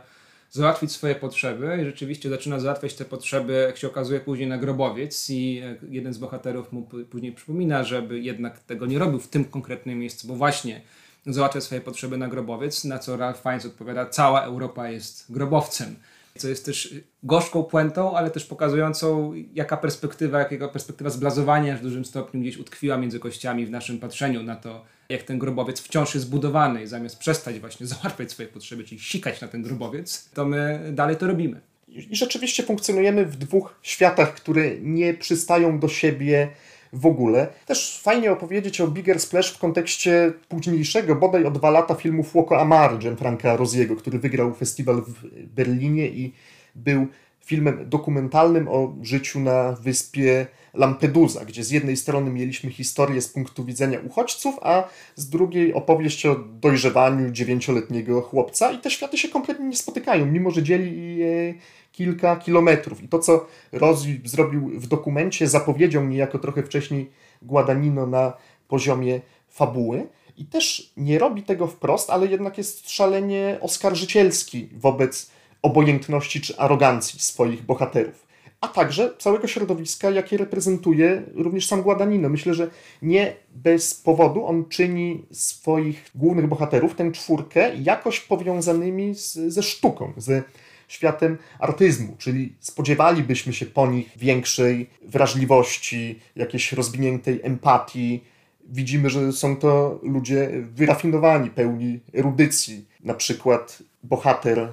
załatwić 0.51 0.93
swoje 0.93 1.15
potrzeby 1.15 1.79
i 1.83 1.85
rzeczywiście 1.85 2.31
zaczyna 2.31 2.61
załatwiać 2.61 2.95
te 2.95 3.05
potrzeby, 3.05 3.65
jak 3.67 3.77
się 3.77 3.87
okazuje 3.87 4.21
później 4.21 4.49
na 4.49 4.59
grobowiec 4.59 5.31
i 5.31 5.63
jeden 5.89 6.13
z 6.13 6.19
bohaterów 6.19 6.73
mu 6.73 6.89
później 7.11 7.33
przypomina, 7.33 7.85
żeby 7.85 8.21
jednak 8.21 8.59
tego 8.59 8.87
nie 8.87 8.99
robił 8.99 9.21
w 9.21 9.29
tym 9.29 9.45
konkretnym 9.45 9.99
miejscu, 9.99 10.29
bo 10.29 10.35
właśnie 10.35 10.81
załatwia 11.27 11.61
swoje 11.61 11.81
potrzeby 11.81 12.19
na 12.19 12.29
grobowiec, 12.29 12.85
na 12.85 12.99
co 12.99 13.17
Ralph 13.17 13.43
Fiennes 13.43 13.67
odpowiada, 13.67 14.07
cała 14.07 14.43
Europa 14.43 14.91
jest 14.91 15.33
grobowcem 15.33 15.97
co 16.39 16.49
jest 16.49 16.65
też 16.65 16.95
gorzką 17.23 17.63
puentą, 17.63 18.17
ale 18.17 18.31
też 18.31 18.45
pokazującą, 18.45 19.33
jaka 19.55 19.77
perspektywa, 19.77 20.39
jakiego 20.39 20.69
perspektywa 20.69 21.11
zblazowania 21.11 21.77
w 21.77 21.83
dużym 21.83 22.05
stopniu 22.05 22.41
gdzieś 22.41 22.57
utkwiła 22.57 22.97
między 22.97 23.19
kościami 23.19 23.67
w 23.67 23.71
naszym 23.71 23.99
patrzeniu 23.99 24.43
na 24.43 24.57
to, 24.57 24.85
jak 25.09 25.23
ten 25.23 25.39
grobowiec 25.39 25.81
wciąż 25.81 26.15
jest 26.15 26.31
budowany 26.31 26.83
i 26.83 26.87
zamiast 26.87 27.19
przestać 27.19 27.61
właśnie 27.61 27.87
załatwiać 27.97 28.31
swoje 28.31 28.49
potrzeby, 28.49 28.85
czyli 28.85 29.01
sikać 29.01 29.41
na 29.41 29.49
ten 29.49 29.63
grobowiec, 29.63 30.31
to 30.35 30.45
my 30.45 30.91
dalej 30.93 31.17
to 31.17 31.27
robimy. 31.27 31.61
I 31.89 32.17
rzeczywiście 32.17 32.63
funkcjonujemy 32.63 33.27
w 33.27 33.37
dwóch 33.37 33.75
światach, 33.83 34.35
które 34.35 34.79
nie 34.81 35.15
przystają 35.15 35.79
do 35.79 35.89
siebie 35.89 36.49
w 36.93 37.07
ogóle. 37.07 37.47
Też 37.67 38.01
fajnie 38.03 38.33
opowiedzieć 38.33 38.81
o 38.81 38.89
Bigger 38.89 39.21
Splash 39.21 39.53
w 39.53 39.59
kontekście 39.59 40.33
późniejszego, 40.49 41.15
bodaj 41.15 41.45
o 41.45 41.51
dwa 41.51 41.71
lata 41.71 41.95
filmu 41.95 42.23
Fuoco 42.23 42.61
Amaro 42.61 42.99
Gianfranca 42.99 43.57
Rosiego, 43.57 43.97
który 43.97 44.19
wygrał 44.19 44.55
festiwal 44.55 45.03
w 45.03 45.27
Berlinie 45.55 46.09
i 46.09 46.33
był 46.75 47.07
filmem 47.45 47.89
dokumentalnym 47.89 48.69
o 48.69 48.95
życiu 49.03 49.41
na 49.41 49.73
wyspie 49.73 50.47
Lampedusa, 50.75 51.45
gdzie 51.45 51.65
z 51.65 51.71
jednej 51.71 51.97
strony 51.97 52.31
mieliśmy 52.31 52.71
historię 52.71 53.23
z 53.23 53.29
punktu 53.29 53.65
widzenia 53.65 54.01
uchodźców, 54.01 54.55
a 54.63 54.89
z 55.17 55.29
drugiej 55.29 55.75
opowieść 55.75 56.27
o 56.27 56.35
dojrzewaniu 56.35 57.31
dziewięcioletniego 57.31 58.23
chłopca 58.23 58.73
i 58.73 58.79
te 58.79 58.91
światy 58.91 59.19
się 59.19 59.29
kompletnie 59.29 59.67
nie 59.67 59.77
spotykają, 59.77 60.27
mimo 60.27 60.51
że 60.51 60.63
dzieli 60.63 61.17
je 61.17 61.55
kilka 61.93 62.37
kilometrów. 62.37 63.03
I 63.03 63.09
to, 63.09 63.19
co 63.19 63.47
Rozi 63.73 64.21
zrobił 64.25 64.81
w 64.81 64.87
dokumencie, 64.87 65.49
zapowiedział 65.49 66.05
niejako 66.05 66.39
trochę 66.39 66.63
wcześniej 66.63 67.11
Guadagnino 67.43 68.07
na 68.07 68.33
poziomie 68.69 69.21
fabuły. 69.49 70.07
I 70.37 70.45
też 70.45 70.93
nie 70.97 71.19
robi 71.19 71.43
tego 71.43 71.67
wprost, 71.67 72.11
ale 72.11 72.27
jednak 72.27 72.59
jest 72.59 72.91
szalenie 72.91 73.59
oskarżycielski 73.61 74.69
wobec 74.73 75.31
obojętności 75.63 76.41
czy 76.41 76.59
arogancji 76.59 77.21
swoich 77.21 77.63
bohaterów, 77.63 78.27
a 78.63 78.69
także 78.69 79.15
całego 79.19 79.47
środowiska, 79.47 80.11
jakie 80.11 80.37
reprezentuje 80.37 81.23
również 81.35 81.67
sam 81.67 81.83
Guadagnino. 81.83 82.29
Myślę, 82.29 82.55
że 82.55 82.71
nie 83.03 83.37
bez 83.55 83.95
powodu 83.95 84.47
on 84.47 84.65
czyni 84.69 85.25
swoich 85.31 86.11
głównych 86.15 86.47
bohaterów, 86.47 86.95
tę 86.95 87.13
czwórkę, 87.13 87.75
jakoś 87.77 88.21
powiązanymi 88.21 89.15
z, 89.15 89.35
ze 89.35 89.63
sztuką, 89.63 90.13
ze 90.17 90.43
światem 90.89 91.39
artyzmu, 91.59 92.17
czyli 92.19 92.55
spodziewalibyśmy 92.61 93.53
się 93.53 93.67
po 93.67 93.87
nich 93.87 94.11
większej 94.17 94.91
wrażliwości, 95.03 96.19
jakiejś 96.37 96.73
rozwiniętej 96.73 97.41
empatii. 97.43 98.25
Widzimy, 98.65 99.11
że 99.11 99.33
są 99.33 99.57
to 99.57 100.01
ludzie 100.03 100.51
wyrafinowani, 100.75 101.51
pełni 101.51 102.01
erudycji. 102.15 102.87
Na 103.05 103.15
przykład 103.15 103.83
bohater 104.03 104.69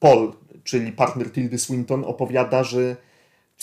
Paul, 0.00 0.32
czyli 0.64 0.92
partner 0.92 1.32
Tildy 1.32 1.58
Swinton, 1.58 2.04
opowiada, 2.04 2.64
że 2.64 2.96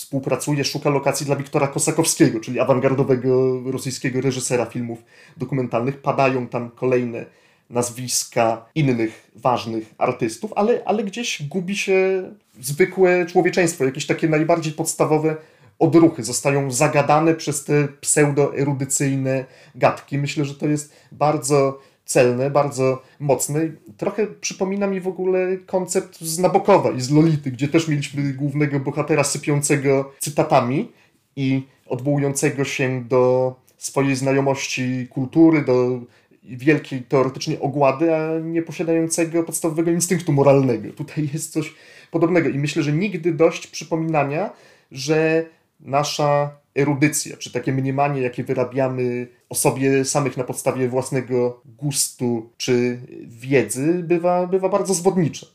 współpracuje, 0.02 0.64
szuka 0.64 0.90
lokacji 0.90 1.26
dla 1.26 1.36
Wiktora 1.36 1.68
Kosakowskiego, 1.68 2.40
czyli 2.40 2.60
awangardowego 2.60 3.62
rosyjskiego 3.70 4.20
reżysera 4.20 4.66
filmów 4.66 4.98
dokumentalnych. 5.36 6.02
Padają 6.02 6.48
tam 6.48 6.70
kolejne 6.70 7.26
nazwiska 7.70 8.64
innych 8.74 9.30
ważnych 9.36 9.94
artystów, 9.98 10.52
ale, 10.56 10.82
ale 10.84 11.04
gdzieś 11.04 11.42
gubi 11.42 11.76
się 11.76 12.22
zwykłe 12.60 13.26
człowieczeństwo, 13.26 13.84
jakieś 13.84 14.06
takie 14.06 14.28
najbardziej 14.28 14.72
podstawowe 14.72 15.36
odruchy 15.78 16.22
zostają 16.22 16.70
zagadane 16.70 17.34
przez 17.34 17.64
te 17.64 17.88
pseudoerudycyjne 18.00 19.44
gadki. 19.74 20.18
Myślę, 20.18 20.44
że 20.44 20.54
to 20.54 20.66
jest 20.66 20.96
bardzo 21.12 21.80
celne, 22.04 22.50
bardzo 22.50 23.02
mocne. 23.20 23.60
Trochę 23.96 24.26
przypomina 24.26 24.86
mi 24.86 25.00
w 25.00 25.08
ogóle 25.08 25.56
koncept 25.66 26.20
z 26.20 26.38
Nabokowa 26.38 26.90
i 26.90 27.00
z 27.00 27.10
Lolity, 27.10 27.50
gdzie 27.50 27.68
też 27.68 27.88
mieliśmy 27.88 28.32
głównego 28.32 28.80
bohatera 28.80 29.24
sypiącego 29.24 30.12
cytatami 30.18 30.92
i 31.36 31.62
odwołującego 31.86 32.64
się 32.64 33.04
do 33.08 33.54
swojej 33.78 34.16
znajomości 34.16 35.06
kultury, 35.10 35.64
do 35.64 36.00
wielkiej 36.42 37.02
teoretycznie 37.02 37.60
ogłady, 37.60 38.14
a 38.16 38.38
nie 38.38 38.62
posiadającego 38.62 39.42
podstawowego 39.42 39.90
instynktu 39.90 40.32
moralnego. 40.32 40.92
Tutaj 40.92 41.30
jest 41.32 41.52
coś 41.52 41.74
podobnego 42.10 42.48
i 42.48 42.58
myślę, 42.58 42.82
że 42.82 42.92
nigdy 42.92 43.32
dość 43.32 43.66
przypominania, 43.66 44.50
że 44.90 45.46
nasza 45.80 46.50
erudycja, 46.74 47.36
czy 47.36 47.52
takie 47.52 47.72
mniemanie, 47.72 48.20
jakie 48.20 48.44
wyrabiamy 48.44 49.28
o 49.48 49.54
sobie 49.54 50.04
samych 50.04 50.36
na 50.36 50.44
podstawie 50.44 50.88
własnego 50.88 51.60
gustu 51.64 52.50
czy 52.56 52.98
wiedzy, 53.26 54.02
bywa, 54.02 54.46
bywa 54.46 54.68
bardzo 54.68 54.94
zwodnicze. 54.94 55.46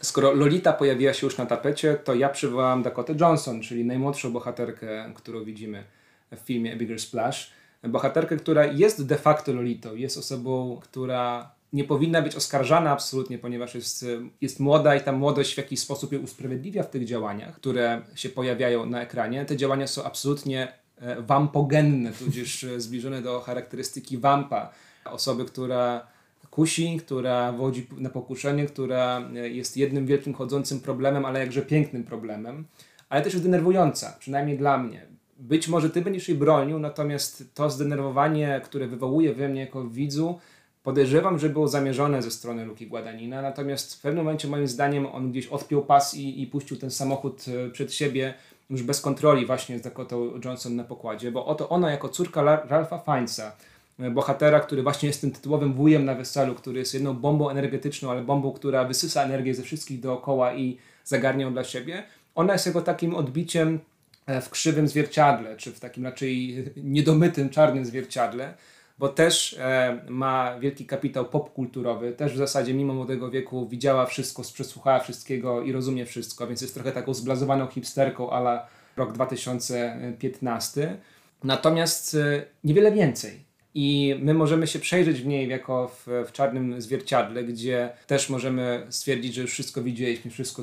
Skoro 0.00 0.32
Lolita 0.32 0.72
pojawiła 0.72 1.12
się 1.12 1.26
już 1.26 1.38
na 1.38 1.46
tapecie, 1.46 1.94
to 1.94 2.14
ja 2.14 2.28
przywołam 2.28 2.82
Dakota 2.82 3.12
Johnson, 3.20 3.60
czyli 3.60 3.84
najmłodszą 3.84 4.32
bohaterkę, 4.32 5.12
którą 5.14 5.44
widzimy 5.44 5.84
w 6.30 6.38
filmie 6.38 6.72
A 6.72 6.76
Bigger 6.76 7.00
Splash 7.00 7.52
bohaterkę, 7.88 8.36
która 8.36 8.66
jest 8.66 9.06
de 9.06 9.16
facto 9.16 9.52
Lolitą, 9.52 9.94
jest 9.94 10.18
osobą, 10.18 10.80
która 10.82 11.54
nie 11.72 11.84
powinna 11.84 12.22
być 12.22 12.36
oskarżana 12.36 12.90
absolutnie, 12.90 13.38
ponieważ 13.38 13.74
jest, 13.74 14.06
jest 14.40 14.60
młoda 14.60 14.96
i 14.96 15.00
ta 15.00 15.12
młodość 15.12 15.54
w 15.54 15.58
jakiś 15.58 15.80
sposób 15.80 16.12
ją 16.12 16.20
usprawiedliwia 16.20 16.82
w 16.82 16.90
tych 16.90 17.04
działaniach, 17.04 17.54
które 17.54 18.02
się 18.14 18.28
pojawiają 18.28 18.86
na 18.86 19.02
ekranie. 19.02 19.44
Te 19.44 19.56
działania 19.56 19.86
są 19.86 20.04
absolutnie 20.04 20.72
e, 20.96 21.22
wampogenne, 21.22 22.12
tudzież 22.12 22.64
e, 22.64 22.80
zbliżone 22.80 23.22
do 23.22 23.40
charakterystyki 23.40 24.18
wampa. 24.18 24.72
Osoby, 25.04 25.44
która 25.44 26.06
kusi, 26.50 26.96
która 26.96 27.52
wodzi 27.52 27.86
na 27.98 28.10
pokuszenie, 28.10 28.66
która 28.66 29.30
jest 29.32 29.76
jednym 29.76 30.06
wielkim 30.06 30.34
chodzącym 30.34 30.80
problemem, 30.80 31.24
ale 31.24 31.40
jakże 31.40 31.62
pięknym 31.62 32.04
problemem, 32.04 32.64
ale 33.08 33.22
też 33.22 33.32
jest 33.32 33.44
denerwująca, 33.44 34.16
przynajmniej 34.18 34.58
dla 34.58 34.78
mnie. 34.78 35.06
Być 35.38 35.68
może 35.68 35.90
ty 35.90 36.02
będziesz 36.02 36.28
jej 36.28 36.38
bronił, 36.38 36.78
natomiast 36.78 37.54
to 37.54 37.70
zdenerwowanie, 37.70 38.60
które 38.64 38.86
wywołuje 38.86 39.34
we 39.34 39.48
mnie 39.48 39.60
jako 39.60 39.84
widzu, 39.84 40.38
podejrzewam, 40.82 41.38
że 41.38 41.48
było 41.48 41.68
zamierzone 41.68 42.22
ze 42.22 42.30
strony 42.30 42.64
Luki 42.64 42.86
Guadagnina, 42.86 43.42
natomiast 43.42 43.94
w 43.94 44.00
pewnym 44.00 44.24
momencie 44.24 44.48
moim 44.48 44.66
zdaniem 44.66 45.06
on 45.06 45.30
gdzieś 45.30 45.46
odpiął 45.46 45.82
pas 45.82 46.14
i, 46.14 46.42
i 46.42 46.46
puścił 46.46 46.76
ten 46.76 46.90
samochód 46.90 47.44
e, 47.48 47.70
przed 47.70 47.94
siebie 47.94 48.34
już 48.70 48.82
bez 48.82 49.00
kontroli 49.00 49.46
właśnie 49.46 49.78
z 49.78 49.82
Dakotą 49.82 50.40
Johnson 50.44 50.76
na 50.76 50.84
pokładzie, 50.84 51.32
bo 51.32 51.46
oto 51.46 51.68
ona 51.68 51.90
jako 51.90 52.08
córka 52.08 52.42
Ralpha 52.42 52.98
Fiennesa, 52.98 53.56
e, 53.98 54.10
bohatera, 54.10 54.60
który 54.60 54.82
właśnie 54.82 55.06
jest 55.06 55.20
tym 55.20 55.30
tytułowym 55.30 55.74
wujem 55.74 56.04
na 56.04 56.14
weselu, 56.14 56.54
który 56.54 56.78
jest 56.78 56.94
jedną 56.94 57.14
bombą 57.14 57.50
energetyczną, 57.50 58.10
ale 58.10 58.22
bombą, 58.22 58.52
która 58.52 58.84
wysysa 58.84 59.22
energię 59.22 59.54
ze 59.54 59.62
wszystkich 59.62 60.00
dookoła 60.00 60.54
i 60.54 60.78
zagarnia 61.04 61.44
ją 61.44 61.52
dla 61.52 61.64
siebie, 61.64 62.04
ona 62.34 62.52
jest 62.52 62.66
jego 62.66 62.82
takim 62.82 63.14
odbiciem 63.14 63.80
e, 64.26 64.40
w 64.40 64.50
krzywym 64.50 64.88
zwierciadle, 64.88 65.56
czy 65.56 65.72
w 65.72 65.80
takim 65.80 66.04
raczej 66.04 66.64
niedomytym 66.76 67.50
czarnym 67.50 67.84
zwierciadle, 67.84 68.54
bo 69.02 69.08
też 69.08 69.56
e, 69.58 70.00
ma 70.08 70.58
wielki 70.60 70.86
kapitał 70.86 71.24
popkulturowy, 71.24 72.12
też 72.12 72.32
w 72.32 72.36
zasadzie 72.36 72.74
mimo 72.74 72.94
młodego 72.94 73.30
wieku 73.30 73.68
widziała 73.68 74.06
wszystko, 74.06 74.42
przesłuchała 74.52 75.00
wszystkiego 75.00 75.62
i 75.62 75.72
rozumie 75.72 76.06
wszystko, 76.06 76.46
więc 76.46 76.62
jest 76.62 76.74
trochę 76.74 76.92
taką 76.92 77.14
zblazowaną 77.14 77.66
hipsterką 77.66 78.30
ala 78.30 78.66
rok 78.96 79.12
2015. 79.12 80.96
Natomiast 81.44 82.14
e, 82.14 82.44
niewiele 82.64 82.92
więcej. 82.92 83.44
I 83.74 84.16
my 84.22 84.34
możemy 84.34 84.66
się 84.66 84.78
przejrzeć 84.78 85.22
w 85.22 85.26
niej 85.26 85.48
jako 85.48 85.88
w, 85.88 86.06
w, 86.28 86.32
czarnym 86.32 86.80
zwierciadle, 86.80 87.44
gdzie 87.44 87.90
też 88.06 88.30
możemy 88.30 88.86
stwierdzić, 88.88 89.34
że 89.34 89.42
już 89.42 89.50
wszystko 89.50 89.82
widzieliśmy, 89.82 90.30
wszystko, 90.30 90.62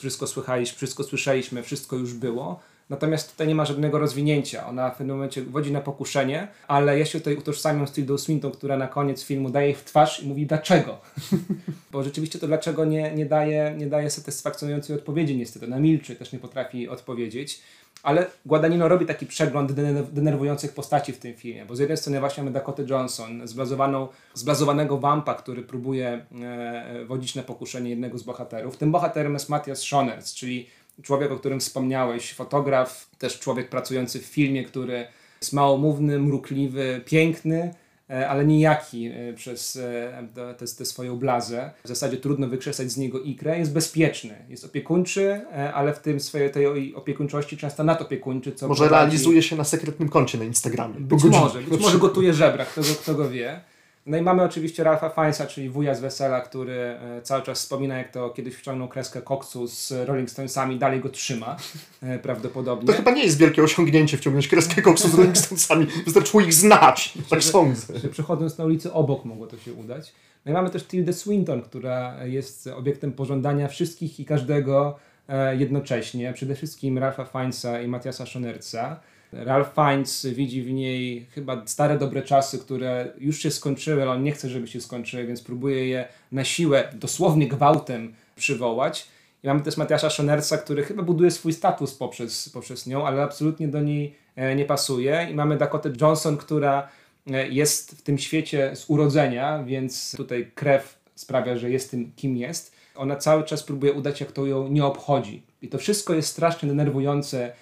wszystko 0.00 0.26
słuchaliśmy, 0.26 0.76
wszystko 0.76 1.04
słyszeliśmy, 1.04 1.62
wszystko 1.62 1.96
już 1.96 2.14
było. 2.14 2.60
Natomiast 2.90 3.30
tutaj 3.30 3.48
nie 3.48 3.54
ma 3.54 3.64
żadnego 3.64 3.98
rozwinięcia. 3.98 4.66
Ona 4.66 4.90
w 4.90 4.96
pewnym 4.96 5.16
momencie 5.16 5.42
wodzi 5.42 5.72
na 5.72 5.80
pokuszenie, 5.80 6.48
ale 6.68 6.98
ja 6.98 7.04
się 7.04 7.18
tutaj 7.18 7.36
utożsamiam 7.36 7.88
z 7.88 7.92
Tildą 7.92 8.18
Swinton, 8.18 8.52
która 8.52 8.76
na 8.76 8.88
koniec 8.88 9.24
filmu 9.24 9.50
daje 9.50 9.66
jej 9.66 9.74
w 9.74 9.84
twarz 9.84 10.22
i 10.22 10.28
mówi 10.28 10.46
dlaczego. 10.46 10.98
Bo 11.92 12.02
rzeczywiście 12.02 12.38
to 12.38 12.46
dlaczego 12.46 12.84
nie, 12.84 13.14
nie, 13.14 13.26
daje, 13.26 13.74
nie 13.78 13.86
daje 13.86 14.10
satysfakcjonującej 14.10 14.96
odpowiedzi 14.96 15.36
niestety. 15.36 15.66
Ona 15.66 15.80
milczy, 15.80 16.16
też 16.16 16.32
nie 16.32 16.38
potrafi 16.38 16.88
odpowiedzieć. 16.88 17.62
Ale 18.02 18.26
Guadagnino 18.46 18.88
robi 18.88 19.06
taki 19.06 19.26
przegląd 19.26 19.72
denerwujących 20.12 20.72
postaci 20.72 21.12
w 21.12 21.18
tym 21.18 21.34
filmie, 21.34 21.66
bo 21.66 21.76
z 21.76 21.78
jednej 21.78 21.98
strony 21.98 22.20
właśnie 22.20 22.42
mamy 22.42 22.54
Dakota 22.54 22.82
Johnson, 22.90 23.48
zblazowaną, 23.48 24.08
zblazowanego 24.34 24.98
wampa, 24.98 25.34
który 25.34 25.62
próbuje 25.62 26.26
e, 26.42 27.04
wodzić 27.04 27.34
na 27.34 27.42
pokuszenie 27.42 27.90
jednego 27.90 28.18
z 28.18 28.22
bohaterów. 28.22 28.76
Tym 28.76 28.92
bohaterem 28.92 29.32
jest 29.32 29.48
Matthias 29.48 29.78
Schoners, 29.78 30.34
czyli 30.34 30.66
człowiek, 31.02 31.32
o 31.32 31.36
którym 31.36 31.60
wspomniałeś, 31.60 32.32
fotograf, 32.32 33.10
też 33.18 33.38
człowiek 33.38 33.68
pracujący 33.68 34.20
w 34.20 34.24
filmie, 34.24 34.64
który 34.64 35.06
jest 35.40 35.52
małomówny, 35.52 36.18
mrukliwy, 36.18 37.00
piękny, 37.04 37.74
e, 38.10 38.28
ale 38.28 38.44
nijaki 38.44 39.06
e, 39.06 39.32
przez 39.32 39.76
e, 39.76 40.54
tę 40.78 40.84
swoją 40.86 41.16
blazę. 41.16 41.70
W 41.84 41.88
zasadzie 41.88 42.16
trudno 42.16 42.48
wykrzesać 42.48 42.90
z 42.90 42.96
niego 42.96 43.20
ikrę. 43.20 43.58
Jest 43.58 43.72
bezpieczny, 43.72 44.34
jest 44.48 44.64
opiekuńczy, 44.64 45.40
ale 45.74 45.94
w 45.94 45.98
tym 45.98 46.20
swojej 46.20 46.50
tej 46.50 46.94
opiekuńczości 46.94 47.56
często 47.56 47.84
nadopiekuńczy. 47.84 48.52
Co 48.52 48.68
może 48.68 48.84
prowadzi... 48.84 49.04
realizuje 49.04 49.42
się 49.42 49.56
na 49.56 49.64
sekretnym 49.64 50.08
koncie 50.08 50.38
na 50.38 50.44
Instagramie. 50.44 51.00
Być 51.00 51.24
może, 51.24 51.60
być 51.60 51.80
może 51.80 51.98
gotuje 51.98 52.34
żebra, 52.34 52.64
kto 52.64 52.80
go, 52.80 52.88
kto 53.02 53.14
go 53.14 53.30
wie. 53.30 53.60
No 54.06 54.16
i 54.16 54.22
mamy 54.22 54.42
oczywiście 54.42 54.84
Ralpha 54.84 55.08
Fiennesa, 55.08 55.46
czyli 55.46 55.70
wuja 55.70 55.94
z 55.94 56.00
wesela, 56.00 56.40
który 56.40 56.74
e, 56.74 57.20
cały 57.22 57.42
czas 57.42 57.58
wspomina, 57.58 57.98
jak 57.98 58.10
to 58.10 58.30
kiedyś 58.30 58.54
wciągnął 58.54 58.88
kreskę 58.88 59.22
koksu 59.22 59.66
z 59.66 59.92
Rolling 60.06 60.30
Stonesami, 60.30 60.78
dalej 60.78 61.00
go 61.00 61.08
trzyma 61.08 61.56
e, 62.02 62.18
prawdopodobnie. 62.18 62.86
To 62.86 62.92
chyba 62.92 63.10
nie 63.10 63.24
jest 63.24 63.38
wielkie 63.38 63.62
osiągnięcie 63.62 64.16
wciągnąć 64.16 64.48
kreskę 64.48 64.82
koksu 64.82 65.08
z 65.08 65.14
Rolling 65.14 65.38
Stonesami, 65.38 65.86
wystarczyło 66.04 66.42
ich 66.42 66.54
znać, 66.54 67.14
tak 67.30 67.42
że, 67.42 67.50
sądzę. 67.50 67.98
Że 67.98 68.08
przechodząc 68.08 68.58
na 68.58 68.64
ulicy 68.64 68.92
obok 68.92 69.24
mogło 69.24 69.46
to 69.46 69.58
się 69.58 69.72
udać. 69.72 70.12
No 70.44 70.50
i 70.50 70.54
mamy 70.54 70.70
też 70.70 70.84
Tildę 70.84 71.12
Swinton, 71.12 71.62
która 71.62 72.24
jest 72.24 72.66
obiektem 72.66 73.12
pożądania 73.12 73.68
wszystkich 73.68 74.20
i 74.20 74.24
każdego 74.24 74.98
e, 75.28 75.56
jednocześnie, 75.56 76.32
przede 76.32 76.54
wszystkim 76.54 76.98
Ralpha 76.98 77.24
Fiennesa 77.24 77.80
i 77.80 77.88
Matiasa 77.88 78.26
Schonerca. 78.26 79.00
Ralph 79.36 79.74
Fiennes 79.74 80.26
widzi 80.26 80.62
w 80.62 80.72
niej 80.72 81.26
chyba 81.30 81.62
stare 81.66 81.98
dobre 81.98 82.22
czasy, 82.22 82.58
które 82.58 83.12
już 83.18 83.38
się 83.38 83.50
skończyły, 83.50 84.02
ale 84.02 84.10
on 84.10 84.22
nie 84.22 84.32
chce, 84.32 84.48
żeby 84.48 84.68
się 84.68 84.80
skończyły, 84.80 85.26
więc 85.26 85.42
próbuje 85.42 85.88
je 85.88 86.08
na 86.32 86.44
siłę, 86.44 86.88
dosłownie 86.94 87.48
gwałtem 87.48 88.14
przywołać. 88.36 89.08
I 89.44 89.46
mamy 89.46 89.60
też 89.60 89.76
Matiasza 89.76 90.10
Schonersa, 90.10 90.58
który 90.58 90.82
chyba 90.82 91.02
buduje 91.02 91.30
swój 91.30 91.52
status 91.52 91.94
poprzez, 91.94 92.48
poprzez 92.48 92.86
nią, 92.86 93.06
ale 93.06 93.22
absolutnie 93.22 93.68
do 93.68 93.80
niej 93.80 94.14
e, 94.36 94.56
nie 94.56 94.64
pasuje. 94.64 95.28
I 95.30 95.34
mamy 95.34 95.56
Dakota 95.56 95.88
Johnson, 96.00 96.36
która 96.36 96.88
e, 97.26 97.48
jest 97.48 97.98
w 97.98 98.02
tym 98.02 98.18
świecie 98.18 98.76
z 98.76 98.90
urodzenia, 98.90 99.64
więc 99.64 100.16
tutaj 100.16 100.50
krew 100.54 100.98
sprawia, 101.14 101.56
że 101.56 101.70
jest 101.70 101.90
tym, 101.90 102.12
kim 102.16 102.36
jest. 102.36 102.74
Ona 102.94 103.16
cały 103.16 103.44
czas 103.44 103.62
próbuje 103.62 103.92
udać, 103.92 104.20
jak 104.20 104.32
to 104.32 104.46
ją 104.46 104.68
nie 104.68 104.84
obchodzi. 104.84 105.42
I 105.62 105.68
to 105.68 105.78
wszystko 105.78 106.14
jest 106.14 106.28
strasznie 106.28 106.68
denerwujące 106.68 107.52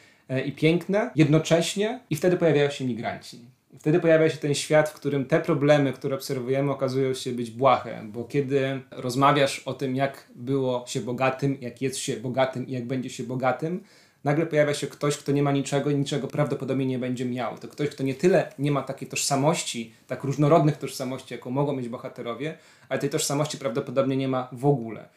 i 0.41 0.53
piękne 0.53 1.11
jednocześnie 1.17 2.01
i 2.11 2.17
wtedy 2.17 2.37
pojawiają 2.37 2.71
się 2.71 2.85
migranci. 2.85 3.39
Wtedy 3.79 4.01
pojawia 4.01 4.31
się 4.31 4.37
ten 4.37 4.55
świat, 4.55 4.89
w 4.89 4.93
którym 4.93 5.25
te 5.25 5.41
problemy, 5.41 5.93
które 5.93 6.15
obserwujemy, 6.15 6.71
okazują 6.71 7.15
się 7.15 7.33
być 7.33 7.51
błahe, 7.51 8.03
bo 8.05 8.25
kiedy 8.25 8.81
rozmawiasz 8.91 9.59
o 9.59 9.75
tym, 9.75 9.97
jak 9.97 10.27
było 10.35 10.85
się 10.87 11.01
bogatym, 11.01 11.59
jak 11.61 11.83
jest 11.83 11.99
się 11.99 12.17
bogatym 12.17 12.67
i 12.67 12.73
jak 12.73 12.87
będzie 12.87 13.11
się 13.11 13.25
bogatym, 13.25 13.85
nagle 14.25 14.47
pojawia 14.47 14.75
się 14.75 14.87
ktoś, 14.87 15.17
kto 15.17 15.33
nie 15.33 15.43
ma 15.43 15.53
niczego 15.53 15.91
i 15.91 15.95
niczego 15.95 16.29
prawdopodobnie 16.29 16.87
nie 16.87 16.99
będzie 16.99 17.25
miał. 17.25 17.59
To 17.59 17.69
ktoś, 17.69 17.89
kto 17.89 18.03
nie 18.03 18.15
tyle 18.15 18.53
nie 18.59 18.71
ma 18.71 18.83
takiej 18.83 19.09
tożsamości, 19.09 19.93
tak 20.07 20.25
różnorodnych 20.25 20.77
tożsamości, 20.77 21.35
jaką 21.35 21.51
mogą 21.51 21.77
mieć 21.77 21.89
bohaterowie, 21.89 22.59
ale 22.89 23.01
tej 23.01 23.11
tożsamości 23.11 23.59
prawdopodobnie 23.59 24.17
nie 24.17 24.29
ma 24.29 24.49
w 24.53 24.67
ogóle. 24.67 25.09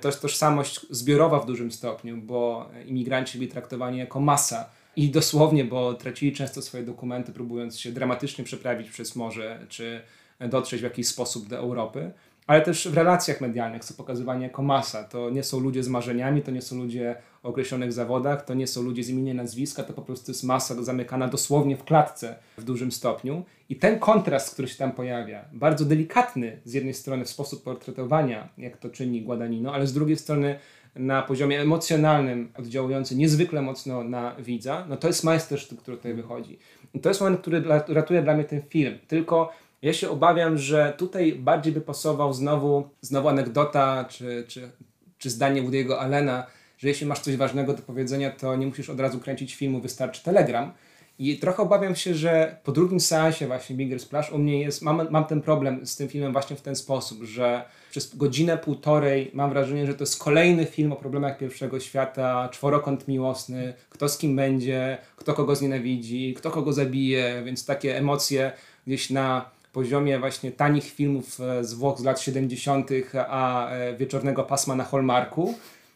To 0.00 0.08
jest 0.08 0.22
tożsamość 0.22 0.80
zbiorowa 0.90 1.40
w 1.40 1.46
dużym 1.46 1.72
stopniu, 1.72 2.16
bo 2.16 2.70
imigranci 2.86 3.38
byli 3.38 3.50
traktowani 3.50 3.98
jako 3.98 4.20
masa 4.20 4.70
i 4.96 5.10
dosłownie, 5.10 5.64
bo 5.64 5.94
tracili 5.94 6.32
często 6.32 6.62
swoje 6.62 6.84
dokumenty, 6.84 7.32
próbując 7.32 7.78
się 7.80 7.92
dramatycznie 7.92 8.44
przeprawić 8.44 8.90
przez 8.90 9.16
morze, 9.16 9.66
czy 9.68 10.00
dotrzeć 10.40 10.80
w 10.80 10.84
jakiś 10.84 11.08
sposób 11.08 11.48
do 11.48 11.56
Europy 11.56 12.12
ale 12.46 12.60
też 12.62 12.88
w 12.88 12.94
relacjach 12.94 13.40
medialnych 13.40 13.84
są 13.84 13.94
pokazywani 13.94 14.42
jako 14.42 14.62
masa. 14.62 15.04
To 15.04 15.30
nie 15.30 15.42
są 15.42 15.60
ludzie 15.60 15.82
z 15.82 15.88
marzeniami, 15.88 16.42
to 16.42 16.50
nie 16.50 16.62
są 16.62 16.76
ludzie 16.76 17.16
określonych 17.44 17.92
zawodach, 17.92 18.44
to 18.44 18.54
nie 18.54 18.66
są 18.66 18.82
ludzie 18.82 19.04
z 19.04 19.08
imienia 19.08 19.34
nazwiska, 19.34 19.82
to 19.82 19.92
po 19.92 20.02
prostu 20.02 20.30
jest 20.30 20.44
masa 20.44 20.82
zamykana 20.82 21.28
dosłownie 21.28 21.76
w 21.76 21.84
klatce 21.84 22.36
w 22.58 22.64
dużym 22.64 22.92
stopniu. 22.92 23.42
I 23.68 23.76
ten 23.76 23.98
kontrast, 23.98 24.52
który 24.52 24.68
się 24.68 24.76
tam 24.76 24.92
pojawia, 24.92 25.44
bardzo 25.52 25.84
delikatny 25.84 26.60
z 26.64 26.72
jednej 26.72 26.94
strony 26.94 27.24
w 27.24 27.28
sposób 27.28 27.62
portretowania, 27.62 28.48
jak 28.58 28.76
to 28.76 28.90
czyni 28.90 29.22
Guadagnino, 29.22 29.74
ale 29.74 29.86
z 29.86 29.92
drugiej 29.92 30.16
strony 30.16 30.58
na 30.96 31.22
poziomie 31.22 31.60
emocjonalnym 31.60 32.52
oddziałujący 32.58 33.16
niezwykle 33.16 33.62
mocno 33.62 34.04
na 34.04 34.36
widza, 34.38 34.86
no 34.88 34.96
to 34.96 35.06
jest 35.06 35.24
majstersztyk, 35.24 35.78
który 35.78 35.96
tutaj 35.96 36.14
wychodzi. 36.14 36.58
I 36.94 37.00
to 37.00 37.08
jest 37.08 37.20
moment, 37.20 37.40
który 37.40 37.62
ratuje 37.88 38.22
dla 38.22 38.34
mnie 38.34 38.44
ten 38.44 38.62
film. 38.62 38.98
Tylko 39.08 39.52
ja 39.82 39.92
się 39.92 40.10
obawiam, 40.10 40.58
że 40.58 40.94
tutaj 40.96 41.32
bardziej 41.32 41.72
by 41.72 41.80
pasował 41.80 42.32
znowu, 42.32 42.88
znowu 43.00 43.28
anegdota 43.28 44.04
czy, 44.08 44.44
czy, 44.48 44.70
czy 45.18 45.30
zdanie 45.30 45.62
Woody'ego 45.62 45.92
Allena, 45.92 46.46
że 46.84 46.88
jeśli 46.88 47.06
masz 47.06 47.20
coś 47.20 47.36
ważnego 47.36 47.74
do 47.74 47.82
powiedzenia, 47.82 48.30
to 48.30 48.56
nie 48.56 48.66
musisz 48.66 48.90
od 48.90 49.00
razu 49.00 49.20
kręcić 49.20 49.54
filmu, 49.54 49.80
wystarczy 49.80 50.22
telegram. 50.22 50.72
I 51.18 51.38
trochę 51.38 51.62
obawiam 51.62 51.96
się, 51.96 52.14
że 52.14 52.56
po 52.64 52.72
drugim 52.72 53.00
seansie 53.00 53.46
właśnie 53.46 53.76
Bigger 53.76 54.00
Splash 54.00 54.32
u 54.32 54.38
mnie 54.38 54.60
jest, 54.60 54.82
mam, 54.82 55.10
mam 55.10 55.24
ten 55.24 55.42
problem 55.42 55.86
z 55.86 55.96
tym 55.96 56.08
filmem 56.08 56.32
właśnie 56.32 56.56
w 56.56 56.60
ten 56.60 56.76
sposób, 56.76 57.22
że 57.22 57.64
przez 57.90 58.16
godzinę, 58.16 58.58
półtorej 58.58 59.30
mam 59.34 59.50
wrażenie, 59.50 59.86
że 59.86 59.94
to 59.94 60.02
jest 60.02 60.22
kolejny 60.22 60.66
film 60.66 60.92
o 60.92 60.96
problemach 60.96 61.38
pierwszego 61.38 61.80
świata, 61.80 62.48
czworokąt 62.52 63.08
miłosny, 63.08 63.74
kto 63.90 64.08
z 64.08 64.18
kim 64.18 64.36
będzie, 64.36 64.98
kto 65.16 65.34
kogo 65.34 65.56
znienawidzi, 65.56 66.34
kto 66.34 66.50
kogo 66.50 66.72
zabije, 66.72 67.42
więc 67.44 67.66
takie 67.66 67.96
emocje 67.96 68.52
gdzieś 68.86 69.10
na 69.10 69.50
poziomie 69.72 70.18
właśnie 70.18 70.52
tanich 70.52 70.84
filmów 70.84 71.40
e, 71.40 71.64
z 71.64 71.74
Włoch 71.74 71.98
z 71.98 72.04
lat 72.04 72.20
70., 72.20 72.90
a 73.28 73.70
e, 73.70 73.96
wieczornego 73.96 74.44
pasma 74.44 74.76
na 74.76 74.84
Hallmarku, 74.84 75.54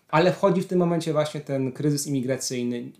ale 0.09 0.33
wchodzi 0.33 0.63
w 0.63 0.67
tym 0.67 0.79
momencie 0.79 1.13
właśnie 1.13 1.41
ten 1.41 1.73
kryzys 1.73 2.07
imigracyjny, 2.07 2.93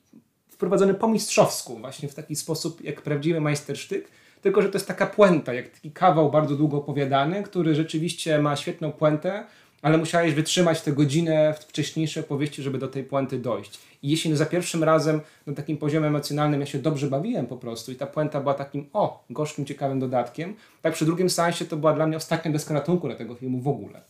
wprowadzony 0.49 0.95
po 0.95 1.09
mistrzowsku, 1.09 1.79
właśnie 1.79 2.09
w 2.09 2.15
taki 2.15 2.37
sposób 2.37 2.85
jak 2.85 3.03
prawdziwy 3.03 3.41
majstersztyk, 3.41 4.09
tylko 4.43 4.63
że 4.63 4.69
to 4.69 4.79
jest 4.79 4.89
taka 4.89 5.07
puenta, 5.07 5.55
jak 5.55 5.69
taki 5.69 5.91
kawał 5.91 6.31
bardzo 6.31 6.57
długo 6.57 6.77
opowiadany, 6.77 7.43
który 7.43 7.75
rzeczywiście 7.75 8.39
ma 8.39 8.57
świetną 8.57 8.93
puentę, 8.93 9.45
ale 9.83 9.99
musiałeś 9.99 10.35
wytrzymać 10.35 10.81
tę 10.81 10.93
godzinę 10.93 11.55
wcześniejszej 11.61 12.23
opowieści, 12.23 12.63
żeby 12.63 12.79
do 12.79 12.89
tej 12.89 13.05
puenty 13.05 13.39
dojść. 13.39 13.79
I 14.03 14.11
jeśli 14.11 14.37
za 14.37 14.47
pierwszym 14.47 14.85
razem 14.85 15.21
na 15.47 15.55
takim 15.55 15.77
poziomie 15.77 16.07
emocjonalnym 16.07 16.61
ja 16.61 16.67
się 16.67 16.79
dobrze 16.79 17.07
bawiłem 17.07 17.47
po 17.47 17.57
prostu 17.57 17.93
i 17.93 17.97
ta 17.97 18.07
puenta 18.07 18.41
była 18.41 18.55
takim, 18.55 18.87
o, 18.93 19.25
gorzkim, 19.31 19.67
ciekawym 19.67 20.01
dodatkiem, 20.01 20.55
tak 20.83 20.95
przy 20.95 21.05
drugim 21.05 21.31
seansie 21.31 21.65
to 21.65 21.77
była 21.77 21.93
dla 21.93 22.07
mnie 22.07 22.17
ostatnia 22.17 22.51
deska 22.51 22.75
ratunku 22.75 23.07
dla 23.07 23.17
tego 23.17 23.35
filmu 23.35 23.61
w 23.61 23.69
ogóle. 23.69 24.01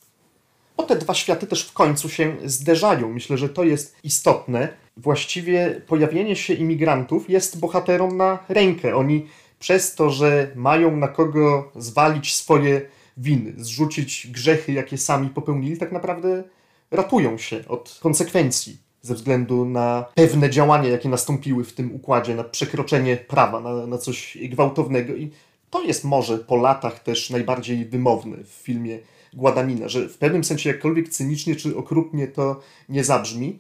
Bo 0.79 0.85
te 0.85 0.97
dwa 0.97 1.15
światy 1.15 1.47
też 1.47 1.65
w 1.65 1.73
końcu 1.73 2.09
się 2.09 2.37
zderzają. 2.45 3.13
Myślę, 3.13 3.39
że 3.39 3.49
to 3.49 3.65
jest 3.65 3.97
istotne. 4.05 4.69
Właściwie 4.97 5.81
pojawienie 5.87 6.37
się 6.37 6.55
imigrantów 6.55 7.31
jest 7.31 7.61
bohaterom 7.61 8.17
na 8.17 8.39
rękę. 8.49 8.97
Oni 8.97 9.27
przez 9.59 9.95
to, 9.95 10.11
że 10.11 10.51
mają 10.55 10.97
na 10.97 11.09
kogo 11.09 11.73
zwalić 11.77 12.35
swoje 12.35 12.81
winy, 13.17 13.53
zrzucić 13.57 14.27
grzechy, 14.31 14.73
jakie 14.73 14.99
sami 14.99 15.29
popełnili, 15.29 15.79
tak 15.79 15.93
naprawdę 15.93 16.45
ratują 16.91 17.39
się 17.39 17.65
od 17.69 17.99
konsekwencji 18.03 18.77
ze 19.03 19.15
względu 19.15 19.65
na 19.65 20.05
pewne 20.15 20.51
działania, 20.51 20.89
jakie 20.89 21.09
nastąpiły 21.09 21.65
w 21.65 21.73
tym 21.73 21.95
układzie, 21.95 22.35
na 22.35 22.45
przekroczenie 22.45 23.17
prawa, 23.17 23.61
na, 23.61 23.87
na 23.87 23.99
coś 23.99 24.39
gwałtownego. 24.43 25.15
I 25.15 25.31
to 25.71 25.83
jest 25.83 26.05
może 26.05 26.39
po 26.39 26.57
latach 26.57 27.03
też 27.03 27.31
najbardziej 27.31 27.85
wymowne 27.85 28.37
w 28.45 28.49
filmie 28.49 28.99
Guadagnina, 29.35 29.89
że 29.89 30.09
w 30.09 30.19
pewnym 30.19 30.45
sensie, 30.45 30.71
jakkolwiek 30.71 31.09
cynicznie 31.09 31.57
czy 31.57 31.77
okrutnie 31.77 32.29
to 32.29 32.61
nie 32.89 33.05
zabrzmi, 33.05 33.59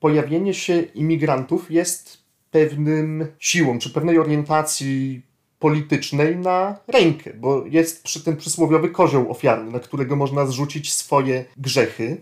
pojawienie 0.00 0.54
się 0.54 0.80
imigrantów 0.80 1.70
jest 1.70 2.18
pewnym 2.50 3.26
siłą, 3.38 3.78
czy 3.78 3.90
pewnej 3.90 4.18
orientacji 4.18 5.22
politycznej 5.58 6.36
na 6.36 6.78
rękę, 6.88 7.32
bo 7.34 7.66
jest 7.66 8.02
przy 8.02 8.24
ten 8.24 8.36
przysłowiowy 8.36 8.88
kozioł 8.88 9.30
ofiarny, 9.30 9.70
na 9.70 9.80
którego 9.80 10.16
można 10.16 10.46
zrzucić 10.46 10.92
swoje 10.92 11.44
grzechy. 11.56 12.16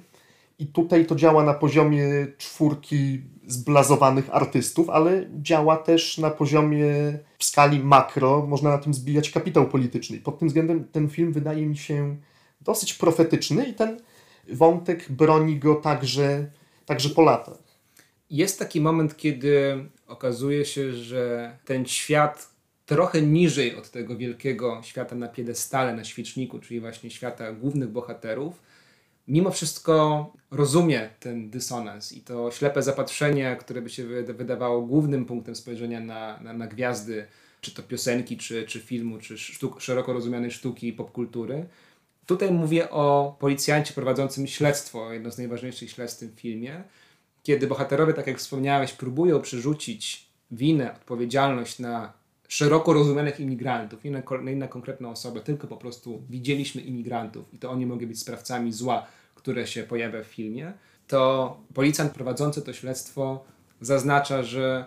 I 0.58 0.66
tutaj 0.66 1.06
to 1.06 1.14
działa 1.14 1.44
na 1.44 1.54
poziomie 1.54 2.04
czwórki 2.38 3.20
zblazowanych 3.46 4.28
artystów, 4.32 4.90
ale 4.90 5.26
działa 5.42 5.76
też 5.76 6.18
na 6.18 6.30
poziomie 6.30 6.86
w 7.38 7.44
skali 7.44 7.80
makro, 7.80 8.46
można 8.46 8.70
na 8.70 8.78
tym 8.78 8.94
zbijać 8.94 9.30
kapitał 9.30 9.68
polityczny. 9.68 10.18
Pod 10.18 10.38
tym 10.38 10.48
względem 10.48 10.84
ten 10.92 11.08
film 11.08 11.32
wydaje 11.32 11.66
mi 11.66 11.76
się 11.76 12.16
dosyć 12.64 12.94
profetyczny 12.94 13.64
i 13.64 13.74
ten 13.74 14.00
wątek 14.48 15.12
broni 15.12 15.58
go 15.58 15.74
także, 15.74 16.50
także 16.86 17.10
po 17.10 17.22
latach. 17.22 17.58
Jest 18.30 18.58
taki 18.58 18.80
moment, 18.80 19.16
kiedy 19.16 19.84
okazuje 20.06 20.64
się, 20.64 20.92
że 20.92 21.56
ten 21.64 21.86
świat 21.86 22.54
trochę 22.86 23.22
niżej 23.22 23.76
od 23.76 23.90
tego 23.90 24.16
wielkiego 24.16 24.80
świata 24.84 25.16
na 25.16 25.28
piedestale, 25.28 25.94
na 25.94 26.04
świeczniku, 26.04 26.58
czyli 26.58 26.80
właśnie 26.80 27.10
świata 27.10 27.52
głównych 27.52 27.88
bohaterów, 27.88 28.62
mimo 29.28 29.50
wszystko 29.50 30.32
rozumie 30.50 31.10
ten 31.20 31.50
dysonans 31.50 32.12
i 32.12 32.20
to 32.20 32.50
ślepe 32.50 32.82
zapatrzenie, 32.82 33.56
które 33.60 33.82
by 33.82 33.90
się 33.90 34.04
wydawało 34.24 34.82
głównym 34.82 35.24
punktem 35.24 35.56
spojrzenia 35.56 36.00
na, 36.00 36.40
na, 36.40 36.52
na 36.52 36.66
gwiazdy, 36.66 37.26
czy 37.60 37.74
to 37.74 37.82
piosenki, 37.82 38.36
czy, 38.36 38.64
czy 38.64 38.80
filmu, 38.80 39.18
czy 39.18 39.38
sztuk, 39.38 39.80
szeroko 39.80 40.12
rozumianej 40.12 40.50
sztuki 40.50 40.88
i 40.88 40.92
popkultury. 40.92 41.66
Tutaj 42.26 42.52
mówię 42.52 42.90
o 42.90 43.36
policjancie 43.38 43.94
prowadzącym 43.94 44.46
śledztwo, 44.46 45.12
jedno 45.12 45.30
z 45.30 45.38
najważniejszych 45.38 45.90
śledztw 45.90 46.16
w 46.16 46.20
tym 46.20 46.36
filmie, 46.36 46.84
kiedy 47.42 47.66
bohaterowie, 47.66 48.14
tak 48.14 48.26
jak 48.26 48.38
wspomniałeś, 48.38 48.92
próbują 48.92 49.40
przerzucić 49.40 50.26
winę, 50.50 50.94
odpowiedzialność 50.94 51.78
na 51.78 52.12
szeroko 52.48 52.92
rozumianych 52.92 53.40
imigrantów, 53.40 54.04
nie 54.04 54.10
na, 54.10 54.22
nie 54.42 54.56
na 54.56 54.68
konkretną 54.68 55.10
osobę, 55.10 55.40
tylko 55.40 55.66
po 55.66 55.76
prostu 55.76 56.22
widzieliśmy 56.30 56.82
imigrantów 56.82 57.54
i 57.54 57.58
to 57.58 57.70
oni 57.70 57.86
mogli 57.86 58.06
być 58.06 58.20
sprawcami 58.20 58.72
zła, 58.72 59.06
które 59.34 59.66
się 59.66 59.82
pojawia 59.82 60.22
w 60.22 60.26
filmie, 60.26 60.72
to 61.08 61.56
policjant 61.74 62.12
prowadzący 62.12 62.62
to 62.62 62.72
śledztwo 62.72 63.44
zaznacza, 63.80 64.42
że 64.42 64.86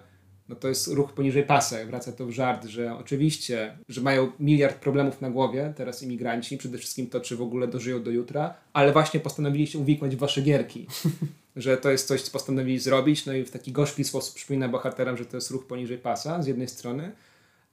no 0.49 0.55
to 0.55 0.67
jest 0.67 0.87
ruch 0.87 1.13
poniżej 1.13 1.43
pasa, 1.43 1.85
wraca 1.85 2.11
to 2.11 2.25
w 2.25 2.31
żart, 2.31 2.65
że 2.65 2.97
oczywiście, 2.97 3.77
że 3.89 4.01
mają 4.01 4.31
miliard 4.39 4.75
problemów 4.75 5.21
na 5.21 5.29
głowie 5.29 5.73
teraz 5.75 6.03
imigranci, 6.03 6.57
przede 6.57 6.77
wszystkim 6.77 7.07
to, 7.07 7.19
czy 7.19 7.35
w 7.35 7.41
ogóle 7.41 7.67
dożyją 7.67 8.03
do 8.03 8.11
jutra, 8.11 8.53
ale 8.73 8.93
właśnie 8.93 9.19
postanowili 9.19 9.67
się 9.67 9.79
uwikłać 9.79 10.15
w 10.15 10.19
wasze 10.19 10.41
gierki, 10.41 10.87
że 11.55 11.77
to 11.77 11.91
jest 11.91 12.07
coś, 12.07 12.21
co 12.21 12.31
postanowili 12.31 12.79
zrobić, 12.79 13.25
no 13.25 13.33
i 13.33 13.43
w 13.43 13.51
taki 13.51 13.71
gorzki 13.71 14.03
sposób 14.03 14.35
przypomina 14.35 14.69
bohaterom, 14.69 15.17
że 15.17 15.25
to 15.25 15.37
jest 15.37 15.51
ruch 15.51 15.67
poniżej 15.67 15.97
pasa 15.97 16.41
z 16.41 16.47
jednej 16.47 16.67
strony, 16.67 17.11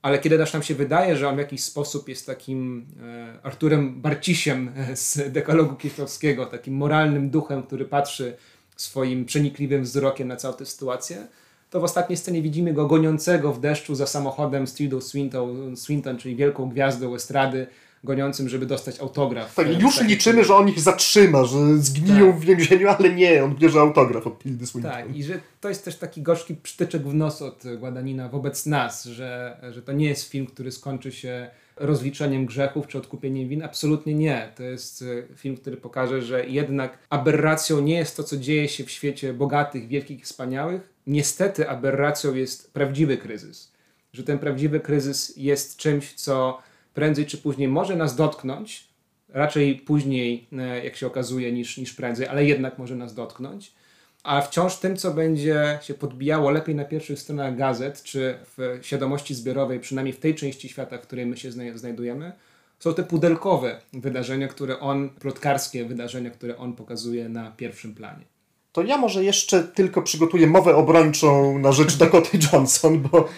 ale 0.02 0.18
kiedy 0.18 0.38
też 0.38 0.52
nam 0.52 0.62
się 0.62 0.74
wydaje, 0.74 1.16
że 1.16 1.28
on 1.28 1.34
w 1.34 1.38
jakiś 1.38 1.64
sposób 1.64 2.08
jest 2.08 2.26
takim 2.26 2.86
e, 3.02 3.38
Arturem 3.42 4.00
Barcisiem 4.00 4.72
z 4.94 5.32
dekalogu 5.32 5.76
kieślowskiego, 5.76 6.46
takim 6.46 6.74
moralnym 6.74 7.30
duchem, 7.30 7.62
który 7.62 7.84
patrzy 7.84 8.36
swoim 8.76 9.24
przenikliwym 9.24 9.82
wzrokiem 9.82 10.28
na 10.28 10.36
całą 10.36 10.54
tę 10.54 10.66
sytuację, 10.66 11.26
to 11.74 11.80
w 11.80 11.84
ostatniej 11.84 12.16
scenie 12.16 12.42
widzimy 12.42 12.72
go 12.72 12.86
goniącego 12.86 13.52
w 13.52 13.60
deszczu 13.60 13.94
za 13.94 14.06
samochodem 14.06 14.66
Tildą 14.66 15.00
Swinton, 15.00 15.76
Swinton, 15.76 16.18
czyli 16.18 16.36
wielką 16.36 16.68
gwiazdą 16.68 17.14
estrady, 17.14 17.66
goniącym, 18.04 18.48
żeby 18.48 18.66
dostać 18.66 19.00
autograf. 19.00 19.54
Tak, 19.54 19.82
już 19.82 20.00
liczymy, 20.00 20.44
że 20.44 20.54
on 20.56 20.68
ich 20.68 20.80
zatrzyma, 20.80 21.44
że 21.44 21.78
zgniją 21.78 22.32
tak. 22.32 22.40
w 22.40 22.44
więzieniu, 22.44 22.88
ale 22.88 23.14
nie, 23.14 23.44
on 23.44 23.54
bierze 23.54 23.80
autograf 23.80 24.26
od 24.26 24.42
Tildy 24.42 24.66
Swinton. 24.66 24.92
Tak, 24.92 25.16
i 25.16 25.24
że 25.24 25.40
to 25.60 25.68
jest 25.68 25.84
też 25.84 25.96
taki 25.96 26.22
gorzki 26.22 26.54
przytyczek 26.54 27.02
w 27.02 27.14
nos 27.14 27.42
od 27.42 27.62
Guadagnina 27.78 28.28
wobec 28.28 28.66
nas, 28.66 29.04
że, 29.04 29.56
że 29.72 29.82
to 29.82 29.92
nie 29.92 30.08
jest 30.08 30.30
film, 30.30 30.46
który 30.46 30.72
skończy 30.72 31.12
się 31.12 31.50
rozliczeniem 31.76 32.46
grzechów 32.46 32.86
czy 32.86 32.98
odkupieniem 32.98 33.48
win. 33.48 33.62
Absolutnie 33.62 34.14
nie. 34.14 34.52
To 34.56 34.62
jest 34.62 35.02
e, 35.02 35.36
film, 35.36 35.56
który 35.56 35.76
pokaże, 35.76 36.22
że 36.22 36.46
jednak 36.46 36.98
aberracją 37.10 37.80
nie 37.80 37.94
jest 37.94 38.16
to, 38.16 38.24
co 38.24 38.36
dzieje 38.36 38.68
się 38.68 38.84
w 38.84 38.90
świecie 38.90 39.32
bogatych, 39.32 39.88
wielkich, 39.88 40.24
wspaniałych. 40.24 40.94
Niestety 41.06 41.68
aberracją 41.68 42.34
jest 42.34 42.72
prawdziwy 42.72 43.16
kryzys. 43.16 43.72
Że 44.12 44.22
ten 44.22 44.38
prawdziwy 44.38 44.80
kryzys 44.80 45.36
jest 45.36 45.76
czymś, 45.76 46.12
co 46.12 46.62
prędzej 46.94 47.26
czy 47.26 47.38
później 47.38 47.68
może 47.68 47.96
nas 47.96 48.16
dotknąć, 48.16 48.88
raczej 49.28 49.76
później, 49.76 50.46
e, 50.52 50.84
jak 50.84 50.96
się 50.96 51.06
okazuje, 51.06 51.52
niż, 51.52 51.78
niż 51.78 51.92
prędzej, 51.92 52.26
ale 52.26 52.44
jednak 52.44 52.78
może 52.78 52.96
nas 52.96 53.14
dotknąć. 53.14 53.72
A 54.24 54.40
wciąż 54.40 54.76
tym, 54.76 54.96
co 54.96 55.10
będzie 55.10 55.78
się 55.82 55.94
podbijało 55.94 56.50
lepiej 56.50 56.74
na 56.74 56.84
pierwszych 56.84 57.18
stronach 57.18 57.56
gazet, 57.56 58.02
czy 58.02 58.38
w 58.56 58.78
świadomości 58.82 59.34
zbiorowej, 59.34 59.80
przynajmniej 59.80 60.12
w 60.12 60.20
tej 60.20 60.34
części 60.34 60.68
świata, 60.68 60.98
w 60.98 61.00
której 61.00 61.26
my 61.26 61.36
się 61.36 61.52
znajdujemy, 61.74 62.32
są 62.78 62.94
te 62.94 63.02
pudelkowe 63.02 63.80
wydarzenia, 63.92 64.48
które 64.48 64.80
on, 64.80 65.10
plotkarskie 65.10 65.84
wydarzenia, 65.84 66.30
które 66.30 66.56
on 66.56 66.72
pokazuje 66.72 67.28
na 67.28 67.50
pierwszym 67.50 67.94
planie. 67.94 68.24
To 68.72 68.82
ja 68.82 68.98
może 68.98 69.24
jeszcze 69.24 69.62
tylko 69.62 70.02
przygotuję 70.02 70.46
mowę 70.46 70.76
obrończą 70.76 71.58
na 71.58 71.72
rzecz 71.72 71.96
Dakoty 71.96 72.38
Johnson, 72.52 73.00
bo 73.00 73.28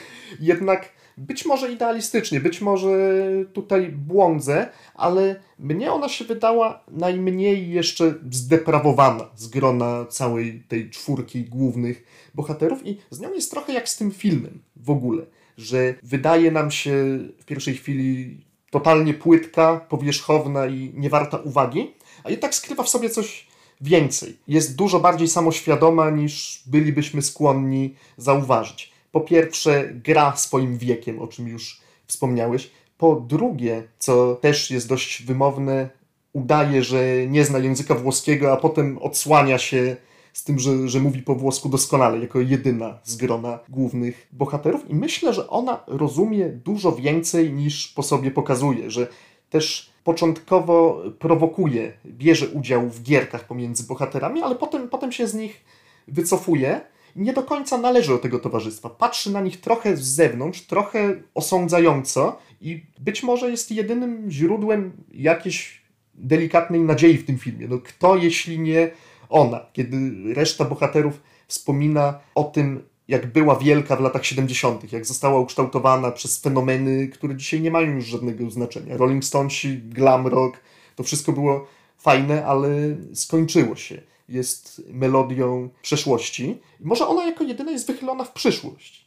jednak 0.41 0.89
być 1.17 1.47
może 1.47 1.73
idealistycznie, 1.73 2.41
być 2.41 2.61
może 2.61 3.19
tutaj 3.53 3.89
błądzę, 3.89 4.69
ale 4.95 5.41
mnie 5.59 5.93
ona 5.93 6.09
się 6.09 6.25
wydała 6.25 6.85
najmniej 6.89 7.71
jeszcze 7.71 8.15
zdeprawowana 8.31 9.29
z 9.37 9.49
grona 9.49 10.07
całej 10.09 10.63
tej 10.69 10.91
czwórki 10.91 11.45
głównych 11.45 12.05
bohaterów 12.35 12.87
i 12.87 12.99
z 13.11 13.21
nią 13.21 13.33
jest 13.33 13.51
trochę 13.51 13.73
jak 13.73 13.89
z 13.89 13.97
tym 13.97 14.11
filmem 14.11 14.63
w 14.77 14.91
ogóle, 14.91 15.27
że 15.57 15.95
wydaje 16.03 16.51
nam 16.51 16.71
się 16.71 17.19
w 17.39 17.45
pierwszej 17.45 17.75
chwili 17.75 18.41
totalnie 18.71 19.15
płytka, 19.15 19.81
powierzchowna 19.89 20.67
i 20.67 20.93
niewarta 20.95 21.37
uwagi, 21.37 21.95
a 22.25 22.31
jednak 22.31 22.55
skrywa 22.55 22.83
w 22.83 22.89
sobie 22.89 23.11
coś 23.11 23.47
więcej. 23.81 24.37
Jest 24.49 24.77
dużo 24.77 25.01
bardziej 25.01 25.29
samoświadoma 25.29 26.11
niż 26.11 26.63
bylibyśmy 26.67 27.23
skłonni 27.23 27.95
zauważyć 28.17 28.96
po 29.17 29.21
pierwsze 29.21 29.89
gra 29.95 30.37
swoim 30.37 30.79
wiekiem, 30.79 31.19
o 31.19 31.27
czym 31.27 31.49
już 31.49 31.81
wspomniałeś. 32.07 32.71
Po 32.99 33.17
drugie, 33.17 33.83
co 33.99 34.35
też 34.35 34.71
jest 34.71 34.89
dość 34.89 35.23
wymowne, 35.23 35.89
udaje, 36.33 36.85
że 36.85 37.27
nie 37.27 37.45
zna 37.45 37.59
języka 37.59 37.95
włoskiego, 37.95 38.53
a 38.53 38.57
potem 38.57 38.99
odsłania 38.99 39.59
się 39.59 39.97
z 40.33 40.45
tym, 40.45 40.59
że, 40.59 40.89
że 40.89 41.01
mówi 41.01 41.23
po 41.23 41.35
włosku 41.35 41.69
doskonale, 41.69 42.19
jako 42.19 42.41
jedyna 42.41 42.99
z 43.05 43.17
grona 43.17 43.59
głównych 43.69 44.29
bohaterów. 44.33 44.91
I 44.91 44.95
myślę, 44.95 45.35
że 45.35 45.49
ona 45.49 45.85
rozumie 45.87 46.49
dużo 46.49 46.93
więcej 46.93 47.53
niż 47.53 47.89
po 47.89 48.03
sobie 48.03 48.31
pokazuje, 48.31 48.91
że 48.91 49.07
też 49.51 49.91
początkowo 50.05 51.03
prowokuje, 51.19 51.93
bierze 52.07 52.49
udział 52.49 52.89
w 52.89 53.03
gierkach 53.03 53.47
pomiędzy 53.47 53.87
bohaterami, 53.87 54.43
ale 54.43 54.55
potem, 54.55 54.89
potem 54.89 55.13
się 55.13 55.27
z 55.27 55.35
nich 55.35 55.65
wycofuje 56.09 56.81
nie 57.17 57.33
do 57.33 57.43
końca 57.43 57.79
należy 57.79 58.09
do 58.09 58.19
tego 58.19 58.39
towarzystwa. 58.39 58.91
Patrzy 58.91 59.33
na 59.33 59.41
nich 59.41 59.61
trochę 59.61 59.97
z 59.97 60.03
zewnątrz, 60.03 60.61
trochę 60.61 61.15
osądzająco 61.35 62.39
i 62.61 62.83
być 62.99 63.23
może 63.23 63.51
jest 63.51 63.71
jedynym 63.71 64.31
źródłem 64.31 64.93
jakiejś 65.13 65.83
delikatnej 66.15 66.81
nadziei 66.81 67.19
w 67.19 67.27
tym 67.27 67.39
filmie. 67.39 67.69
No 67.69 67.79
kto, 67.79 68.17
jeśli 68.17 68.59
nie 68.59 68.91
ona, 69.29 69.67
kiedy 69.73 69.97
reszta 70.35 70.65
bohaterów 70.65 71.21
wspomina 71.49 72.19
o 72.35 72.45
tym, 72.45 72.83
jak 73.09 73.33
była 73.33 73.57
wielka 73.57 73.97
w 73.97 74.01
latach 74.01 74.27
70., 74.27 74.93
jak 74.93 75.07
została 75.07 75.41
ukształtowana 75.41 76.11
przez 76.11 76.41
fenomeny, 76.41 77.09
które 77.09 77.37
dzisiaj 77.37 77.61
nie 77.61 77.71
mają 77.71 77.95
już 77.95 78.05
żadnego 78.05 78.51
znaczenia. 78.51 78.97
Rolling 78.97 79.25
Stonesi, 79.25 79.79
glam 79.79 80.27
rock, 80.27 80.61
to 80.97 81.03
wszystko 81.03 81.33
było 81.33 81.67
fajne, 81.99 82.47
ale 82.47 82.69
skończyło 83.15 83.77
się. 83.77 84.03
Jest 84.29 84.83
melodią 84.89 85.69
przeszłości. 85.83 86.61
Może 86.81 87.07
ona 87.07 87.27
jako 87.27 87.45
jedyna 87.45 87.71
jest 87.71 87.87
wychylona 87.87 88.25
w 88.25 88.33
przyszłość. 88.33 89.07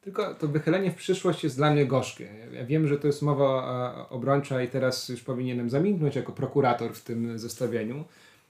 Tylko 0.00 0.34
to 0.34 0.48
wychylenie 0.48 0.90
w 0.90 0.94
przyszłość 0.94 1.44
jest 1.44 1.56
dla 1.56 1.70
mnie 1.70 1.86
gorzkie. 1.86 2.28
Ja 2.52 2.64
wiem, 2.64 2.88
że 2.88 2.98
to 2.98 3.06
jest 3.06 3.22
mowa 3.22 4.08
obrończa 4.10 4.62
i 4.62 4.68
teraz 4.68 5.08
już 5.08 5.20
powinienem 5.20 5.70
zamilknąć 5.70 6.16
jako 6.16 6.32
prokurator 6.32 6.94
w 6.94 7.02
tym 7.02 7.38
zestawieniu. 7.38 8.04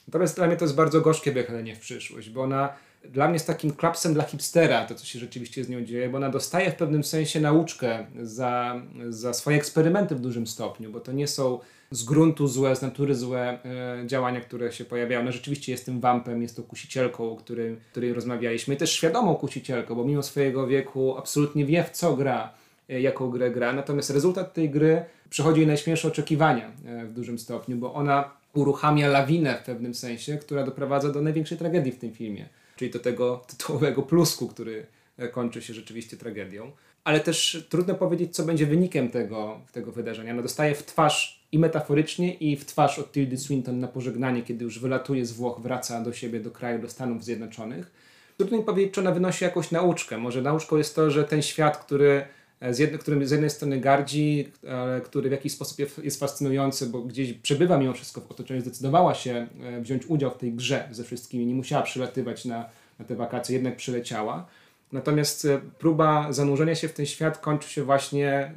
Natomiast 0.09 0.37
dla 0.37 0.47
mnie 0.47 0.57
to 0.57 0.65
jest 0.65 0.75
bardzo 0.75 1.01
gorzkie 1.01 1.33
wychylenie 1.33 1.77
w 1.77 1.79
przyszłość, 1.79 2.31
bo 2.31 2.43
ona 2.43 2.73
dla 3.05 3.27
mnie 3.27 3.35
jest 3.35 3.47
takim 3.47 3.73
klapsem 3.73 4.15
dla 4.15 4.25
hipstera, 4.25 4.87
to 4.87 4.95
co 4.95 5.07
się 5.07 5.19
rzeczywiście 5.19 5.65
z 5.65 5.69
nią 5.69 5.85
dzieje, 5.85 6.09
bo 6.09 6.17
ona 6.17 6.31
dostaje 6.31 6.71
w 6.71 6.75
pewnym 6.75 7.05
sensie 7.05 7.41
nauczkę 7.41 8.07
za, 8.23 8.83
za 9.09 9.33
swoje 9.33 9.57
eksperymenty 9.57 10.15
w 10.15 10.21
dużym 10.21 10.47
stopniu, 10.47 10.93
bo 10.93 11.01
to 11.01 11.13
nie 11.13 11.29
są 11.29 11.59
z 11.91 12.05
gruntu 12.05 12.47
złe, 12.47 12.77
z 12.77 12.83
natury 12.83 13.15
złe 13.15 13.59
e, 13.65 14.07
działania, 14.07 14.41
które 14.41 14.73
się 14.73 14.85
pojawiają. 14.85 15.25
No 15.25 15.33
rzeczywiście 15.33 15.73
jest 15.73 15.85
tym 15.85 16.01
wampem, 16.01 16.43
jest 16.43 16.57
to 16.57 16.63
kusicielką, 16.63 17.33
o 17.33 17.37
której, 17.37 17.77
której 17.91 18.13
rozmawialiśmy 18.13 18.75
i 18.75 18.77
też 18.77 18.93
świadomą 18.93 19.35
kusicielką, 19.35 19.95
bo 19.95 20.05
mimo 20.05 20.23
swojego 20.23 20.67
wieku 20.67 21.19
absolutnie 21.19 21.65
wie 21.65 21.85
w 21.85 21.91
co 21.91 22.17
gra, 22.17 22.55
e, 22.89 23.01
jaką 23.01 23.31
grę 23.31 23.51
gra, 23.51 23.73
natomiast 23.73 24.11
rezultat 24.11 24.55
tej 24.55 24.71
gry 24.71 25.05
przechodzi 25.31 25.61
jej 25.61 25.67
najśmielsze 25.67 26.09
oczekiwania 26.09 26.73
e, 26.85 27.07
w 27.07 27.13
dużym 27.13 27.39
stopniu, 27.39 27.77
bo 27.77 27.95
ona 27.95 28.31
uruchamia 28.55 29.09
lawinę 29.09 29.59
w 29.63 29.67
pewnym 29.67 29.95
sensie, 29.95 30.37
która 30.37 30.65
doprowadza 30.65 31.13
do 31.13 31.23
największej 31.23 31.59
tragedii 31.59 31.93
w 31.93 31.99
tym 31.99 32.13
filmie 32.13 32.49
czyli 32.79 32.91
do 32.91 32.99
tego 32.99 33.45
tytułowego 33.47 34.03
plusku, 34.03 34.49
który 34.49 34.87
e, 35.19 35.29
kończy 35.29 35.63
się 35.63 35.75
rzeczywiście 35.75 36.17
tragedią. 36.17 36.73
Ale 37.05 37.21
też 37.21 37.67
trudno 37.69 37.95
powiedzieć, 37.95 38.37
co 38.37 38.43
będzie 38.45 38.67
wynikiem 38.67 39.11
tego, 39.11 39.61
tego 39.73 39.93
wydarzenia. 39.93 40.35
No 40.35 40.43
dostaje 40.43 40.75
w 40.75 40.83
twarz 40.83 41.38
i 41.53 41.59
metaforycznie, 41.59 42.35
i 42.35 42.57
w 42.57 42.65
twarz 42.65 42.99
od 42.99 43.13
Tildy 43.13 43.39
Swinton 43.39 43.81
na 43.81 43.89
pożegnanie, 43.89 44.43
kiedy 44.43 44.65
już 44.65 44.79
wylatuje 44.79 45.27
z 45.27 45.33
Włoch, 45.33 45.61
wraca 45.61 46.01
do 46.01 46.13
siebie, 46.13 46.41
do 46.41 46.51
kraju, 46.51 46.83
do 46.83 46.89
Stanów 46.89 47.25
Zjednoczonych. 47.25 47.91
Trudno 48.37 48.59
mi 48.59 48.65
powiedzieć, 48.65 48.95
czy 48.95 49.01
ona 49.01 49.13
wynosi 49.13 49.45
jakąś 49.45 49.71
nauczkę. 49.71 50.19
Może 50.19 50.43
nauczką 50.43 50.77
jest 50.77 50.95
to, 50.95 51.11
że 51.11 51.25
ten 51.25 51.43
świat, 51.43 51.77
który 51.79 52.25
E, 52.61 52.75
z 52.75 52.79
jednej, 52.79 53.27
z 53.27 53.31
jednej 53.31 53.51
strony 53.51 53.81
gardzi, 53.81 54.53
ale 54.71 55.01
który 55.01 55.29
w 55.29 55.33
jakiś 55.33 55.53
sposób 55.53 55.79
jest 56.03 56.21
fascynujący, 56.21 56.87
bo 56.87 57.03
gdzieś 57.03 57.33
przebywa 57.33 57.79
mimo 57.79 57.93
wszystko 57.93 58.21
w 58.21 58.31
otoczeniu, 58.31 58.61
zdecydowała 58.61 59.15
się 59.15 59.47
e, 59.63 59.81
wziąć 59.81 60.07
udział 60.07 60.31
w 60.31 60.39
tej 60.39 60.53
grze 60.53 60.89
ze 60.91 61.05
wszystkimi, 61.05 61.47
nie 61.47 61.55
musiała 61.55 61.83
przylatywać 61.83 62.45
na, 62.45 62.69
na 62.99 63.05
te 63.05 63.17
wakacje, 63.17 63.55
jednak 63.55 63.77
przyleciała. 63.77 64.47
Natomiast 64.93 65.45
e, 65.45 65.61
próba 65.79 66.33
zanurzenia 66.33 66.75
się 66.75 66.89
w 66.89 66.93
ten 66.93 67.07
świat 67.07 67.39
kończy 67.39 67.69
się 67.71 67.85
właśnie 67.85 68.53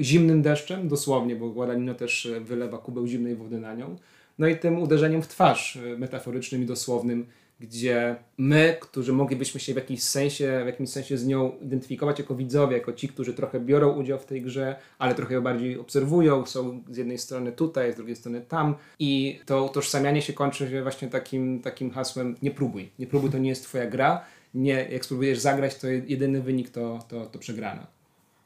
zimnym 0.00 0.42
deszczem, 0.42 0.88
dosłownie, 0.88 1.36
bo 1.36 1.50
Guadagnino 1.50 1.94
też 1.94 2.28
wylewa 2.40 2.78
kubeł 2.78 3.06
zimnej 3.06 3.36
wody 3.36 3.60
na 3.60 3.74
nią. 3.74 3.96
No 4.38 4.46
i 4.46 4.56
tym 4.56 4.82
uderzeniem 4.82 5.22
w 5.22 5.28
twarz, 5.28 5.78
metaforycznym 5.98 6.62
i 6.62 6.66
dosłownym, 6.66 7.26
gdzie 7.62 8.16
my, 8.38 8.76
którzy 8.80 9.12
moglibyśmy 9.12 9.60
się 9.60 9.72
w 9.72 9.76
jakimś 9.76 10.02
sensie, 10.02 10.60
w 10.62 10.66
jakimś 10.66 10.88
sensie 10.88 11.18
z 11.18 11.26
nią 11.26 11.52
identyfikować 11.60 12.18
jako 12.18 12.34
widzowie, 12.34 12.76
jako 12.76 12.92
ci, 12.92 13.08
którzy 13.08 13.34
trochę 13.34 13.60
biorą 13.60 13.92
udział 13.92 14.18
w 14.18 14.24
tej 14.24 14.42
grze, 14.42 14.76
ale 14.98 15.14
trochę 15.14 15.34
ją 15.34 15.40
bardziej 15.40 15.78
obserwują, 15.78 16.46
są 16.46 16.82
z 16.90 16.96
jednej 16.96 17.18
strony 17.18 17.52
tutaj, 17.52 17.92
z 17.92 17.96
drugiej 17.96 18.16
strony 18.16 18.40
tam 18.40 18.74
i 18.98 19.40
to 19.46 19.64
utożsamianie 19.64 20.22
się 20.22 20.32
kończy 20.32 20.70
się 20.70 20.82
właśnie 20.82 21.08
takim, 21.08 21.60
takim 21.60 21.90
hasłem 21.90 22.36
nie 22.42 22.50
próbuj, 22.50 22.88
nie 22.98 23.06
próbuj, 23.06 23.30
to 23.30 23.38
nie 23.38 23.48
jest 23.48 23.64
twoja 23.64 23.86
gra, 23.86 24.24
nie, 24.54 24.88
jak 24.90 25.04
spróbujesz 25.04 25.38
zagrać, 25.38 25.74
to 25.74 25.88
jedyny 25.88 26.42
wynik 26.42 26.70
to, 26.70 26.98
to, 27.08 27.26
to 27.26 27.38
przegrana. 27.38 28.01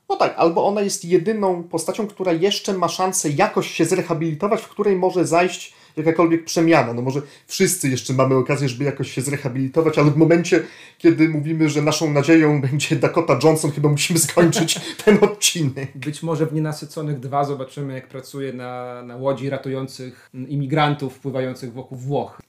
No 0.09 0.17
tak, 0.17 0.35
albo 0.37 0.67
ona 0.67 0.81
jest 0.81 1.05
jedyną 1.05 1.63
postacią, 1.63 2.07
która 2.07 2.33
jeszcze 2.33 2.73
ma 2.73 2.89
szansę 2.89 3.31
jakoś 3.31 3.71
się 3.71 3.85
zrehabilitować, 3.85 4.63
w 4.63 4.69
której 4.69 4.97
może 4.97 5.27
zajść 5.27 5.75
jakakolwiek 5.97 6.45
przemiana. 6.45 6.93
No 6.93 7.03
może 7.03 7.23
wszyscy 7.47 7.89
jeszcze 7.89 8.13
mamy 8.13 8.35
okazję, 8.35 8.69
żeby 8.69 8.85
jakoś 8.85 9.13
się 9.13 9.23
zrehabilitować, 9.23 9.99
ale 9.99 10.11
w 10.11 10.17
momencie, 10.17 10.63
kiedy 10.99 11.29
mówimy, 11.29 11.69
że 11.69 11.83
naszą 11.83 12.13
nadzieją 12.13 12.61
będzie 12.71 12.97
Dakota 12.97 13.39
Johnson, 13.43 13.71
chyba 13.71 13.89
musimy 13.89 14.19
skończyć 14.19 14.81
ten 15.05 15.19
odcinek. 15.21 15.99
Być 15.99 16.23
może 16.23 16.47
w 16.47 16.53
Nienasyconych 16.53 17.21
dwa 17.21 17.45
zobaczymy, 17.45 17.95
jak 17.95 18.09
pracuje 18.09 18.53
na, 18.53 19.03
na 19.03 19.17
łodzi 19.17 19.51
ratujących 19.51 20.31
imigrantów 20.49 21.19
pływających 21.19 21.73
wokół 21.73 21.99
Włoch. 21.99 22.43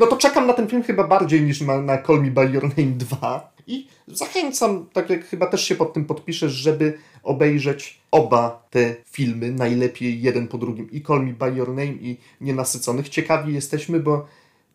No 0.00 0.06
to 0.06 0.16
czekam 0.16 0.46
na 0.46 0.52
ten 0.52 0.68
film 0.68 0.82
chyba 0.82 1.08
bardziej 1.08 1.42
niż 1.42 1.60
na, 1.60 1.82
na 1.82 2.02
Call 2.02 2.22
Me 2.22 2.30
By 2.30 2.44
Your 2.52 2.62
Name 2.62 2.92
2 2.92 3.55
i 3.66 3.86
zachęcam, 4.06 4.86
tak 4.92 5.10
jak 5.10 5.24
chyba 5.24 5.46
też 5.46 5.64
się 5.64 5.74
pod 5.74 5.92
tym 5.92 6.04
podpiszesz, 6.04 6.52
żeby 6.52 6.98
obejrzeć 7.22 8.00
oba 8.10 8.66
te 8.70 8.96
filmy, 9.10 9.52
najlepiej 9.52 10.22
jeden 10.22 10.48
po 10.48 10.58
drugim, 10.58 10.90
i 10.90 11.02
Call 11.02 11.26
Me 11.26 11.32
By 11.32 11.58
Your 11.58 11.68
Name, 11.68 11.86
i 11.86 12.16
Nienasyconych. 12.40 13.08
Ciekawi 13.08 13.54
jesteśmy, 13.54 14.00
bo 14.00 14.26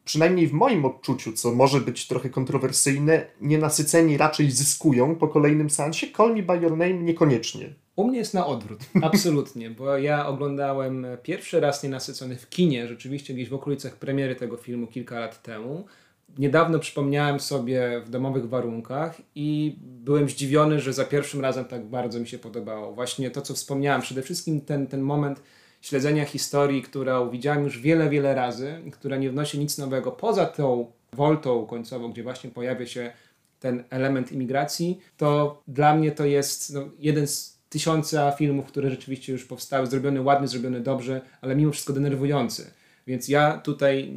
przynajmniej 0.05 0.47
w 0.47 0.53
moim 0.53 0.85
odczuciu, 0.85 1.33
co 1.33 1.51
może 1.51 1.81
być 1.81 2.07
trochę 2.07 2.29
kontrowersyjne, 2.29 3.25
nienasyceni 3.41 4.17
raczej 4.17 4.51
zyskują 4.51 5.15
po 5.15 5.27
kolejnym 5.27 5.69
seansie, 5.69 6.07
Call 6.17 6.35
Me 6.35 6.43
By 6.43 6.53
Your 6.53 6.71
Name 6.71 6.93
niekoniecznie. 6.93 7.73
U 7.95 8.07
mnie 8.07 8.17
jest 8.17 8.33
na 8.33 8.45
odwrót, 8.45 8.79
absolutnie, 9.01 9.69
bo 9.69 9.97
ja 9.97 10.27
oglądałem 10.27 11.07
pierwszy 11.23 11.59
raz 11.59 11.83
Nienasycony 11.83 12.35
w 12.35 12.49
kinie, 12.49 12.87
rzeczywiście 12.87 13.33
gdzieś 13.33 13.49
w 13.49 13.53
okolicach 13.53 13.95
premiery 13.95 14.35
tego 14.35 14.57
filmu 14.57 14.87
kilka 14.87 15.19
lat 15.19 15.43
temu 15.43 15.85
niedawno 16.37 16.79
przypomniałem 16.79 17.39
sobie 17.39 18.01
w 18.05 18.09
domowych 18.09 18.49
warunkach 18.49 19.21
i 19.35 19.75
byłem 19.81 20.29
zdziwiony, 20.29 20.79
że 20.79 20.93
za 20.93 21.05
pierwszym 21.05 21.41
razem 21.41 21.65
tak 21.65 21.85
bardzo 21.85 22.19
mi 22.19 22.27
się 22.27 22.37
podobało. 22.37 22.93
Właśnie 22.93 23.31
to, 23.31 23.41
co 23.41 23.53
wspomniałem, 23.53 24.01
przede 24.01 24.21
wszystkim 24.21 24.61
ten, 24.61 24.87
ten 24.87 25.01
moment 25.01 25.41
śledzenia 25.81 26.25
historii, 26.25 26.81
którą 26.81 27.29
widziałem 27.29 27.63
już 27.63 27.79
wiele, 27.79 28.09
wiele 28.09 28.35
razy, 28.35 28.81
która 28.91 29.17
nie 29.17 29.29
wnosi 29.29 29.59
nic 29.59 29.77
nowego 29.77 30.11
poza 30.11 30.45
tą 30.45 30.91
woltą 31.13 31.65
końcową, 31.65 32.11
gdzie 32.11 32.23
właśnie 32.23 32.49
pojawia 32.49 32.85
się 32.85 33.11
ten 33.59 33.83
element 33.89 34.31
imigracji, 34.31 34.99
to 35.17 35.61
dla 35.67 35.95
mnie 35.95 36.11
to 36.11 36.25
jest 36.25 36.73
no, 36.73 36.81
jeden 36.99 37.27
z 37.27 37.59
tysiąca 37.69 38.31
filmów, 38.31 38.65
które 38.65 38.89
rzeczywiście 38.89 39.33
już 39.33 39.45
powstały, 39.45 39.87
zrobiony 39.87 40.21
ładnie, 40.21 40.47
zrobiony 40.47 40.79
dobrze, 40.79 41.21
ale 41.41 41.55
mimo 41.55 41.71
wszystko 41.71 41.93
denerwujący. 41.93 42.71
Więc 43.07 43.27
ja 43.27 43.57
tutaj 43.57 44.13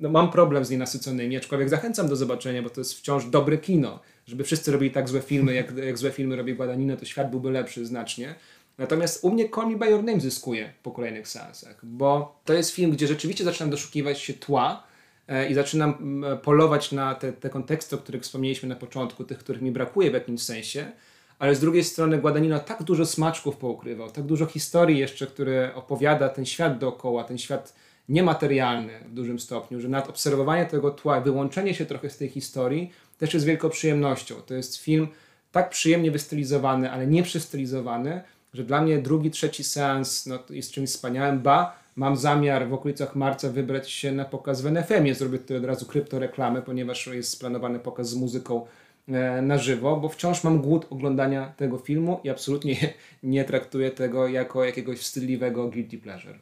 no, 0.00 0.08
mam 0.08 0.30
problem 0.30 0.64
z 0.64 0.70
nienasyconymi, 0.70 1.36
aczkolwiek 1.36 1.68
zachęcam 1.68 2.08
do 2.08 2.16
zobaczenia, 2.16 2.62
bo 2.62 2.70
to 2.70 2.80
jest 2.80 2.94
wciąż 2.94 3.24
dobre 3.24 3.58
kino. 3.58 4.00
Żeby 4.26 4.44
wszyscy 4.44 4.72
robili 4.72 4.90
tak 4.90 5.08
złe 5.08 5.20
filmy, 5.20 5.54
jak, 5.54 5.76
jak 5.76 5.98
złe 5.98 6.10
filmy 6.10 6.36
robi 6.36 6.54
Guadagnino, 6.54 6.96
to 6.96 7.04
świat 7.04 7.30
byłby 7.30 7.50
lepszy 7.50 7.86
znacznie. 7.86 8.34
Natomiast 8.78 9.24
u 9.24 9.30
mnie 9.30 9.48
Call 9.48 9.70
Me 9.70 9.76
By 9.76 9.86
Your 9.86 10.04
Name 10.04 10.20
zyskuje 10.20 10.72
po 10.82 10.90
kolejnych 10.90 11.28
seansach, 11.28 11.76
bo 11.82 12.40
to 12.44 12.52
jest 12.52 12.70
film, 12.70 12.90
gdzie 12.90 13.06
rzeczywiście 13.06 13.44
zaczynam 13.44 13.70
doszukiwać 13.70 14.20
się 14.20 14.34
tła 14.34 14.82
e, 15.28 15.50
i 15.50 15.54
zaczynam 15.54 16.22
polować 16.42 16.92
na 16.92 17.14
te, 17.14 17.32
te 17.32 17.50
konteksty, 17.50 17.96
o 17.96 17.98
których 17.98 18.22
wspomnieliśmy 18.22 18.68
na 18.68 18.76
początku, 18.76 19.24
tych, 19.24 19.38
których 19.38 19.62
mi 19.62 19.72
brakuje 19.72 20.10
w 20.10 20.14
jakimś 20.14 20.42
sensie, 20.42 20.92
ale 21.38 21.54
z 21.54 21.60
drugiej 21.60 21.84
strony 21.84 22.18
Guadagnino 22.18 22.58
tak 22.58 22.82
dużo 22.82 23.06
smaczków 23.06 23.56
poukrywał, 23.56 24.10
tak 24.10 24.24
dużo 24.24 24.46
historii 24.46 24.98
jeszcze, 24.98 25.26
które 25.26 25.74
opowiada 25.74 26.28
ten 26.28 26.46
świat 26.46 26.78
dookoła, 26.78 27.24
ten 27.24 27.38
świat 27.38 27.74
niematerialny 28.10 28.92
w 29.08 29.14
dużym 29.14 29.38
stopniu, 29.38 29.80
że 29.80 29.88
nad 29.88 30.08
obserwowanie 30.08 30.66
tego 30.66 30.90
tła, 30.90 31.20
wyłączenie 31.20 31.74
się 31.74 31.86
trochę 31.86 32.10
z 32.10 32.16
tej 32.16 32.28
historii 32.28 32.90
też 33.18 33.34
jest 33.34 33.46
wielką 33.46 33.70
przyjemnością. 33.70 34.34
To 34.34 34.54
jest 34.54 34.76
film 34.76 35.08
tak 35.52 35.70
przyjemnie 35.70 36.10
wystylizowany, 36.10 36.90
ale 36.90 37.06
nie 37.06 37.22
przystylizowany, 37.22 38.20
że 38.54 38.64
dla 38.64 38.82
mnie 38.82 38.98
drugi, 38.98 39.30
trzeci 39.30 39.64
seans 39.64 40.26
no, 40.26 40.38
jest 40.50 40.72
czymś 40.72 40.90
wspaniałym. 40.90 41.40
Ba, 41.40 41.78
mam 41.96 42.16
zamiar 42.16 42.68
w 42.68 42.74
okolicach 42.74 43.16
marca 43.16 43.50
wybrać 43.50 43.90
się 43.90 44.12
na 44.12 44.24
pokaz 44.24 44.60
w 44.60 44.66
NFM-ie. 44.66 45.14
Zrobię 45.14 45.38
tutaj 45.38 45.56
od 45.56 45.64
razu 45.64 45.86
kryptoreklamę, 45.86 46.62
ponieważ 46.62 47.06
jest 47.06 47.30
splanowany 47.30 47.78
pokaz 47.78 48.08
z 48.08 48.14
muzyką 48.14 48.66
e, 49.08 49.42
na 49.42 49.58
żywo, 49.58 49.96
bo 49.96 50.08
wciąż 50.08 50.44
mam 50.44 50.62
głód 50.62 50.86
oglądania 50.90 51.52
tego 51.56 51.78
filmu 51.78 52.20
i 52.24 52.30
absolutnie 52.30 52.76
nie 53.22 53.44
traktuję 53.44 53.90
tego 53.90 54.28
jako 54.28 54.64
jakiegoś 54.64 54.98
wstydliwego 54.98 55.68
guilty 55.68 55.98
pleasure. 55.98 56.38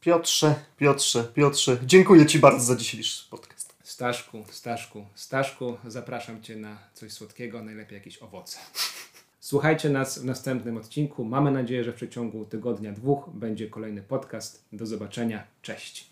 Piotrze, 0.00 0.54
Piotrze, 0.76 1.24
Piotrze, 1.24 1.78
dziękuję 1.86 2.26
Ci 2.26 2.38
bardzo 2.38 2.64
za 2.64 2.76
dzisiejszy 2.76 3.30
podcast. 3.30 3.74
Staszku, 3.82 4.44
Staszku, 4.50 5.06
Staszku, 5.14 5.76
zapraszam 5.86 6.42
Cię 6.42 6.56
na 6.56 6.78
coś 6.94 7.12
słodkiego, 7.12 7.62
najlepiej 7.62 7.98
jakieś 7.98 8.22
owoce. 8.22 8.58
Słuchajcie 9.40 9.90
nas 9.90 10.18
w 10.18 10.24
następnym 10.24 10.76
odcinku. 10.76 11.24
Mamy 11.24 11.50
nadzieję, 11.50 11.84
że 11.84 11.92
w 11.92 11.94
przeciągu 11.94 12.44
tygodnia, 12.44 12.92
dwóch 12.92 13.30
będzie 13.34 13.68
kolejny 13.68 14.02
podcast. 14.02 14.64
Do 14.72 14.86
zobaczenia. 14.86 15.44
Cześć. 15.62 16.09